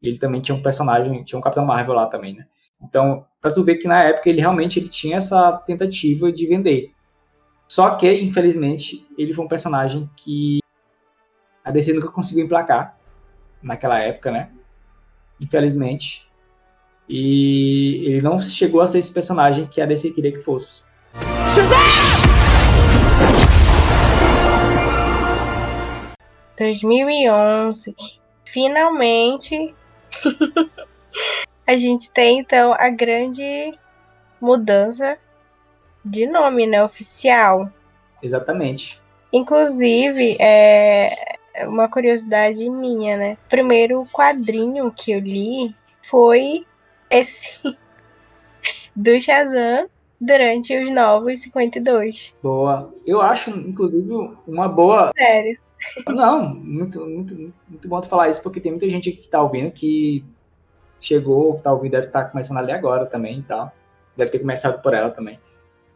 Ele 0.00 0.18
também 0.18 0.40
tinha 0.40 0.54
um 0.54 0.62
personagem, 0.62 1.24
tinha 1.24 1.40
um 1.40 1.42
Capitão 1.42 1.66
Marvel 1.66 1.94
lá 1.94 2.06
também, 2.06 2.34
né? 2.34 2.46
Então, 2.80 3.26
pra 3.40 3.50
tu 3.50 3.64
ver 3.64 3.78
que 3.78 3.88
na 3.88 4.04
época 4.04 4.30
ele 4.30 4.40
realmente 4.40 4.78
ele 4.78 4.88
tinha 4.88 5.16
essa 5.16 5.50
tentativa 5.66 6.30
de 6.30 6.46
vender. 6.46 6.92
Só 7.68 7.96
que, 7.96 8.08
infelizmente, 8.12 9.04
ele 9.18 9.34
foi 9.34 9.44
um 9.44 9.48
personagem 9.48 10.08
que 10.16 10.60
a 11.66 11.72
DC 11.72 11.92
nunca 11.92 12.06
conseguiu 12.06 12.44
emplacar 12.44 12.96
naquela 13.60 13.98
época, 13.98 14.30
né? 14.30 14.50
Infelizmente. 15.40 16.24
E 17.08 18.04
ele 18.06 18.22
não 18.22 18.38
chegou 18.38 18.80
a 18.80 18.86
ser 18.86 19.00
esse 19.00 19.12
personagem 19.12 19.66
que 19.66 19.80
a 19.80 19.86
DC 19.86 20.12
queria 20.12 20.30
que 20.30 20.38
fosse. 20.38 20.82
2011. 26.56 27.96
Finalmente 28.44 29.74
a 31.66 31.76
gente 31.76 32.12
tem 32.12 32.38
então 32.38 32.74
a 32.74 32.88
grande 32.90 33.72
mudança 34.40 35.18
de 36.04 36.28
nome, 36.28 36.64
né, 36.64 36.84
oficial. 36.84 37.68
Exatamente. 38.22 39.00
Inclusive, 39.32 40.36
é 40.38 41.35
uma 41.64 41.88
curiosidade 41.88 42.68
minha, 42.68 43.16
né? 43.16 43.38
Primeiro 43.48 44.06
quadrinho 44.12 44.92
que 44.92 45.12
eu 45.12 45.20
li 45.20 45.74
foi 46.02 46.66
esse 47.10 47.76
do 48.94 49.20
Shazam 49.20 49.88
durante 50.20 50.76
os 50.76 50.90
novos 50.90 51.40
52. 51.40 52.34
Boa. 52.42 52.92
Eu 53.06 53.20
acho, 53.20 53.50
inclusive, 53.50 54.10
uma 54.46 54.68
boa. 54.68 55.12
Sério. 55.16 55.58
Não, 56.08 56.54
muito, 56.54 57.00
muito, 57.06 57.52
muito 57.68 57.88
bom 57.88 58.00
tu 58.00 58.08
falar 58.08 58.30
isso, 58.30 58.42
porque 58.42 58.60
tem 58.60 58.72
muita 58.72 58.88
gente 58.88 59.12
que 59.12 59.28
tá 59.28 59.42
ouvindo 59.42 59.70
que 59.70 60.24
chegou, 61.00 61.58
tá 61.58 61.72
ouvindo, 61.72 61.92
deve 61.92 62.06
estar 62.06 62.24
tá 62.24 62.30
começando 62.30 62.58
a 62.58 62.62
ler 62.62 62.72
agora 62.72 63.06
também 63.06 63.40
e 63.40 63.42
tal. 63.42 63.70
Deve 64.16 64.30
ter 64.30 64.38
começado 64.38 64.80
por 64.82 64.94
ela 64.94 65.10
também. 65.10 65.38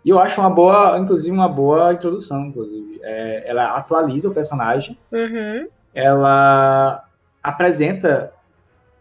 E 0.05 0.09
eu 0.09 0.19
acho 0.19 0.41
uma 0.41 0.51
boa, 0.51 0.99
inclusive, 0.99 1.35
uma 1.35 1.49
boa 1.49 1.93
introdução, 1.93 2.47
inclusive. 2.47 3.01
É, 3.03 3.51
ela 3.51 3.77
atualiza 3.77 4.29
o 4.29 4.35
personagem. 4.35 4.97
Uhum. 5.13 5.69
Ela 5.95 7.05
apresenta 7.43 8.33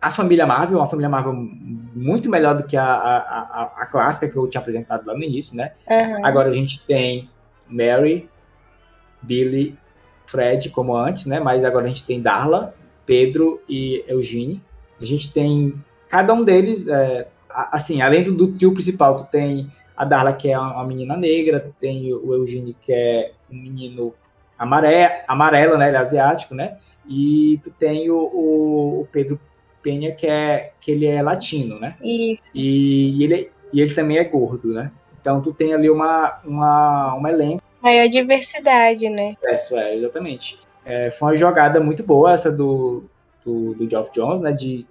a 0.02 0.12
família 0.12 0.46
Marvel, 0.46 0.78
uma 0.78 0.88
família 0.88 1.10
Marvel 1.10 1.34
muito 1.34 2.30
melhor 2.30 2.56
do 2.56 2.64
que 2.64 2.78
a, 2.78 2.86
a, 2.86 3.18
a, 3.18 3.64
a 3.80 3.86
clássica 3.86 4.30
que 4.30 4.38
eu 4.38 4.48
tinha 4.48 4.62
apresentado 4.62 5.06
lá 5.06 5.14
no 5.14 5.24
início, 5.24 5.58
né? 5.58 5.74
Uhum. 5.90 6.26
Agora 6.26 6.50
a 6.50 6.54
gente 6.54 6.86
tem 6.86 7.30
Mary, 7.70 8.30
Billy, 9.22 9.78
Fred, 10.26 10.70
como 10.70 10.96
antes, 10.96 11.26
né? 11.26 11.40
Mas 11.40 11.64
agora 11.66 11.86
a 11.86 11.90
gente 11.90 12.06
tem 12.06 12.22
Darla, 12.22 12.74
Pedro 13.06 13.62
e 13.68 14.04
Eugene. 14.08 14.62
A 15.02 15.06
gente 15.06 15.34
tem 15.34 15.74
cada 16.10 16.34
um 16.34 16.44
deles, 16.44 16.88
é, 16.88 17.28
assim, 17.50 18.02
além 18.02 18.24
do, 18.24 18.34
do 18.34 18.54
tio 18.54 18.74
principal, 18.74 19.18
tu 19.18 19.26
tem 19.32 19.70
a 20.00 20.06
Darla, 20.06 20.32
que 20.32 20.50
é 20.50 20.58
uma 20.58 20.86
menina 20.86 21.18
negra, 21.18 21.60
tu 21.60 21.74
tem 21.74 22.14
o 22.14 22.34
Eugene, 22.34 22.74
que 22.82 22.94
é 22.94 23.34
um 23.52 23.56
menino 23.56 24.14
amarelo, 24.58 25.14
amarelo 25.28 25.78
né? 25.78 25.90
Ele 25.90 25.98
é 25.98 26.00
asiático, 26.00 26.56
né? 26.56 26.78
E 27.06 27.60
tu 27.62 27.70
tem 27.70 28.10
o, 28.10 28.16
o, 28.16 29.02
o 29.02 29.08
Pedro 29.12 29.38
Penha, 29.84 30.16
que, 30.16 30.26
é, 30.26 30.72
que 30.80 30.92
ele 30.92 31.06
é 31.06 31.22
latino, 31.22 31.78
né? 31.78 31.98
Isso. 32.02 32.50
E, 32.56 33.20
e, 33.20 33.24
ele, 33.26 33.52
e 33.74 33.82
ele 33.82 33.94
também 33.94 34.18
é 34.18 34.24
gordo, 34.24 34.74
né? 34.74 34.90
Então 35.20 35.42
tu 35.42 35.54
tem 35.54 35.74
ali 35.74 35.90
uma, 35.90 36.40
uma, 36.46 37.16
um 37.16 37.28
elenco. 37.28 37.62
Maior 37.82 38.08
diversidade, 38.08 39.10
né? 39.10 39.36
Isso, 39.54 39.78
é, 39.78 39.98
exatamente. 39.98 40.60
É, 40.86 41.12
foi 41.12 41.28
uma 41.28 41.38
jogada 41.38 41.82
muito 41.82 42.04
boa 42.04 42.32
essa 42.32 42.50
do, 42.50 43.04
do, 43.44 43.74
do 43.74 43.90
Geoff 43.90 44.14
Jones, 44.14 44.40
né? 44.40 44.54
De 44.54 44.88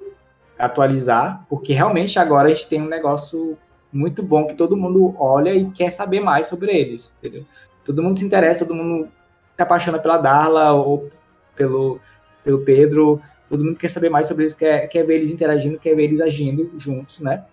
atualizar, 0.59 1.47
porque 1.49 1.73
realmente 1.73 2.19
agora 2.19 2.49
a 2.49 2.53
gente 2.53 2.69
tem 2.69 2.83
um 2.83 2.89
negócio 2.89 3.57
muito 3.93 4.23
bom 4.23 4.47
que 4.47 4.55
todo 4.55 4.77
mundo 4.77 5.15
olha 5.19 5.55
e 5.55 5.71
quer 5.71 5.91
saber 5.91 6.21
mais 6.21 6.47
sobre 6.47 6.71
eles, 6.73 7.15
entendeu? 7.19 7.45
Todo 7.85 8.03
mundo 8.03 8.19
se 8.19 8.25
interessa, 8.25 8.67
todo 8.67 8.75
mundo 8.75 9.09
se 9.57 9.63
apaixona 9.63 9.99
pela 9.99 10.19
Darla 10.19 10.73
ou 10.73 11.11
pelo, 11.57 12.01
pelo 12.45 12.61
Pedro, 12.61 13.21
todo 13.49 13.65
mundo 13.65 13.79
quer 13.79 13.89
saber 13.89 14.11
mais 14.11 14.27
sobre 14.27 14.45
eles, 14.45 14.55
quer, 14.55 14.87
quer 14.89 15.05
ver 15.05 15.17
eles 15.17 15.31
interagindo, 15.31 15.79
quer 15.79 15.95
ver 15.95 16.05
eles 16.05 16.21
agindo 16.21 16.71
juntos, 16.77 17.21
né? 17.21 17.45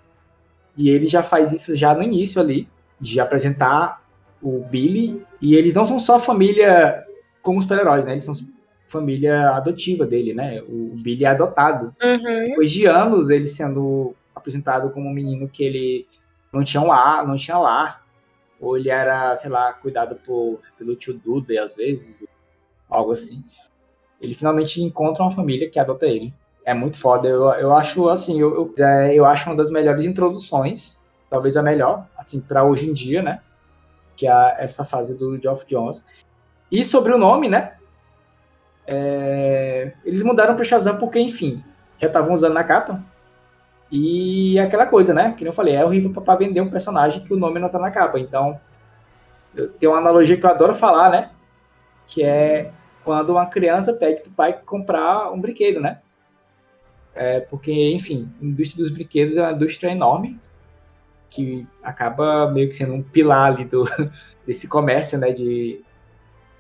E 0.78 0.90
ele 0.90 1.08
já 1.08 1.24
faz 1.24 1.52
isso 1.52 1.76
já 1.76 1.94
no 1.94 2.04
início 2.04 2.42
ali, 2.42 2.68
de 3.00 3.20
apresentar 3.20 4.04
o 4.42 4.60
Billy, 4.60 5.24
e 5.42 5.56
eles 5.56 5.74
não 5.74 5.86
são 5.86 5.98
só 5.98 6.20
família 6.20 7.04
como 7.42 7.62
super-heróis, 7.62 8.06
né? 8.06 8.12
Eles 8.12 8.26
são 8.26 8.34
família 8.88 9.52
adotiva 9.52 10.06
dele, 10.06 10.34
né? 10.34 10.62
O 10.68 10.96
Billy 10.96 11.26
é 11.26 11.30
adotado. 11.30 11.96
Uhum. 12.04 12.50
Depois 12.50 12.72
de 12.72 12.86
anos 12.86 13.30
ele 13.30 13.48
sendo 13.48 14.14
apresentado 14.34 14.92
como 14.92 15.10
um 15.10 15.14
menino 15.14 15.48
que 15.48 15.64
ele 15.64 16.08
não 16.56 16.64
tinha 16.64 16.82
lar, 16.82 17.28
não 17.28 17.36
tinha 17.36 17.58
lar, 17.58 18.04
ou 18.60 18.78
ele 18.78 18.90
era, 18.90 19.36
sei 19.36 19.50
lá, 19.50 19.74
cuidado 19.74 20.16
por, 20.26 20.60
pelo 20.78 20.96
tio 20.96 21.14
Duda 21.14 21.62
às 21.64 21.76
vezes, 21.76 22.26
algo 22.90 23.12
assim 23.12 23.44
ele 24.26 24.34
finalmente 24.34 24.82
encontra 24.82 25.24
uma 25.24 25.32
família 25.32 25.70
que 25.70 25.80
adota 25.80 26.06
ele. 26.06 26.34
É 26.64 26.74
muito 26.74 27.00
foda. 27.00 27.28
Eu, 27.28 27.44
eu 27.52 27.76
acho, 27.76 28.10
assim, 28.10 28.40
eu, 28.40 28.74
eu, 28.78 28.86
é, 28.86 29.14
eu 29.14 29.26
acho 29.26 29.50
uma 29.50 29.56
das 29.56 29.72
melhores 29.72 30.04
introduções, 30.04 31.02
talvez 31.30 31.56
a 31.56 31.62
melhor, 31.62 32.08
assim, 32.18 32.40
para 32.40 32.64
hoje 32.64 32.90
em 32.90 32.94
dia, 32.94 33.22
né? 33.22 33.42
Que 34.16 34.28
é 34.28 34.56
essa 34.60 34.84
fase 34.84 35.14
do 35.14 35.40
Geoff 35.40 35.66
Jones. 35.68 36.04
E 36.72 36.84
sobre 36.84 37.14
o 37.14 37.18
nome, 37.18 37.48
né? 37.48 37.74
É, 38.88 39.94
eles 40.04 40.24
mudaram 40.24 40.56
para 40.56 40.64
Shazam 40.64 40.98
porque, 40.98 41.20
enfim, 41.20 41.64
já 42.00 42.08
estavam 42.08 42.34
usando 42.34 42.54
na 42.54 42.64
capa. 42.64 43.04
E 43.92 44.60
aquela 44.60 44.86
coisa, 44.86 45.14
né? 45.14 45.34
Que 45.38 45.46
eu 45.46 45.54
falei, 45.54 45.76
é 45.76 45.86
horrível 45.86 46.12
para 46.12 46.36
vender 46.36 46.62
um 46.62 46.70
personagem 46.70 47.24
que 47.24 47.34
o 47.34 47.38
nome 47.38 47.60
não 47.60 47.70
tá 47.70 47.80
na 47.80 47.92
capa. 47.92 48.20
Então, 48.20 48.60
tem 49.80 49.88
uma 49.88 50.00
analogia 50.00 50.38
que 50.38 50.46
eu 50.46 50.50
adoro 50.50 50.76
falar, 50.76 51.10
né? 51.10 51.30
Que 52.08 52.24
é 52.24 52.72
quando 53.04 53.30
uma 53.30 53.46
criança 53.46 53.94
pede 53.94 54.22
para 54.22 54.30
o 54.30 54.34
pai 54.34 54.60
comprar 54.66 55.32
um 55.32 55.40
brinquedo, 55.40 55.80
né? 55.80 56.00
É, 57.14 57.40
porque, 57.40 57.72
enfim, 57.94 58.30
a 58.42 58.46
indústria 58.46 58.84
dos 58.84 58.92
brinquedos 58.92 59.38
é 59.38 59.42
uma 59.42 59.54
indústria 59.54 59.92
enorme 59.92 60.38
que 61.30 61.68
acaba 61.84 62.50
meio 62.52 62.70
que 62.70 62.76
sendo 62.76 62.94
um 62.94 63.04
pilar 63.04 63.54
ali 63.54 63.66
do, 63.66 63.86
desse 64.46 64.68
comércio, 64.68 65.18
né? 65.18 65.32
De 65.32 65.82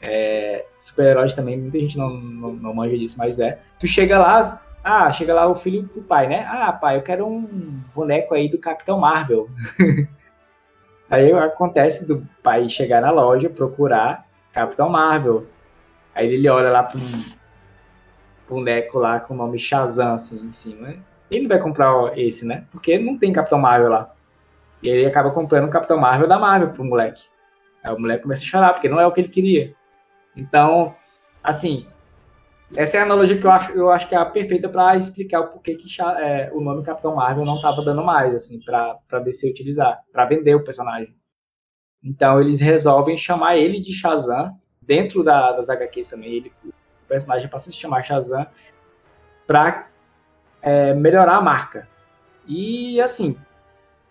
é, 0.01 0.65
super-heróis 0.77 1.33
também. 1.33 1.57
Muita 1.59 1.79
gente 1.79 1.97
não, 1.97 2.09
não, 2.09 2.53
não 2.53 2.73
manja 2.73 2.97
disso, 2.97 3.15
mas 3.17 3.39
é. 3.39 3.59
Tu 3.79 3.87
chega 3.87 4.19
lá, 4.19 4.61
ah, 4.85 5.11
chega 5.11 5.33
lá 5.33 5.47
o 5.47 5.55
filho 5.55 5.87
pro 5.87 6.03
pai, 6.03 6.27
né? 6.27 6.45
Ah, 6.47 6.71
pai, 6.71 6.95
eu 6.95 7.01
quero 7.01 7.25
um 7.25 7.81
boneco 7.95 8.35
aí 8.35 8.47
do 8.47 8.59
Capitão 8.59 8.99
Marvel. 8.99 9.49
aí 11.09 11.33
acontece 11.33 12.07
do 12.07 12.23
pai 12.43 12.69
chegar 12.69 13.01
na 13.01 13.09
loja, 13.09 13.49
procurar 13.49 14.27
Capitão 14.53 14.87
Marvel. 14.87 15.47
Aí 16.13 16.31
ele 16.31 16.47
olha 16.47 16.69
lá 16.69 16.87
um 16.95 17.25
boneco 18.47 18.99
lá 18.99 19.19
com 19.19 19.33
o 19.33 19.37
nome 19.37 19.57
Shazam 19.57 20.13
assim 20.13 20.37
em 20.45 20.51
cima. 20.51 20.93
Ele 21.31 21.47
vai 21.47 21.57
comprar 21.57 22.15
esse, 22.15 22.45
né? 22.45 22.65
Porque 22.71 22.99
não 22.99 23.17
tem 23.17 23.33
Capitão 23.33 23.57
Marvel 23.57 23.89
lá. 23.89 24.13
E 24.83 24.87
ele 24.87 25.07
acaba 25.07 25.31
comprando 25.31 25.65
o 25.65 25.71
Capitão 25.71 25.97
Marvel 25.97 26.27
da 26.27 26.37
Marvel 26.37 26.69
pro 26.69 26.85
moleque. 26.85 27.23
Aí 27.83 27.91
o 27.91 27.99
moleque 27.99 28.21
começa 28.21 28.43
a 28.43 28.45
chorar, 28.45 28.73
porque 28.73 28.87
não 28.87 28.99
é 28.99 29.07
o 29.07 29.11
que 29.11 29.21
ele 29.21 29.29
queria. 29.29 29.73
Então, 30.37 30.93
assim, 31.43 31.87
essa 32.73 32.97
é 32.97 32.99
a 32.99 33.03
analogia 33.03 33.37
que 33.37 33.45
eu 33.45 33.51
acho, 33.51 33.71
eu 33.73 33.91
acho 33.91 34.09
que 34.09 34.15
é 34.15 34.17
a 34.17 34.25
perfeita 34.25 34.67
para 34.67 34.95
explicar 34.97 35.41
o 35.41 35.47
porquê 35.49 35.75
que 35.75 35.87
é, 36.01 36.49
o 36.51 36.59
nome 36.59 36.83
Capitão 36.83 37.15
Marvel 37.15 37.45
não 37.45 37.57
estava 37.57 37.83
dando 37.83 38.03
mais, 38.03 38.33
assim, 38.33 38.59
para 38.59 39.19
DC 39.23 39.49
utilizar, 39.51 39.99
para 40.11 40.25
vender 40.25 40.55
o 40.55 40.63
personagem. 40.63 41.15
Então 42.03 42.41
eles 42.41 42.59
resolvem 42.59 43.17
chamar 43.17 43.57
ele 43.57 43.79
de 43.79 43.93
Shazam, 43.93 44.57
dentro 44.81 45.23
da, 45.23 45.51
das 45.51 45.69
HQs 45.69 46.09
também, 46.09 46.33
ele, 46.33 46.53
o 46.63 47.07
personagem 47.07 47.49
passa 47.49 47.69
a 47.69 47.73
se 47.73 47.79
chamar 47.79 48.03
Shazam, 48.03 48.45
para 49.45 49.87
é, 50.61 50.93
melhorar 50.93 51.37
a 51.37 51.41
marca. 51.41 51.87
E 52.47 52.99
assim, 52.99 53.37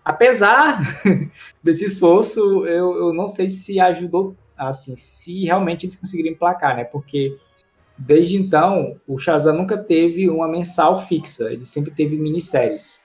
apesar 0.04 0.78
desse 1.62 1.86
esforço, 1.86 2.64
eu, 2.66 2.94
eu 2.96 3.12
não 3.12 3.26
sei 3.26 3.48
se 3.48 3.80
ajudou, 3.80 4.36
assim, 4.56 4.94
se 4.94 5.44
realmente 5.44 5.86
eles 5.86 5.96
conseguiram 5.96 6.30
emplacar, 6.30 6.76
né? 6.76 6.84
Porque 6.84 7.36
Desde 7.96 8.36
então, 8.36 9.00
o 9.06 9.18
Shazam 9.18 9.56
nunca 9.56 9.78
teve 9.78 10.28
uma 10.28 10.48
mensal 10.48 11.00
fixa, 11.00 11.52
ele 11.52 11.64
sempre 11.64 11.92
teve 11.92 12.16
minisséries. 12.16 13.04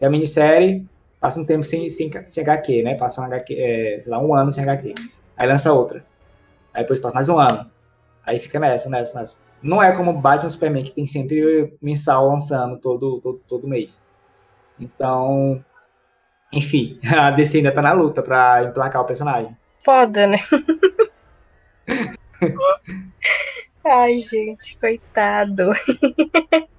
E 0.00 0.04
a 0.04 0.10
minissérie 0.10 0.84
passa 1.20 1.40
um 1.40 1.44
tempo 1.44 1.62
sem, 1.62 1.88
sem, 1.88 2.10
sem 2.26 2.42
HQ, 2.42 2.82
né? 2.82 2.96
Passa 2.96 3.22
um, 3.22 3.24
HQ, 3.24 3.54
é, 3.54 4.00
sei 4.02 4.10
lá, 4.10 4.20
um 4.20 4.34
ano 4.34 4.50
sem 4.50 4.64
HQ. 4.64 4.94
Aí 5.36 5.48
lança 5.48 5.72
outra. 5.72 6.04
Aí 6.74 6.82
depois 6.82 6.98
passa 6.98 7.14
mais 7.14 7.28
um 7.28 7.38
ano. 7.38 7.70
Aí 8.26 8.40
fica 8.40 8.58
nessa, 8.58 8.90
nessa, 8.90 9.20
nessa. 9.20 9.38
Não 9.62 9.80
é 9.80 9.92
como 9.92 10.12
Batman 10.12 10.48
Superman, 10.48 10.82
que 10.82 10.90
tem 10.90 11.06
sempre 11.06 11.72
mensal 11.80 12.28
lançando 12.28 12.78
todo, 12.78 13.20
todo, 13.20 13.40
todo 13.48 13.68
mês. 13.68 14.04
Então, 14.80 15.64
enfim, 16.52 16.98
a 17.16 17.30
DC 17.30 17.58
ainda 17.58 17.72
tá 17.72 17.80
na 17.80 17.92
luta 17.92 18.20
pra 18.20 18.64
emplacar 18.64 19.02
o 19.02 19.06
personagem. 19.06 19.56
Foda, 19.78 20.26
né? 20.26 20.38
Ai, 23.84 24.18
gente, 24.18 24.76
coitado. 24.78 25.72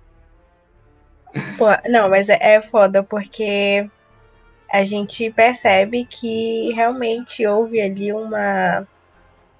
Pô, 1.57 1.65
não, 1.89 2.09
mas 2.09 2.29
é, 2.29 2.37
é 2.39 2.61
foda 2.61 3.03
porque 3.03 3.89
a 4.71 4.83
gente 4.83 5.31
percebe 5.31 6.05
que 6.05 6.71
realmente 6.73 7.45
houve 7.45 7.81
ali 7.81 8.13
uma 8.13 8.87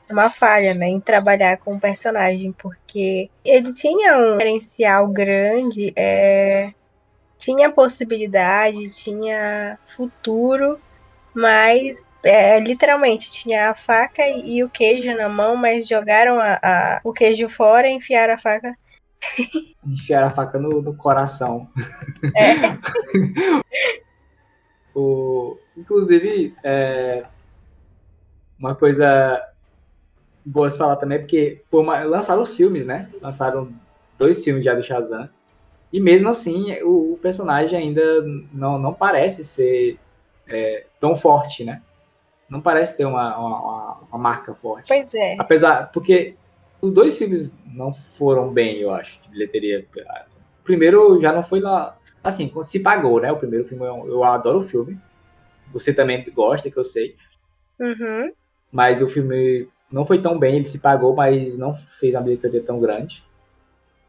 uma 0.10 0.30
falha, 0.30 0.74
né, 0.74 0.88
em 0.88 1.00
trabalhar 1.00 1.58
com 1.58 1.76
o 1.76 1.80
personagem, 1.80 2.52
porque 2.52 3.30
ele 3.44 3.74
tinha 3.74 4.18
um 4.18 4.34
diferencial 4.34 5.08
grande, 5.08 5.94
é, 5.96 6.74
tinha 7.38 7.72
possibilidade, 7.72 8.90
tinha 8.90 9.80
futuro, 9.88 10.80
mas 11.34 12.04
é, 12.24 12.60
literalmente, 12.60 13.30
tinha 13.30 13.70
a 13.70 13.76
faca 13.76 14.28
e 14.28 14.64
o 14.64 14.70
queijo 14.70 15.16
na 15.16 15.28
mão, 15.28 15.56
mas 15.56 15.88
jogaram 15.88 16.40
a, 16.40 16.60
a 16.64 17.02
o 17.04 17.12
queijo 17.12 17.50
fora 17.50 17.88
e 17.88 17.94
enfiaram 17.94 18.34
a 18.34 18.38
faca. 18.38 18.76
Enfiaram 19.86 20.28
a 20.28 20.32
faca 20.32 20.58
no, 20.58 20.82
no 20.82 20.96
coração. 20.96 21.70
É. 22.36 22.54
o, 24.96 25.58
inclusive, 25.78 26.56
é, 26.64 27.26
uma 28.58 28.76
coisa 28.76 29.42
boa 30.46 30.70
se 30.70 30.78
falar 30.78 30.96
também, 30.98 31.18
é 31.18 31.22
porque 31.22 31.62
pô, 31.70 31.82
lançaram 31.82 32.42
os 32.42 32.56
filmes, 32.56 32.86
né? 32.86 33.10
Lançaram 33.22 33.72
dois 34.18 34.44
filmes 34.44 34.64
já 34.64 34.74
do 34.74 34.84
Shazam. 34.84 35.30
E 35.92 36.00
mesmo 36.00 36.30
assim, 36.30 36.74
o, 36.82 37.14
o 37.14 37.20
personagem 37.22 37.78
ainda 37.78 38.02
não, 38.52 38.80
não 38.80 38.94
parece 38.94 39.44
ser 39.44 40.00
é, 40.48 40.86
tão 41.00 41.16
forte, 41.16 41.64
né? 41.64 41.82
Não 42.50 42.62
parece 42.62 42.96
ter 42.96 43.06
uma, 43.06 43.38
uma, 43.38 43.98
uma, 44.10 44.18
marca 44.18 44.54
forte. 44.54 44.88
Pois 44.88 45.14
é. 45.14 45.36
Apesar, 45.40 45.92
porque 45.92 46.36
os 46.82 46.94
dois 46.94 47.18
filmes 47.18 47.52
não 47.66 47.94
foram 48.18 48.52
bem, 48.52 48.80
eu 48.80 48.94
acho, 48.94 49.22
de 49.22 49.30
bilheteria. 49.30 49.86
O 50.60 50.64
primeiro 50.64 51.20
já 51.22 51.32
não 51.32 51.44
foi 51.44 51.60
lá, 51.60 51.98
assim, 52.24 52.52
se 52.62 52.80
pagou, 52.80 53.20
né? 53.20 53.32
O 53.32 53.38
primeiro 53.38 53.68
filme, 53.68 53.86
eu, 53.86 54.08
eu 54.08 54.24
adoro 54.24 54.60
o 54.60 54.68
filme. 54.68 55.00
Você 55.72 55.94
também 55.94 56.24
gosta, 56.32 56.70
que 56.70 56.78
eu 56.78 56.84
sei. 56.84 57.16
Uhum. 57.80 58.32
Mas 58.72 59.02
o 59.02 59.10
filme 59.10 59.68
não 59.92 60.06
foi 60.06 60.22
tão 60.22 60.38
bem, 60.38 60.56
ele 60.56 60.66
se 60.66 60.80
pagou, 60.80 61.16
mas 61.16 61.58
não 61.58 61.76
fez 62.00 62.14
uma 62.14 62.22
bilheteria 62.22 62.64
tão 62.64 62.80
grande. 62.80 63.24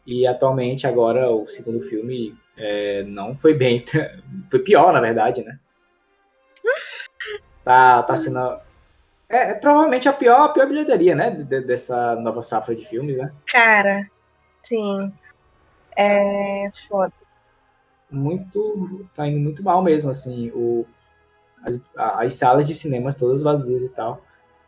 E 0.07 0.27
atualmente, 0.27 0.87
agora, 0.87 1.31
o 1.31 1.47
segundo 1.47 1.81
filme 1.81 2.37
é, 2.57 3.03
não 3.05 3.37
foi 3.37 3.55
bem. 3.55 3.85
foi 4.51 4.59
pior, 4.59 4.93
na 4.93 5.01
verdade, 5.01 5.43
né? 5.43 5.59
Tá, 7.65 8.03
tá 8.03 8.15
sendo. 8.15 8.39
É, 9.29 9.51
é, 9.51 9.55
provavelmente 9.55 10.09
a 10.09 10.13
pior, 10.13 10.45
a 10.45 10.49
pior 10.51 10.69
bilheteria, 10.69 11.15
né? 11.15 11.31
De, 11.31 11.61
dessa 11.63 12.15
nova 12.17 12.43
safra 12.43 12.75
de 12.75 12.85
filmes, 12.85 13.17
né? 13.17 13.33
Cara, 13.47 14.09
sim. 14.63 15.13
É 15.97 16.71
foda. 16.89 17.13
Muito. 18.11 19.07
Tá 19.17 19.27
indo 19.27 19.41
muito 19.41 19.63
mal 19.63 19.83
mesmo, 19.83 20.11
assim. 20.11 20.51
O, 20.55 20.87
as, 21.65 21.81
as 21.97 22.35
salas 22.35 22.67
de 22.67 22.75
cinemas 22.75 23.15
todas 23.15 23.43
vazias 23.43 23.83
e 23.83 23.89
tal. 23.89 24.23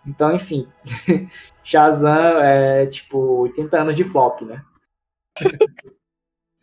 Então, 0.06 0.34
enfim. 0.34 0.66
Shazam 1.62 2.40
é 2.40 2.86
tipo 2.86 3.18
80 3.18 3.80
anos 3.80 3.96
de 3.96 4.04
flop, 4.04 4.40
né? 4.42 4.64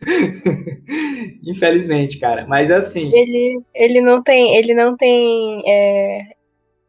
Infelizmente, 1.44 2.20
cara. 2.20 2.46
Mas 2.48 2.70
assim. 2.72 3.12
Ele, 3.14 3.60
ele 3.74 4.02
não 4.02 4.22
tem. 4.22 4.56
Ele 4.56 4.74
não 4.74 4.96
tem. 4.96 5.64
É, 5.68 6.36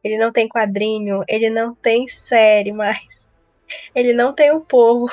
ele 0.02 0.18
não 0.18 0.30
tem 0.30 0.46
quadrinho, 0.46 1.24
ele 1.26 1.48
não 1.48 1.74
tem 1.74 2.06
série 2.06 2.72
mais. 2.72 3.26
Ele 3.94 4.12
não 4.12 4.34
tem 4.34 4.52
o 4.52 4.60
povo. 4.60 5.08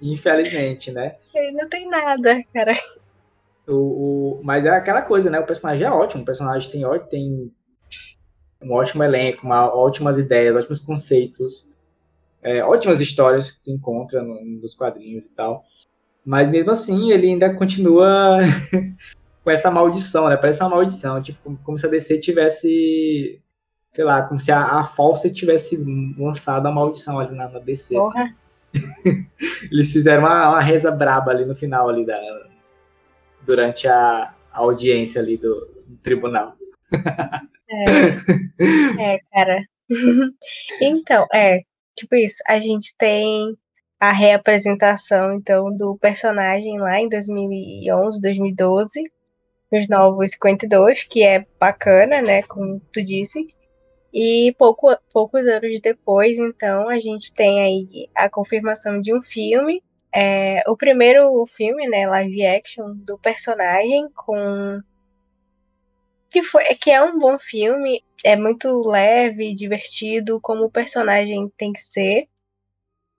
Infelizmente, 0.00 0.92
né? 0.92 1.16
Ele 1.34 1.52
não 1.52 1.68
tem 1.68 1.88
nada, 1.88 2.42
cara. 2.54 2.74
O, 3.66 3.74
o, 3.74 4.40
mas 4.44 4.64
é 4.64 4.70
aquela 4.70 5.02
coisa, 5.02 5.28
né? 5.28 5.40
O 5.40 5.46
personagem 5.46 5.86
é 5.86 5.90
ótimo. 5.90 6.22
O 6.22 6.26
personagem 6.26 6.70
tem, 6.70 6.82
tem 7.10 7.52
um 8.62 8.72
ótimo 8.72 9.02
elenco, 9.02 9.44
uma, 9.44 9.74
ótimas 9.74 10.18
ideias, 10.18 10.54
ótimos 10.54 10.80
conceitos, 10.80 11.68
é, 12.42 12.62
ótimas 12.64 13.00
histórias 13.00 13.50
que 13.50 13.64
tu 13.64 13.70
encontra 13.72 14.22
no, 14.22 14.40
nos 14.44 14.74
quadrinhos 14.76 15.24
e 15.26 15.30
tal. 15.30 15.64
Mas 16.26 16.50
mesmo 16.50 16.72
assim, 16.72 17.12
ele 17.12 17.28
ainda 17.28 17.54
continua 17.54 18.40
com 19.44 19.50
essa 19.50 19.70
maldição, 19.70 20.28
né? 20.28 20.36
Parece 20.36 20.60
uma 20.60 20.70
maldição, 20.70 21.22
tipo, 21.22 21.56
como 21.62 21.78
se 21.78 21.86
a 21.86 21.88
DC 21.88 22.18
tivesse, 22.18 23.40
sei 23.92 24.04
lá, 24.04 24.22
como 24.22 24.40
se 24.40 24.50
a, 24.50 24.60
a 24.60 24.88
Fawcett 24.88 25.32
tivesse 25.32 25.76
lançado 26.18 26.66
a 26.66 26.72
maldição 26.72 27.20
ali 27.20 27.32
na, 27.32 27.48
na 27.48 27.60
DC. 27.60 27.96
Assim. 27.96 28.34
Eles 29.70 29.92
fizeram 29.92 30.24
uma, 30.24 30.48
uma, 30.48 30.60
reza 30.60 30.90
braba 30.90 31.30
ali 31.30 31.44
no 31.44 31.54
final 31.54 31.88
ali 31.88 32.04
da 32.04 32.20
durante 33.42 33.86
a, 33.86 34.34
a 34.52 34.58
audiência 34.58 35.20
ali 35.22 35.36
do, 35.36 35.54
do 35.86 35.96
tribunal. 36.02 36.56
É, 37.70 39.14
é 39.14 39.18
cara. 39.32 39.62
então, 40.82 41.24
é, 41.32 41.60
tipo 41.94 42.16
isso, 42.16 42.42
a 42.48 42.58
gente 42.58 42.96
tem 42.98 43.56
a 43.98 44.12
reapresentação 44.12 45.32
então 45.32 45.74
do 45.74 45.96
personagem 45.96 46.78
lá 46.78 47.00
em 47.00 47.08
2011, 47.08 48.20
2012, 48.20 49.02
nos 49.72 49.88
Novos 49.88 50.32
52, 50.32 51.04
que 51.04 51.22
é 51.22 51.46
bacana, 51.58 52.22
né, 52.22 52.42
como 52.42 52.80
tu 52.92 53.02
disse. 53.02 53.54
E 54.12 54.54
pouco, 54.58 54.96
poucos 55.12 55.46
anos 55.46 55.78
depois, 55.80 56.38
então, 56.38 56.88
a 56.88 56.98
gente 56.98 57.34
tem 57.34 57.60
aí 57.60 58.08
a 58.14 58.30
confirmação 58.30 59.00
de 59.00 59.14
um 59.14 59.22
filme. 59.22 59.82
É, 60.14 60.62
o 60.66 60.76
primeiro 60.76 61.44
filme, 61.46 61.86
né, 61.88 62.06
live 62.06 62.46
action 62.46 62.94
do 62.94 63.18
personagem 63.18 64.08
com 64.14 64.80
que 66.30 66.42
foi 66.42 66.64
que 66.76 66.90
é 66.90 67.02
um 67.02 67.18
bom 67.18 67.38
filme, 67.38 68.02
é 68.24 68.36
muito 68.36 68.80
leve, 68.86 69.54
divertido, 69.54 70.40
como 70.40 70.64
o 70.64 70.70
personagem 70.70 71.50
tem 71.56 71.72
que 71.72 71.80
ser. 71.80 72.26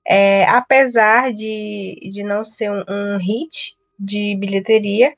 É, 0.09 0.45
apesar 0.45 1.33
de, 1.33 1.99
de 2.09 2.23
não 2.23 2.45
ser 2.45 2.71
um, 2.71 2.83
um 2.87 3.17
hit 3.17 3.77
de 3.99 4.35
bilheteria, 4.35 5.13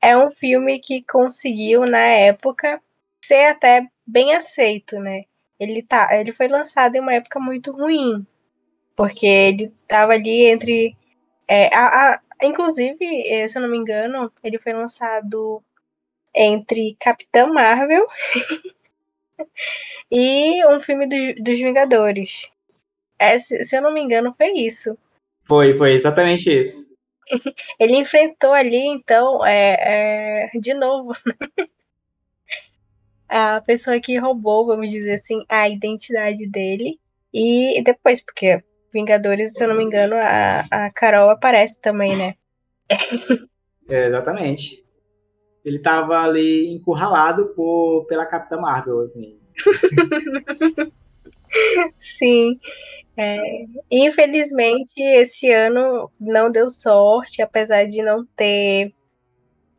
é 0.00 0.16
um 0.16 0.30
filme 0.30 0.78
que 0.78 1.02
conseguiu, 1.02 1.86
na 1.86 1.98
época, 1.98 2.80
ser 3.24 3.46
até 3.46 3.88
bem 4.06 4.34
aceito, 4.34 5.00
né? 5.00 5.24
Ele, 5.58 5.82
tá, 5.82 6.08
ele 6.12 6.32
foi 6.32 6.48
lançado 6.48 6.96
em 6.96 7.00
uma 7.00 7.14
época 7.14 7.40
muito 7.40 7.72
ruim, 7.72 8.26
porque 8.94 9.26
ele 9.26 9.72
estava 9.82 10.12
ali 10.12 10.46
entre. 10.46 10.94
É, 11.48 11.74
a, 11.74 12.16
a, 12.16 12.20
inclusive, 12.42 12.98
eh, 13.26 13.48
se 13.48 13.56
eu 13.56 13.62
não 13.62 13.70
me 13.70 13.78
engano, 13.78 14.30
ele 14.44 14.58
foi 14.58 14.74
lançado 14.74 15.62
entre 16.34 16.96
Capitã 17.00 17.46
Marvel 17.46 18.06
e 20.10 20.64
um 20.66 20.80
filme 20.80 21.06
do, 21.06 21.42
dos 21.42 21.58
Vingadores. 21.58 22.50
É, 23.18 23.38
se, 23.38 23.64
se 23.64 23.76
eu 23.76 23.82
não 23.82 23.92
me 23.92 24.00
engano, 24.00 24.34
foi 24.36 24.52
isso. 24.52 24.96
Foi, 25.44 25.76
foi 25.76 25.92
exatamente 25.92 26.50
isso. 26.50 26.86
Ele 27.78 27.96
enfrentou 27.96 28.52
ali, 28.52 28.86
então, 28.86 29.44
é, 29.44 30.50
é, 30.54 30.58
de 30.58 30.74
novo. 30.74 31.12
a 33.28 33.60
pessoa 33.60 34.00
que 34.00 34.18
roubou, 34.18 34.66
vamos 34.66 34.90
dizer 34.90 35.14
assim, 35.14 35.44
a 35.48 35.68
identidade 35.68 36.46
dele. 36.48 36.98
E 37.32 37.82
depois, 37.82 38.24
porque 38.24 38.62
Vingadores, 38.96 39.52
se 39.52 39.62
eu 39.62 39.68
não 39.68 39.76
me 39.76 39.84
engano, 39.84 40.16
a, 40.16 40.60
a 40.70 40.90
Carol 40.90 41.28
aparece 41.28 41.80
também, 41.80 42.16
né? 42.16 42.34
É, 43.88 44.08
exatamente. 44.08 44.84
Ele 45.64 45.78
tava 45.78 46.18
ali 46.18 46.66
encurralado 46.74 47.52
por, 47.54 48.04
pela 48.08 48.26
Capitã 48.26 48.56
Marvel, 48.56 48.98
assim. 49.02 49.38
Sim. 51.96 52.58
É, 53.16 53.64
infelizmente, 53.90 55.00
esse 55.00 55.50
ano 55.50 56.10
não 56.20 56.50
deu 56.50 56.68
sorte, 56.68 57.40
apesar 57.40 57.86
de 57.86 58.02
não 58.02 58.26
ter 58.36 58.92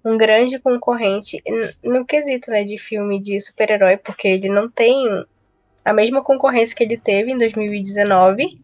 um 0.03 0.17
grande 0.17 0.57
concorrente 0.57 1.43
no 1.83 2.05
quesito 2.05 2.49
né, 2.49 2.63
de 2.63 2.77
filme 2.77 3.21
de 3.21 3.39
super-herói, 3.39 3.97
porque 3.97 4.27
ele 4.27 4.49
não 4.49 4.69
tem 4.69 5.05
a 5.83 5.93
mesma 5.93 6.23
concorrência 6.23 6.75
que 6.75 6.83
ele 6.83 6.97
teve 6.97 7.31
em 7.31 7.38
2019, 7.38 8.59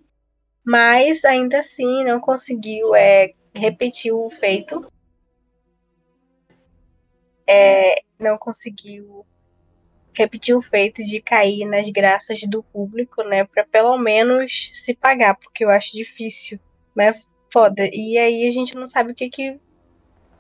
mas 0.66 1.24
ainda 1.24 1.60
assim 1.60 2.04
não 2.04 2.20
conseguiu 2.20 2.96
é, 2.96 3.34
repetir 3.54 4.14
o 4.14 4.30
feito. 4.30 4.86
É, 7.46 8.02
não 8.20 8.38
conseguiu 8.38 9.26
repetir 10.16 10.56
o 10.56 10.62
feito 10.62 11.04
de 11.04 11.22
cair 11.22 11.66
nas 11.66 11.90
graças 11.90 12.42
do 12.44 12.64
público, 12.64 13.24
né, 13.24 13.44
para 13.44 13.64
pelo 13.64 13.98
menos 13.98 14.72
se 14.74 14.94
pagar, 14.96 15.36
porque 15.36 15.64
eu 15.64 15.70
acho 15.70 15.94
difícil, 15.94 16.60
né, 16.96 17.14
foda. 17.52 17.90
E 17.92 18.18
aí 18.18 18.48
a 18.48 18.50
gente 18.50 18.76
não 18.76 18.88
sabe 18.88 19.12
o 19.12 19.16
que 19.16 19.30
que 19.30 19.60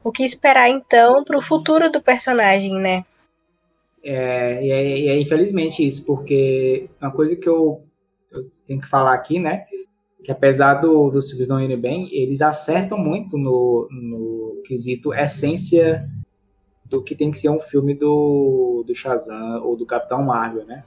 o 0.03 0.11
que 0.11 0.23
esperar 0.23 0.69
então 0.69 1.23
para 1.23 1.37
o 1.37 1.41
futuro 1.41 1.89
do 1.89 2.01
personagem, 2.01 2.73
né? 2.73 3.05
É, 4.03 4.65
e 4.65 4.71
é, 4.71 4.97
e 4.99 5.07
é, 5.07 5.21
infelizmente 5.21 5.85
isso, 5.85 6.05
porque 6.05 6.89
uma 7.01 7.11
coisa 7.11 7.35
que 7.37 7.47
eu, 7.47 7.83
eu 8.31 8.51
tenho 8.67 8.81
que 8.81 8.89
falar 8.89 9.13
aqui, 9.13 9.39
né? 9.39 9.65
Que 10.23 10.31
apesar 10.31 10.75
do, 10.75 11.09
dos 11.09 11.29
filmes 11.29 11.47
não 11.47 11.61
irem 11.61 11.79
bem, 11.79 12.09
eles 12.11 12.41
acertam 12.41 12.97
muito 12.97 13.37
no, 13.37 13.87
no 13.89 14.61
quesito 14.65 15.13
essência 15.13 16.05
do 16.85 17.01
que 17.01 17.15
tem 17.15 17.31
que 17.31 17.37
ser 17.37 17.49
um 17.49 17.59
filme 17.59 17.93
do, 17.93 18.83
do 18.85 18.93
Shazam 18.93 19.63
ou 19.63 19.75
do 19.75 19.85
Capitão 19.85 20.21
Marvel, 20.23 20.65
né? 20.65 20.83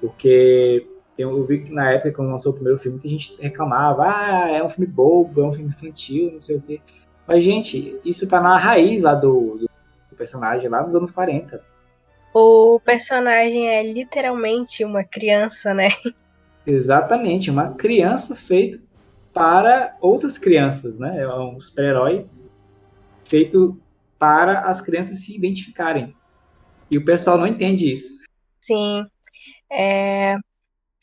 Porque 0.00 0.86
eu 1.16 1.44
vi 1.44 1.62
que 1.62 1.72
na 1.72 1.92
época, 1.92 2.12
quando 2.12 2.30
lançou 2.30 2.52
o 2.52 2.54
primeiro 2.54 2.78
filme, 2.78 3.00
a 3.02 3.08
gente 3.08 3.36
reclamava, 3.40 4.04
ah, 4.04 4.50
é 4.50 4.62
um 4.62 4.68
filme 4.68 4.86
bobo, 4.86 5.40
é 5.40 5.44
um 5.44 5.52
filme 5.52 5.68
infantil, 5.68 6.32
não 6.32 6.40
sei 6.40 6.56
o 6.56 6.60
quê. 6.60 6.80
Mas, 7.26 7.44
gente, 7.44 7.98
isso 8.04 8.28
tá 8.28 8.40
na 8.40 8.56
raiz 8.56 9.02
lá 9.02 9.14
do, 9.14 9.58
do, 9.58 10.16
personagem, 10.16 10.68
lá 10.68 10.82
nos 10.82 10.94
anos 10.94 11.10
40. 11.10 11.62
O 12.32 12.80
personagem 12.84 13.68
é 13.68 13.82
literalmente 13.82 14.84
uma 14.84 15.04
criança, 15.04 15.72
né? 15.72 15.90
Exatamente, 16.66 17.50
uma 17.50 17.74
criança 17.74 18.34
feita 18.34 18.80
para 19.32 19.96
outras 20.00 20.38
crianças, 20.38 20.98
né? 20.98 21.20
É 21.20 21.28
um 21.28 21.60
super-herói 21.60 22.26
feito 23.24 23.78
para 24.18 24.60
as 24.68 24.80
crianças 24.80 25.20
se 25.24 25.34
identificarem. 25.34 26.14
E 26.90 26.98
o 26.98 27.04
pessoal 27.04 27.38
não 27.38 27.46
entende 27.46 27.90
isso. 27.90 28.14
Sim, 28.60 29.06
é 29.70 30.36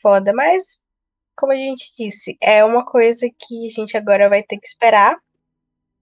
foda, 0.02 0.34
mas 0.34 0.82
como 1.36 1.54
a 1.54 1.58
gente 1.58 1.92
disse, 1.98 2.38
é 2.40 2.64
uma 2.64 2.86
coisa 2.86 3.28
que 3.28 3.66
a 3.66 3.70
gente 3.70 3.98
agora 3.98 4.30
vai 4.30 4.44
ter 4.44 4.58
que 4.58 4.68
esperar 4.68 5.18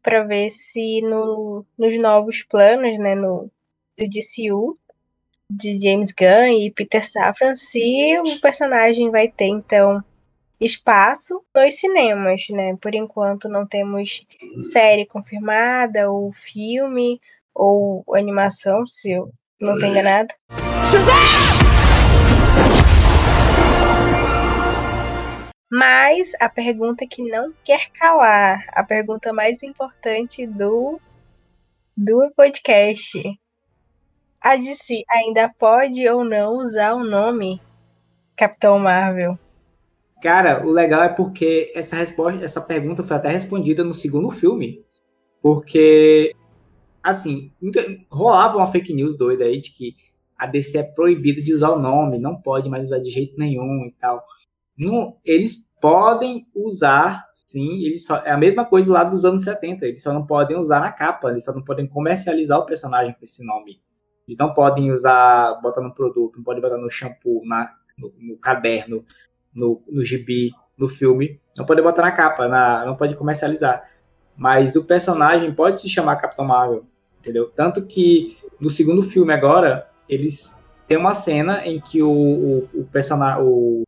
para 0.01 0.23
ver 0.23 0.49
se 0.49 1.01
no, 1.01 1.65
nos 1.77 1.97
novos 1.97 2.43
planos, 2.43 2.97
né, 2.97 3.15
no 3.15 3.49
do 3.97 4.07
DCU 4.07 4.77
de 5.51 5.79
James 5.81 6.11
Gunn 6.11 6.61
e 6.61 6.71
Peter 6.71 7.05
Safran, 7.05 7.55
se 7.55 8.17
o 8.19 8.39
personagem 8.39 9.09
vai 9.09 9.27
ter 9.27 9.47
então 9.47 10.03
espaço 10.59 11.43
nos 11.55 11.79
cinemas, 11.79 12.47
né? 12.49 12.75
Por 12.81 12.93
enquanto 12.93 13.47
não 13.47 13.65
temos 13.65 14.25
série 14.71 15.05
confirmada 15.05 16.11
ou 16.11 16.33
filme 16.33 17.21
ou 17.53 18.03
animação, 18.13 18.85
se 18.85 19.11
eu 19.11 19.31
não 19.59 19.77
tenho 19.79 19.91
enganado. 19.91 20.33
Mas 25.71 26.31
a 26.41 26.49
pergunta 26.49 27.05
que 27.05 27.21
não 27.21 27.53
quer 27.63 27.89
calar, 27.91 28.65
a 28.69 28.83
pergunta 28.83 29.31
mais 29.31 29.61
importante 29.61 30.47
do, 30.47 30.99
do 31.95 32.31
podcast. 32.35 33.21
A 34.41 34.55
DC 34.55 35.03
ainda 35.09 35.53
pode 35.59 36.07
ou 36.09 36.23
não 36.23 36.55
usar 36.55 36.93
o 36.93 37.03
nome 37.03 37.61
Capitão 38.35 38.79
Marvel? 38.79 39.37
Cara, 40.21 40.65
o 40.65 40.71
legal 40.71 41.03
é 41.03 41.09
porque 41.09 41.71
essa 41.73 41.95
resposta, 41.95 42.43
essa 42.43 42.59
pergunta 42.59 43.03
foi 43.03 43.15
até 43.15 43.29
respondida 43.29 43.83
no 43.83 43.93
segundo 43.93 44.31
filme. 44.31 44.83
Porque, 45.41 46.35
assim, 47.01 47.51
rolava 48.11 48.57
uma 48.57 48.71
fake 48.71 48.93
news 48.93 49.17
doida 49.17 49.45
aí 49.45 49.61
de 49.61 49.71
que 49.71 49.95
a 50.37 50.45
DC 50.45 50.77
é 50.77 50.83
proibida 50.83 51.41
de 51.41 51.53
usar 51.53 51.69
o 51.69 51.79
nome, 51.79 52.19
não 52.19 52.41
pode 52.41 52.69
mais 52.69 52.87
usar 52.87 52.99
de 52.99 53.09
jeito 53.09 53.37
nenhum 53.37 53.85
e 53.85 53.91
tal. 53.99 54.23
Eles 55.25 55.69
podem 55.81 56.45
usar, 56.53 57.25
sim, 57.33 57.85
eles 57.85 58.05
só, 58.05 58.17
é 58.17 58.31
a 58.31 58.37
mesma 58.37 58.65
coisa 58.65 58.91
lá 58.91 59.03
dos 59.03 59.23
anos 59.23 59.43
70, 59.43 59.85
eles 59.85 60.03
só 60.03 60.13
não 60.13 60.25
podem 60.25 60.57
usar 60.57 60.81
na 60.81 60.91
capa, 60.91 61.31
eles 61.31 61.45
só 61.45 61.53
não 61.53 61.63
podem 61.63 61.87
comercializar 61.87 62.59
o 62.59 62.65
personagem 62.65 63.13
com 63.13 63.23
esse 63.23 63.45
nome. 63.45 63.81
Eles 64.27 64.37
não 64.37 64.53
podem 64.53 64.91
usar, 64.91 65.59
botar 65.61 65.81
no 65.81 65.93
produto, 65.93 66.37
não 66.37 66.43
podem 66.43 66.61
botar 66.61 66.77
no 66.77 66.89
shampoo, 66.89 67.41
na, 67.45 67.73
no, 67.97 68.13
no 68.19 68.37
caderno, 68.37 69.05
no, 69.53 69.81
no 69.87 70.03
gibi, 70.03 70.51
no 70.77 70.87
filme, 70.87 71.39
não 71.57 71.65
podem 71.65 71.83
botar 71.83 72.01
na 72.01 72.11
capa, 72.11 72.47
na, 72.47 72.85
não 72.85 72.95
pode 72.95 73.15
comercializar. 73.15 73.89
Mas 74.35 74.75
o 74.75 74.85
personagem 74.85 75.53
pode 75.53 75.81
se 75.81 75.89
chamar 75.89 76.15
Capitão 76.15 76.45
Marvel, 76.45 76.85
entendeu? 77.19 77.49
Tanto 77.49 77.85
que 77.85 78.37
no 78.59 78.69
segundo 78.69 79.03
filme 79.03 79.33
agora, 79.33 79.89
eles 80.07 80.55
têm 80.87 80.97
uma 80.97 81.13
cena 81.13 81.65
em 81.65 81.79
que 81.79 82.01
o, 82.01 82.09
o, 82.11 82.69
o 82.73 82.85
personagem, 82.85 83.43
o 83.43 83.83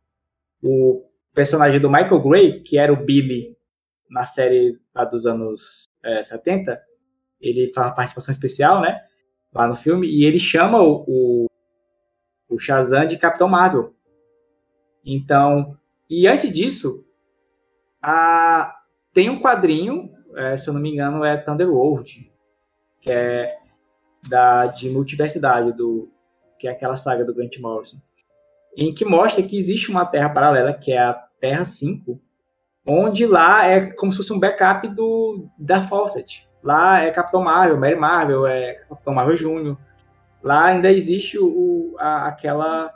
o 0.62 1.02
personagem 1.34 1.80
do 1.80 1.90
Michael 1.90 2.22
Gray, 2.22 2.62
que 2.62 2.78
era 2.78 2.92
o 2.92 3.04
Billy 3.04 3.56
na 4.08 4.24
série 4.24 4.78
lá 4.94 5.04
dos 5.04 5.26
anos 5.26 5.84
é, 6.04 6.22
70, 6.22 6.80
ele 7.40 7.72
faz 7.72 7.88
uma 7.88 7.94
participação 7.94 8.30
especial, 8.30 8.80
né? 8.80 9.00
Lá 9.52 9.66
no 9.66 9.74
filme, 9.74 10.06
e 10.06 10.24
ele 10.24 10.38
chama 10.38 10.80
o, 10.80 11.04
o, 11.06 11.46
o 12.48 12.58
Shazam 12.58 13.06
de 13.06 13.18
Capitão 13.18 13.48
Marvel. 13.48 13.94
Então, 15.04 15.76
e 16.08 16.26
antes 16.26 16.52
disso, 16.52 17.04
a, 18.00 18.76
tem 19.12 19.30
um 19.30 19.40
quadrinho, 19.40 20.10
é, 20.36 20.56
se 20.56 20.68
eu 20.68 20.74
não 20.74 20.80
me 20.80 20.90
engano, 20.92 21.24
é 21.24 21.36
Thunderworld, 21.36 22.30
que 23.00 23.10
é 23.10 23.58
da, 24.28 24.66
de 24.66 24.88
multiversidade, 24.88 25.72
do, 25.72 26.08
que 26.58 26.68
é 26.68 26.70
aquela 26.70 26.96
saga 26.96 27.24
do 27.24 27.34
Grant 27.34 27.58
Morrison 27.58 27.98
em 28.76 28.92
que 28.92 29.04
mostra 29.04 29.42
que 29.42 29.56
existe 29.56 29.90
uma 29.90 30.06
Terra 30.06 30.30
paralela, 30.30 30.72
que 30.72 30.92
é 30.92 30.98
a 30.98 31.12
Terra 31.40 31.64
5, 31.64 32.20
onde 32.86 33.26
lá 33.26 33.66
é 33.66 33.92
como 33.92 34.10
se 34.12 34.18
fosse 34.18 34.32
um 34.32 34.40
backup 34.40 34.88
do 34.88 35.46
da 35.58 35.86
Fawcett. 35.86 36.48
Lá 36.62 37.00
é 37.00 37.10
Capitão 37.10 37.42
Marvel, 37.42 37.78
Mary 37.78 37.96
Marvel, 37.96 38.46
é 38.46 38.74
Capitão 38.88 39.14
Marvel 39.14 39.36
Júnior. 39.36 39.76
Lá 40.42 40.66
ainda 40.66 40.90
existe 40.90 41.38
o, 41.38 41.94
a, 41.98 42.28
aquela 42.28 42.90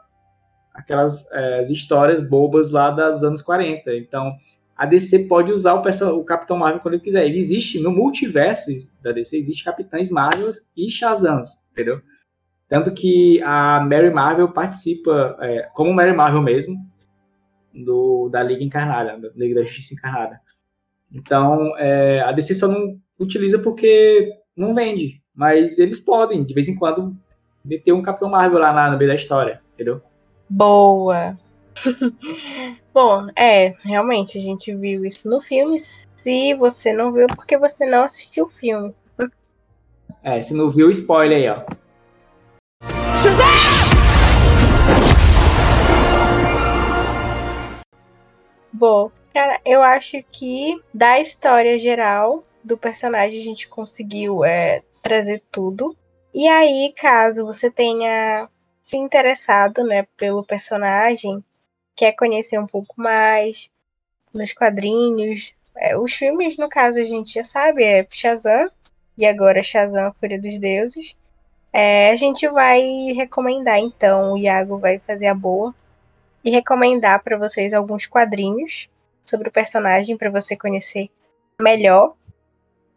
aquelas 0.77 1.31
é, 1.33 1.62
histórias 1.62 2.22
bobas 2.22 2.70
lá 2.70 2.91
dos 2.91 3.24
anos 3.24 3.43
40. 3.43 3.95
Então, 3.97 4.33
a 4.77 4.85
DC 4.85 5.20
pode 5.27 5.51
usar 5.51 5.74
o, 5.74 6.18
o, 6.18 6.24
Capitão 6.24 6.59
Marvel 6.59 6.81
quando 6.81 6.95
ele 6.95 7.03
quiser. 7.03 7.24
Ele 7.24 7.39
existe 7.39 7.81
no 7.81 7.91
multiverso 7.91 8.70
da 9.03 9.11
DC, 9.11 9.39
existe 9.39 9.64
Capitães 9.64 10.11
Marvel 10.11 10.51
e 10.77 10.89
Shazams, 10.89 11.49
entendeu? 11.72 12.01
Tanto 12.68 12.93
que 12.93 13.41
a 13.43 13.81
Mary 13.81 14.11
Marvel 14.11 14.53
participa, 14.53 15.37
é, 15.41 15.68
como 15.74 15.95
Mary 15.95 16.14
Marvel 16.14 16.43
mesmo, 16.43 16.77
do, 17.72 18.29
da 18.29 18.43
Liga 18.43 18.62
Encarnada, 18.62 19.18
da 19.18 19.31
Liga 19.35 19.57
da 19.57 19.62
Justiça 19.62 19.95
Encarnada. 19.95 20.41
Então, 21.12 21.77
é, 21.79 22.20
a 22.20 22.33
DC 22.33 22.55
só 22.55 22.68
não 22.68 22.99
utiliza 23.18 23.59
porque 23.59 24.31
não 24.57 24.74
vende. 24.74 25.22
Mas 25.35 25.79
eles 25.79 26.01
podem, 26.01 26.43
de 26.43 26.55
vez 26.55 26.66
em 26.66 26.74
quando, 26.74 27.14
meter 27.64 27.93
um 27.93 28.03
Capitão 28.03 28.31
Marvel 28.31 28.59
lá 28.59 28.72
na, 28.72 28.91
no 28.91 28.99
meio 28.99 29.11
da 29.11 29.14
história, 29.14 29.61
entendeu? 29.74 30.03
Boa! 30.49 31.36
Bom, 32.94 33.26
é, 33.36 33.74
realmente, 33.80 34.38
a 34.38 34.40
gente 34.40 34.72
viu 34.74 35.05
isso 35.05 35.28
no 35.28 35.40
filme. 35.40 35.78
Se 35.78 36.55
você 36.55 36.92
não 36.92 37.12
viu, 37.12 37.24
é 37.24 37.34
porque 37.34 37.59
você 37.59 37.84
não 37.84 38.05
assistiu 38.05 38.44
o 38.44 38.51
filme. 38.51 38.94
É, 40.22 40.40
se 40.40 40.55
não 40.55 40.70
viu, 40.70 40.90
spoiler 40.90 41.38
aí, 41.38 41.49
ó. 41.49 41.64
Bom, 48.72 49.11
cara, 49.32 49.61
eu 49.64 49.82
acho 49.82 50.22
que 50.30 50.80
da 50.92 51.18
história 51.18 51.78
geral 51.78 52.44
do 52.62 52.78
personagem 52.78 53.40
a 53.40 53.44
gente 53.44 53.68
conseguiu 53.68 54.44
é, 54.44 54.82
trazer 55.03 55.42
tudo. 55.51 55.97
E 56.32 56.47
aí, 56.47 56.92
caso 56.97 57.44
você 57.44 57.70
tenha 57.70 58.49
se 58.87 58.97
interessado, 58.97 59.82
né, 59.82 60.07
pelo 60.16 60.45
personagem, 60.45 61.45
quer 61.97 62.12
conhecer 62.12 62.59
um 62.59 62.68
pouco 62.68 62.95
mais 62.97 63.68
nos 64.32 64.53
quadrinhos. 64.53 65.53
É, 65.76 65.99
os 65.99 66.14
filmes, 66.14 66.57
no 66.57 66.68
caso, 66.68 67.01
a 67.01 67.05
gente 67.05 67.34
já 67.34 67.43
sabe, 67.43 67.82
é 67.82 68.07
Shazam, 68.09 68.70
e 69.18 69.26
agora 69.26 69.62
Shazam, 69.62 70.14
Fúria 70.20 70.41
dos 70.41 70.57
Deuses. 70.59 71.16
É, 71.72 72.11
a 72.11 72.16
gente 72.16 72.49
vai 72.49 72.80
recomendar, 73.12 73.78
então, 73.78 74.32
o 74.34 74.39
Iago 74.39 74.78
vai 74.78 75.01
fazer 75.01 75.26
a 75.26 75.34
boa 75.34 75.74
e 76.45 76.51
recomendar 76.51 77.22
para 77.24 77.37
vocês 77.37 77.74
alguns 77.74 78.07
quadrinhos 78.07 78.89
sobre 79.20 79.49
o 79.49 79.53
personagem 79.53 80.16
para 80.16 80.30
você 80.30 80.57
conhecer 80.57 81.11
melhor. 81.61 82.14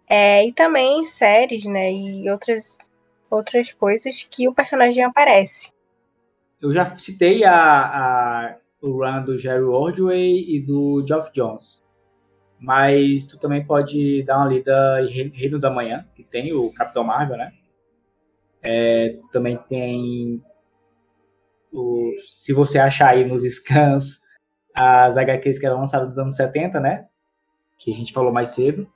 É, 0.08 0.46
e 0.46 0.54
também 0.54 1.04
séries, 1.04 1.66
né? 1.66 1.92
E 1.92 2.30
outras, 2.30 2.78
outras 3.30 3.72
coisas 3.74 4.24
que 4.30 4.48
o 4.48 4.54
personagem 4.54 5.04
aparece. 5.04 5.72
Eu 6.62 6.74
já 6.74 6.96
citei 6.96 7.44
a, 7.44 7.56
a, 7.56 8.58
o 8.82 8.92
run 8.92 9.24
do 9.24 9.38
Jerry 9.38 9.64
Ordway 9.64 10.56
e 10.56 10.62
do 10.62 11.04
Geoff 11.08 11.32
Jones. 11.34 11.84
Mas 12.60 13.26
tu 13.26 13.40
também 13.40 13.66
pode 13.66 14.24
dar 14.24 14.38
uma 14.38 14.48
lida 14.48 15.02
em 15.04 15.30
Reino 15.30 15.60
da 15.60 15.70
Manhã, 15.70 16.06
que 16.14 16.24
tem 16.24 16.54
o 16.54 16.74
Capitão 16.74 17.04
Marvel, 17.04 17.38
né? 17.38 17.54
É, 18.62 19.18
tu 19.24 19.32
também 19.32 19.58
tem 19.70 20.44
o, 21.72 22.14
se 22.28 22.52
você 22.54 22.78
achar 22.78 23.12
aí 23.12 23.26
nos 23.26 23.44
scans 23.44 24.20
as 24.74 25.18
HQs 25.18 25.60
que 25.60 25.66
eram 25.66 25.80
lançadas 25.80 26.08
nos 26.10 26.18
anos 26.18 26.36
70, 26.36 26.80
né? 26.80 27.08
Que 27.78 27.94
a 27.94 27.96
gente 27.96 28.12
falou 28.12 28.34
mais 28.34 28.50
cedo. 28.50 28.92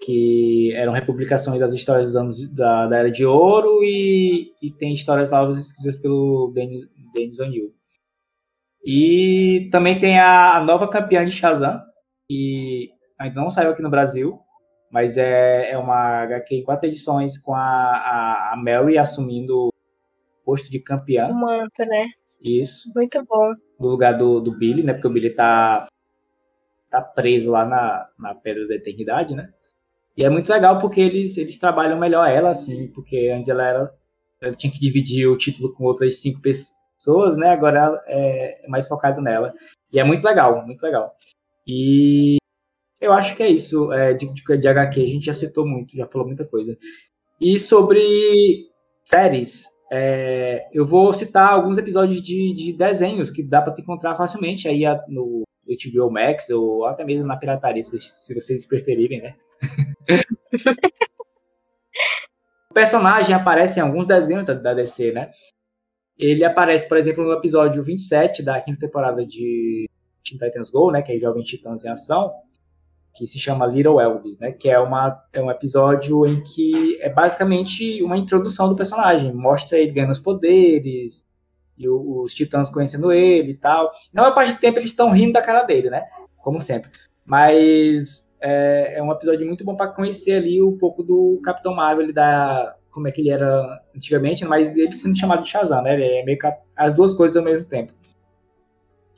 Que 0.00 0.72
eram 0.74 0.92
republicações 0.92 1.58
das 1.58 1.72
histórias 1.72 2.06
dos 2.06 2.16
anos 2.16 2.54
da, 2.54 2.86
da 2.86 2.98
Era 2.98 3.10
de 3.10 3.26
Ouro 3.26 3.82
e, 3.82 4.52
e 4.62 4.70
tem 4.70 4.92
histórias 4.92 5.28
novas 5.28 5.56
escritas 5.56 5.96
pelo 5.96 6.52
Denis, 6.54 6.86
Denis 7.12 7.40
O'Neill. 7.40 7.72
E 8.84 9.68
também 9.72 10.00
tem 10.00 10.18
a, 10.18 10.56
a 10.56 10.64
nova 10.64 10.88
campeã 10.88 11.24
de 11.24 11.32
Shazam, 11.32 11.80
que 12.28 12.90
ainda 13.18 13.40
não 13.40 13.50
saiu 13.50 13.70
aqui 13.70 13.82
no 13.82 13.90
Brasil, 13.90 14.38
mas 14.90 15.18
é, 15.18 15.72
é 15.72 15.78
uma 15.78 16.22
HQ 16.22 16.54
em 16.54 16.64
quatro 16.64 16.86
edições 16.86 17.36
com 17.36 17.54
a, 17.54 17.60
a, 17.60 18.52
a 18.52 18.56
Mary 18.56 18.96
assumindo 18.96 19.66
o 19.66 19.72
posto 20.44 20.70
de 20.70 20.78
campeã. 20.78 21.28
O 21.28 21.34
manto, 21.34 21.84
né? 21.84 22.06
Isso. 22.40 22.90
Muito 22.94 23.22
bom. 23.24 23.52
No 23.78 23.88
lugar 23.88 24.16
do, 24.16 24.40
do 24.40 24.56
Billy, 24.56 24.82
né? 24.82 24.92
Porque 24.92 25.08
o 25.08 25.12
Billy 25.12 25.30
tá, 25.30 25.88
tá 26.90 27.02
preso 27.02 27.50
lá 27.50 27.66
na, 27.66 28.08
na 28.18 28.34
Pedra 28.34 28.66
da 28.66 28.74
Eternidade, 28.74 29.34
né? 29.34 29.50
E 30.18 30.24
é 30.24 30.28
muito 30.28 30.52
legal 30.52 30.80
porque 30.80 31.00
eles, 31.00 31.38
eles 31.38 31.60
trabalham 31.60 31.96
melhor 31.96 32.28
ela, 32.28 32.50
assim, 32.50 32.88
porque 32.88 33.32
antes 33.32 33.48
ela 33.48 33.64
era. 33.64 33.94
Ela 34.42 34.52
tinha 34.52 34.72
que 34.72 34.80
dividir 34.80 35.28
o 35.28 35.36
título 35.36 35.72
com 35.72 35.84
outras 35.84 36.20
cinco 36.20 36.40
pessoas, 36.40 37.38
né? 37.38 37.50
Agora 37.50 38.02
é, 38.08 38.66
mais 38.68 38.88
focado 38.88 39.22
nela. 39.22 39.54
E 39.92 40.00
é 40.00 40.02
muito 40.02 40.24
legal, 40.24 40.66
muito 40.66 40.82
legal. 40.82 41.12
E 41.64 42.36
eu 43.00 43.12
acho 43.12 43.36
que 43.36 43.44
é 43.44 43.48
isso. 43.48 43.92
É, 43.92 44.12
de, 44.12 44.26
de 44.32 44.68
HQ, 44.68 45.00
a 45.00 45.06
gente 45.06 45.26
já 45.26 45.34
citou 45.34 45.64
muito, 45.64 45.96
já 45.96 46.06
falou 46.08 46.26
muita 46.26 46.44
coisa. 46.44 46.76
E 47.40 47.56
sobre 47.56 48.00
séries, 49.04 49.66
é, 49.92 50.68
eu 50.72 50.84
vou 50.84 51.12
citar 51.12 51.52
alguns 51.52 51.78
episódios 51.78 52.20
de, 52.20 52.52
de 52.54 52.72
desenhos 52.76 53.30
que 53.30 53.44
dá 53.44 53.62
para 53.62 53.72
encontrar 53.78 54.16
facilmente 54.16 54.66
aí 54.66 54.82
no 55.08 55.42
HBO 55.64 56.10
Max 56.10 56.50
ou 56.50 56.86
até 56.86 57.04
mesmo 57.04 57.24
na 57.24 57.36
pirataria, 57.36 57.84
se, 57.84 58.00
se 58.00 58.34
vocês 58.34 58.66
preferirem, 58.66 59.22
né? 59.22 59.34
o 62.70 62.74
personagem 62.74 63.34
aparece 63.34 63.78
em 63.78 63.82
alguns 63.82 64.06
desenhos 64.06 64.46
da, 64.46 64.54
da 64.54 64.74
DC, 64.74 65.12
né? 65.12 65.30
Ele 66.18 66.44
aparece, 66.44 66.88
por 66.88 66.96
exemplo, 66.96 67.24
no 67.24 67.32
episódio 67.32 67.82
27 67.82 68.42
da 68.42 68.60
quinta 68.60 68.80
temporada 68.80 69.24
de 69.24 69.88
Teen 70.24 70.38
Titans 70.38 70.70
Go, 70.70 70.90
né, 70.90 71.00
que 71.00 71.12
é 71.12 71.18
Jovem 71.18 71.44
Titãs 71.44 71.84
em 71.84 71.88
Ação, 71.88 72.32
que 73.14 73.26
se 73.26 73.38
chama 73.38 73.66
Little 73.66 74.00
Elvis, 74.00 74.38
né, 74.38 74.52
que 74.52 74.68
é, 74.68 74.78
uma, 74.78 75.22
é 75.32 75.40
um 75.40 75.50
episódio 75.50 76.26
em 76.26 76.42
que 76.42 77.00
é 77.00 77.08
basicamente 77.08 78.02
uma 78.02 78.16
introdução 78.16 78.68
do 78.68 78.76
personagem, 78.76 79.32
mostra 79.32 79.78
ele 79.78 79.92
ganhando 79.92 80.10
os 80.10 80.20
poderes, 80.20 81.26
e 81.76 81.88
os 81.88 82.34
titãs 82.34 82.70
conhecendo 82.70 83.12
ele 83.12 83.52
e 83.52 83.56
tal. 83.56 83.92
Na 84.12 84.22
maior 84.22 84.34
parte 84.34 84.52
do 84.52 84.58
tempo 84.58 84.80
eles 84.80 84.90
estão 84.90 85.12
rindo 85.12 85.34
da 85.34 85.42
cara 85.42 85.62
dele, 85.62 85.88
né, 85.88 86.02
como 86.38 86.60
sempre. 86.60 86.90
Mas 87.24 88.27
é, 88.40 88.98
é 88.98 89.02
um 89.02 89.12
episódio 89.12 89.46
muito 89.46 89.64
bom 89.64 89.76
para 89.76 89.88
conhecer 89.88 90.34
ali 90.34 90.62
um 90.62 90.76
pouco 90.76 91.02
do 91.02 91.40
Capitão 91.42 91.74
Marvel, 91.74 92.12
da 92.12 92.74
como 92.90 93.06
é 93.06 93.12
que 93.12 93.20
ele 93.20 93.30
era 93.30 93.80
antigamente, 93.94 94.44
mas 94.44 94.76
ele 94.76 94.92
sendo 94.92 95.16
chamado 95.16 95.42
de 95.42 95.48
Shazam, 95.48 95.82
né, 95.82 95.94
ele 95.94 96.04
é 96.04 96.24
meio 96.24 96.38
que 96.38 96.48
as 96.76 96.94
duas 96.94 97.14
coisas 97.14 97.36
ao 97.36 97.44
mesmo 97.44 97.64
tempo. 97.64 97.92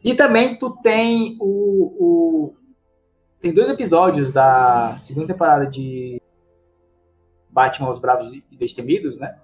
E 0.02 0.14
também 0.14 0.58
tu 0.58 0.70
tem 0.82 1.36
o, 1.40 1.44
o, 1.98 2.54
Tem 3.40 3.52
dois 3.52 3.68
episódios 3.68 4.32
da 4.32 4.96
segunda 4.98 5.26
temporada 5.26 5.66
de 5.66 6.20
Batman 7.50 7.90
Os 7.90 7.98
Bravos 7.98 8.32
e 8.32 8.42
Destemidos, 8.56 9.18
né? 9.18 9.36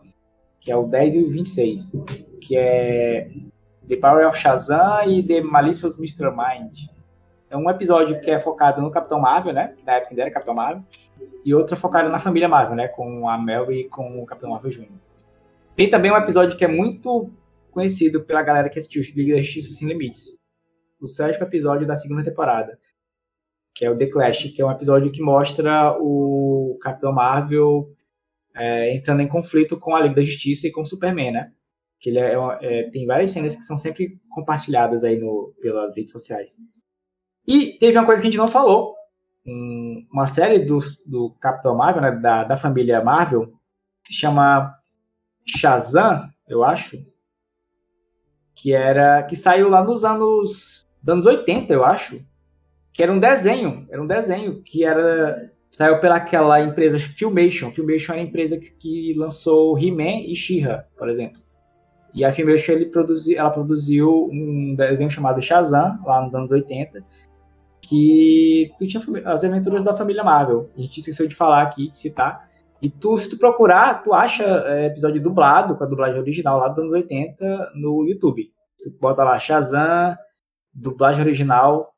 Que 0.60 0.72
é 0.72 0.76
o 0.76 0.86
10 0.86 1.14
e 1.14 1.22
o 1.22 1.30
26. 1.30 2.04
Que 2.40 2.56
é 2.56 3.30
The 3.86 3.96
Power 3.96 4.26
of 4.26 4.38
Shazam 4.38 5.10
e 5.10 5.22
The 5.22 5.42
Malicious 5.42 5.98
Mr. 5.98 6.30
Mind. 6.30 6.95
Um 7.56 7.70
episódio 7.70 8.20
que 8.20 8.30
é 8.30 8.38
focado 8.38 8.80
no 8.80 8.90
Capitão 8.90 9.20
Marvel, 9.20 9.52
né? 9.52 9.74
Na 9.84 9.94
época 9.94 10.10
ainda 10.10 10.22
era 10.22 10.30
Capitão 10.30 10.54
Marvel. 10.54 10.84
E 11.44 11.54
outro 11.54 11.76
focado 11.76 12.08
na 12.08 12.18
família 12.18 12.48
Marvel, 12.48 12.76
né? 12.76 12.88
Com 12.88 13.28
a 13.28 13.38
Mel 13.38 13.72
e 13.72 13.88
com 13.88 14.22
o 14.22 14.26
Capitão 14.26 14.50
Marvel 14.50 14.70
Jr. 14.70 14.88
Tem 15.74 15.90
também 15.90 16.10
um 16.10 16.16
episódio 16.16 16.56
que 16.56 16.64
é 16.64 16.68
muito 16.68 17.30
conhecido 17.70 18.22
pela 18.24 18.42
galera 18.42 18.70
que 18.70 18.78
assistiu 18.78 19.02
Liga 19.14 19.34
da 19.34 19.42
Justiça 19.42 19.70
Sem 19.70 19.86
Limites, 19.86 20.38
o 20.98 21.06
sétimo 21.06 21.44
episódio 21.44 21.86
da 21.86 21.94
segunda 21.94 22.24
temporada, 22.24 22.78
que 23.74 23.84
é 23.84 23.90
o 23.90 23.98
The 23.98 24.06
Clash, 24.06 24.44
que 24.44 24.62
é 24.62 24.64
um 24.64 24.70
episódio 24.70 25.12
que 25.12 25.20
mostra 25.20 25.94
o 26.00 26.78
Capitão 26.80 27.12
Marvel 27.12 27.94
é, 28.56 28.96
entrando 28.96 29.20
em 29.20 29.28
conflito 29.28 29.78
com 29.78 29.94
a 29.94 30.00
Liga 30.00 30.14
da 30.14 30.22
Justiça 30.22 30.66
e 30.66 30.72
com 30.72 30.80
o 30.80 30.86
Superman, 30.86 31.32
né? 31.32 31.52
Que 32.00 32.08
ele 32.08 32.18
é, 32.18 32.34
é, 32.62 32.90
tem 32.90 33.04
várias 33.04 33.32
cenas 33.32 33.54
que 33.54 33.62
são 33.62 33.76
sempre 33.76 34.18
compartilhadas 34.30 35.04
aí 35.04 35.18
no, 35.18 35.54
pelas 35.60 35.94
redes 35.94 36.12
sociais. 36.12 36.56
E 37.46 37.78
teve 37.78 37.96
uma 37.96 38.06
coisa 38.06 38.20
que 38.20 38.28
a 38.28 38.30
gente 38.30 38.38
não 38.38 38.48
falou. 38.48 38.94
Um, 39.46 40.06
uma 40.12 40.26
série 40.26 40.60
do, 40.60 40.78
do 41.06 41.30
Capitão 41.40 41.76
Marvel, 41.76 42.02
né, 42.02 42.10
da, 42.12 42.44
da 42.44 42.56
família 42.56 43.02
Marvel, 43.02 43.52
se 44.04 44.14
chama 44.14 44.74
Shazam, 45.46 46.28
eu 46.48 46.64
acho, 46.64 47.04
que 48.54 48.72
era 48.72 49.22
que 49.22 49.36
saiu 49.36 49.68
lá 49.68 49.84
nos 49.84 50.04
anos 50.04 50.86
dos 50.98 51.08
anos 51.08 51.26
80, 51.26 51.72
eu 51.72 51.84
acho, 51.84 52.24
que 52.92 53.02
era 53.02 53.12
um 53.12 53.20
desenho, 53.20 53.86
era 53.90 54.02
um 54.02 54.06
desenho 54.06 54.62
que 54.62 54.84
era 54.84 55.52
saiu 55.70 56.00
pelaquela 56.00 56.60
empresa 56.60 56.98
Filmation. 56.98 57.70
Filmation 57.70 58.14
era 58.14 58.22
a 58.22 58.24
empresa 58.24 58.56
que, 58.56 58.70
que 58.70 59.14
lançou 59.14 59.78
He-Man 59.78 60.22
e 60.26 60.34
She-Ra, 60.34 60.86
por 60.96 61.08
exemplo. 61.10 61.40
E 62.14 62.24
a 62.24 62.32
Filmation 62.32 62.72
ele 62.72 62.86
produzi, 62.86 63.36
ela 63.36 63.50
produziu 63.50 64.28
um 64.32 64.74
desenho 64.74 65.10
chamado 65.10 65.40
Shazam, 65.42 65.98
lá 66.06 66.22
nos 66.22 66.34
anos 66.34 66.50
80, 66.50 67.04
que 67.88 68.72
tu 68.78 68.86
tinha 68.86 69.02
as 69.26 69.44
aventuras 69.44 69.84
da 69.84 69.96
família 69.96 70.24
Marvel. 70.24 70.70
A 70.76 70.80
gente 70.80 70.98
esqueceu 71.00 71.26
de 71.26 71.34
falar 71.34 71.62
aqui, 71.62 71.90
de 71.90 71.98
citar. 71.98 72.48
E 72.80 72.90
tu, 72.90 73.16
se 73.16 73.30
tu 73.30 73.38
procurar, 73.38 74.02
tu 74.02 74.12
acha 74.12 74.44
é, 74.44 74.86
episódio 74.86 75.22
dublado, 75.22 75.76
com 75.76 75.84
a 75.84 75.86
dublagem 75.86 76.20
original 76.20 76.58
lá 76.58 76.68
dos 76.68 76.78
anos 76.78 76.92
80, 76.92 77.72
no 77.74 78.06
YouTube. 78.06 78.50
Tu 78.78 78.90
bota 79.00 79.24
lá 79.24 79.38
Shazam, 79.38 80.16
dublagem 80.72 81.22
original 81.22 81.94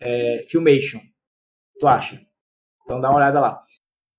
é, 0.00 0.44
Filmation. 0.48 1.00
Tu 1.78 1.86
acha? 1.86 2.20
Então 2.84 3.00
dá 3.00 3.10
uma 3.10 3.18
olhada 3.18 3.40
lá. 3.40 3.62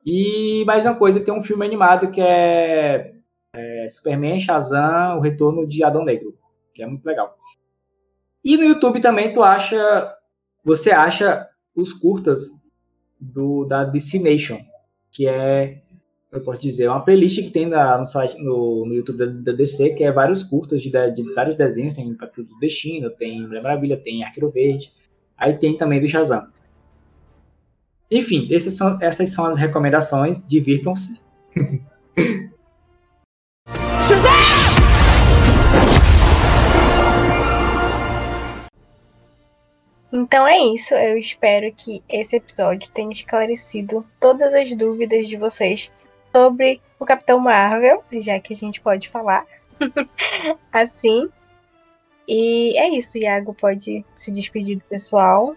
E 0.05 0.63
mais 0.65 0.85
uma 0.85 0.95
coisa, 0.95 1.19
tem 1.19 1.33
um 1.33 1.43
filme 1.43 1.65
animado 1.65 2.11
que 2.11 2.21
é, 2.21 3.13
é 3.53 3.89
Superman, 3.89 4.39
Shazam, 4.39 5.17
o 5.17 5.21
retorno 5.21 5.67
de 5.67 5.83
Adão 5.83 6.05
Negro, 6.05 6.33
que 6.73 6.81
é 6.81 6.87
muito 6.87 7.05
legal. 7.05 7.35
E 8.43 8.55
no 8.55 8.63
YouTube 8.63 9.01
também 9.01 9.33
tu 9.33 9.43
acha, 9.43 10.16
você 10.67 10.91
acha 10.91 11.47
os 11.73 11.93
curtas 11.93 12.51
do 13.17 13.63
da 13.63 13.85
DC 13.85 14.19
Nation, 14.19 14.59
que 15.09 15.25
é 15.25 15.81
eu 16.29 16.41
posso 16.41 16.59
dizer, 16.59 16.89
uma 16.89 16.99
playlist 16.99 17.41
que 17.41 17.51
tem 17.51 17.65
na, 17.67 17.97
no 17.97 18.05
site, 18.05 18.37
no, 18.37 18.85
no 18.85 18.93
YouTube 18.93 19.17
da, 19.17 19.25
da, 19.25 19.53
DC, 19.53 19.91
que 19.91 20.03
é 20.03 20.11
vários 20.11 20.43
curtas 20.43 20.81
de, 20.81 20.89
de 20.89 21.33
vários 21.33 21.55
desenhos, 21.55 21.95
tem 21.95 22.13
Patrulha 22.13 22.49
do 22.49 22.59
Destino, 22.59 23.09
tem 23.09 23.41
Mulher 23.41 23.63
Maravilha, 23.63 23.95
tem 23.95 24.25
Arqueiro 24.25 24.51
Verde, 24.51 24.91
aí 25.37 25.57
tem 25.57 25.77
também 25.77 26.01
do 26.01 26.07
Shazam. 26.07 26.45
Enfim, 28.11 28.49
são, 28.59 29.01
essas 29.01 29.29
são 29.29 29.45
as 29.45 29.57
recomendações, 29.57 30.45
divirtam-se. 30.45 31.17
Então 40.11 40.47
é 40.47 40.57
isso. 40.57 40.93
Eu 40.93 41.17
espero 41.17 41.71
que 41.73 42.03
esse 42.09 42.35
episódio 42.35 42.91
tenha 42.91 43.11
esclarecido 43.11 44.05
todas 44.19 44.53
as 44.53 44.73
dúvidas 44.73 45.27
de 45.27 45.35
vocês 45.35 45.91
sobre 46.35 46.81
o 46.99 47.05
Capitão 47.05 47.39
Marvel, 47.39 48.03
já 48.13 48.39
que 48.39 48.53
a 48.53 48.55
gente 48.55 48.81
pode 48.81 49.09
falar 49.09 49.45
assim. 50.71 51.29
E 52.27 52.77
é 52.77 52.89
isso, 52.89 53.17
Iago 53.17 53.53
pode 53.53 54.03
se 54.15 54.31
despedir 54.31 54.77
do 54.77 54.83
pessoal. 54.83 55.55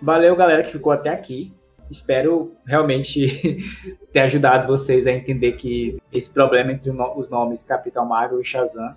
Valeu, 0.00 0.36
galera, 0.36 0.62
que 0.62 0.70
ficou 0.70 0.92
até 0.92 1.10
aqui. 1.10 1.52
Espero 1.90 2.52
realmente 2.66 3.60
ter 4.12 4.20
ajudado 4.20 4.66
vocês 4.66 5.06
a 5.06 5.12
entender 5.12 5.52
que 5.52 6.00
esse 6.12 6.32
problema 6.32 6.72
entre 6.72 6.90
os 6.90 7.28
nomes 7.28 7.64
Capitão 7.64 8.06
Marvel 8.06 8.40
e 8.40 8.44
Shazam. 8.44 8.94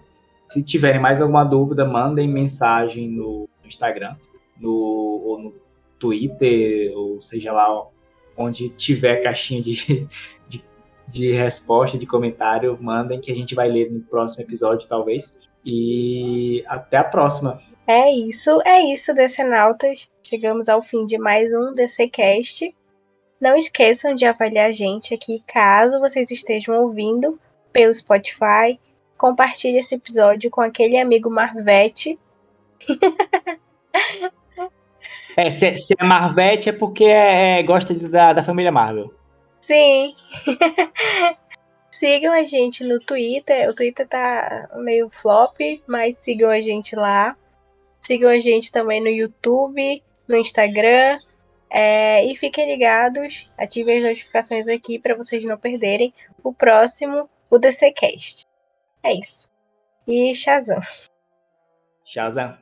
Se 0.47 0.63
tiverem 0.63 1.01
mais 1.01 1.21
alguma 1.21 1.43
dúvida, 1.43 1.83
mandem 1.85 2.27
mensagem 2.27 3.09
no 3.09 3.49
Instagram, 3.65 4.15
no, 4.59 4.71
ou 4.71 5.39
no 5.39 5.53
Twitter, 5.99 6.91
ou 6.95 7.19
seja 7.21 7.51
lá 7.51 7.87
onde 8.35 8.69
tiver 8.69 9.17
caixinha 9.23 9.61
de, 9.61 10.07
de, 10.47 10.63
de 11.07 11.31
resposta, 11.33 11.97
de 11.97 12.05
comentário, 12.05 12.77
mandem 12.79 13.19
que 13.19 13.31
a 13.31 13.35
gente 13.35 13.55
vai 13.55 13.67
ler 13.67 13.91
no 13.91 14.01
próximo 14.01 14.43
episódio, 14.43 14.87
talvez. 14.87 15.35
E 15.65 16.63
até 16.67 16.97
a 16.97 17.03
próxima. 17.03 17.61
É 17.85 18.11
isso, 18.11 18.61
é 18.65 18.81
isso, 18.93 19.13
Decenautas. 19.13 20.09
Chegamos 20.21 20.69
ao 20.69 20.83
fim 20.83 21.05
de 21.05 21.17
mais 21.17 21.53
um 21.53 21.73
DCcast. 21.73 22.73
Não 23.39 23.55
esqueçam 23.55 24.15
de 24.15 24.25
avaliar 24.25 24.69
a 24.69 24.71
gente 24.71 25.13
aqui, 25.13 25.43
caso 25.45 25.99
vocês 25.99 26.31
estejam 26.31 26.81
ouvindo 26.81 27.39
pelo 27.71 27.93
Spotify. 27.93 28.79
Compartilhe 29.17 29.77
esse 29.77 29.95
episódio 29.95 30.49
com 30.49 30.61
aquele 30.61 30.97
amigo 30.97 31.29
Marvete. 31.29 32.19
é, 35.37 35.49
se, 35.51 35.73
se, 35.75 35.95
é 35.97 36.03
Marvete 36.03 36.69
é 36.69 36.73
porque 36.73 37.03
é, 37.03 37.59
é, 37.59 37.63
gosta 37.63 37.93
da, 37.93 38.33
da 38.33 38.43
família 38.43 38.71
Marvel. 38.71 39.13
Sim. 39.61 40.15
sigam 41.91 42.33
a 42.33 42.43
gente 42.43 42.83
no 42.83 42.99
Twitter. 42.99 43.69
O 43.69 43.75
Twitter 43.75 44.07
tá 44.07 44.69
meio 44.77 45.09
flop, 45.09 45.59
mas 45.87 46.17
sigam 46.17 46.49
a 46.49 46.59
gente 46.59 46.95
lá. 46.95 47.37
Sigam 48.01 48.29
a 48.29 48.39
gente 48.39 48.71
também 48.71 48.99
no 48.99 49.09
YouTube, 49.09 50.03
no 50.27 50.37
Instagram. 50.37 51.19
É, 51.69 52.25
e 52.25 52.35
fiquem 52.35 52.65
ligados, 52.65 53.53
ativem 53.57 53.97
as 53.97 54.03
notificações 54.05 54.67
aqui 54.67 54.97
para 54.97 55.15
vocês 55.15 55.43
não 55.43 55.57
perderem 55.57 56.13
o 56.41 56.53
próximo, 56.53 57.29
o 57.49 57.57
DCCast. 57.59 58.45
É 59.03 59.13
isso. 59.13 59.49
E 60.07 60.33
Shazam. 60.33 60.81
Shazam. 62.05 62.57